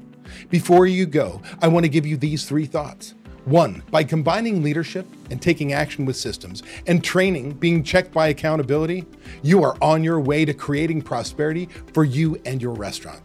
Before 0.51 0.87
you 0.87 1.07
go, 1.07 1.43
I 1.61 1.69
want 1.69 1.85
to 1.85 1.89
give 1.89 2.07
you 2.07 2.17
these 2.17 2.45
three 2.45 2.67
thoughts. 2.67 3.15
One, 3.47 3.85
by 3.93 4.03
combining 4.03 4.63
leadership 4.63 5.07
and 5.31 5.41
taking 5.41 5.73
action 5.73 6.05
with 6.05 6.17
systems 6.17 6.65
and 6.89 7.03
training 7.05 7.53
being 7.53 7.85
checked 7.85 8.13
by 8.13 8.29
accountability, 8.29 9.07
you 9.43 9.63
are 9.63 9.77
on 9.81 10.03
your 10.03 10.19
way 10.19 10.45
to 10.45 10.53
creating 10.53 11.03
prosperity 11.03 11.69
for 11.95 12.05
you 12.05 12.41
and 12.45 12.61
your 12.61 12.73
restaurant. 12.73 13.23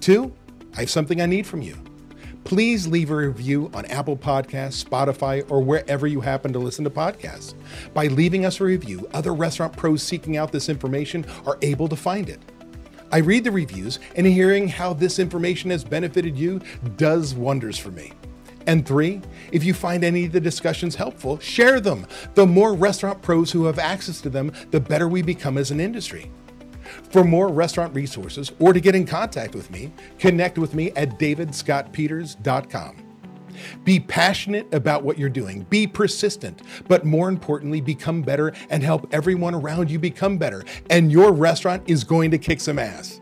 Two, 0.00 0.32
I 0.76 0.80
have 0.80 0.90
something 0.90 1.20
I 1.20 1.26
need 1.26 1.46
from 1.46 1.60
you. 1.60 1.76
Please 2.44 2.86
leave 2.86 3.10
a 3.10 3.16
review 3.16 3.70
on 3.72 3.86
Apple 3.86 4.16
Podcasts, 4.16 4.84
Spotify, 4.84 5.50
or 5.50 5.62
wherever 5.62 6.06
you 6.06 6.20
happen 6.20 6.52
to 6.52 6.58
listen 6.58 6.84
to 6.84 6.90
podcasts. 6.90 7.54
By 7.94 8.08
leaving 8.08 8.44
us 8.44 8.60
a 8.60 8.64
review, 8.64 9.08
other 9.14 9.34
restaurant 9.34 9.74
pros 9.76 10.02
seeking 10.02 10.36
out 10.36 10.52
this 10.52 10.68
information 10.68 11.24
are 11.46 11.58
able 11.62 11.88
to 11.88 11.96
find 11.96 12.28
it. 12.28 12.40
I 13.12 13.18
read 13.18 13.44
the 13.44 13.50
reviews, 13.50 13.98
and 14.16 14.26
hearing 14.26 14.68
how 14.68 14.92
this 14.92 15.18
information 15.18 15.70
has 15.70 15.84
benefited 15.84 16.36
you 16.36 16.60
does 16.96 17.34
wonders 17.34 17.78
for 17.78 17.90
me. 17.90 18.12
And 18.66 18.86
three, 18.86 19.20
if 19.52 19.62
you 19.64 19.74
find 19.74 20.04
any 20.04 20.24
of 20.26 20.32
the 20.32 20.40
discussions 20.40 20.94
helpful, 20.94 21.38
share 21.38 21.80
them. 21.80 22.06
The 22.34 22.46
more 22.46 22.74
restaurant 22.74 23.20
pros 23.22 23.50
who 23.50 23.64
have 23.66 23.78
access 23.78 24.20
to 24.22 24.30
them, 24.30 24.52
the 24.70 24.80
better 24.80 25.08
we 25.08 25.22
become 25.22 25.58
as 25.58 25.70
an 25.70 25.80
industry. 25.80 26.30
For 27.10 27.24
more 27.24 27.48
restaurant 27.48 27.94
resources 27.94 28.52
or 28.58 28.72
to 28.72 28.80
get 28.80 28.94
in 28.94 29.06
contact 29.06 29.54
with 29.54 29.70
me, 29.70 29.92
connect 30.18 30.58
with 30.58 30.74
me 30.74 30.90
at 30.92 31.18
davidscottpeters.com. 31.18 33.03
Be 33.84 34.00
passionate 34.00 34.72
about 34.72 35.02
what 35.02 35.18
you're 35.18 35.28
doing, 35.28 35.62
be 35.70 35.86
persistent, 35.86 36.62
but 36.88 37.04
more 37.04 37.28
importantly, 37.28 37.80
become 37.80 38.22
better 38.22 38.52
and 38.70 38.82
help 38.82 39.06
everyone 39.12 39.54
around 39.54 39.90
you 39.90 39.98
become 39.98 40.38
better. 40.38 40.64
And 40.90 41.10
your 41.10 41.32
restaurant 41.32 41.82
is 41.86 42.04
going 42.04 42.30
to 42.30 42.38
kick 42.38 42.60
some 42.60 42.78
ass. 42.78 43.20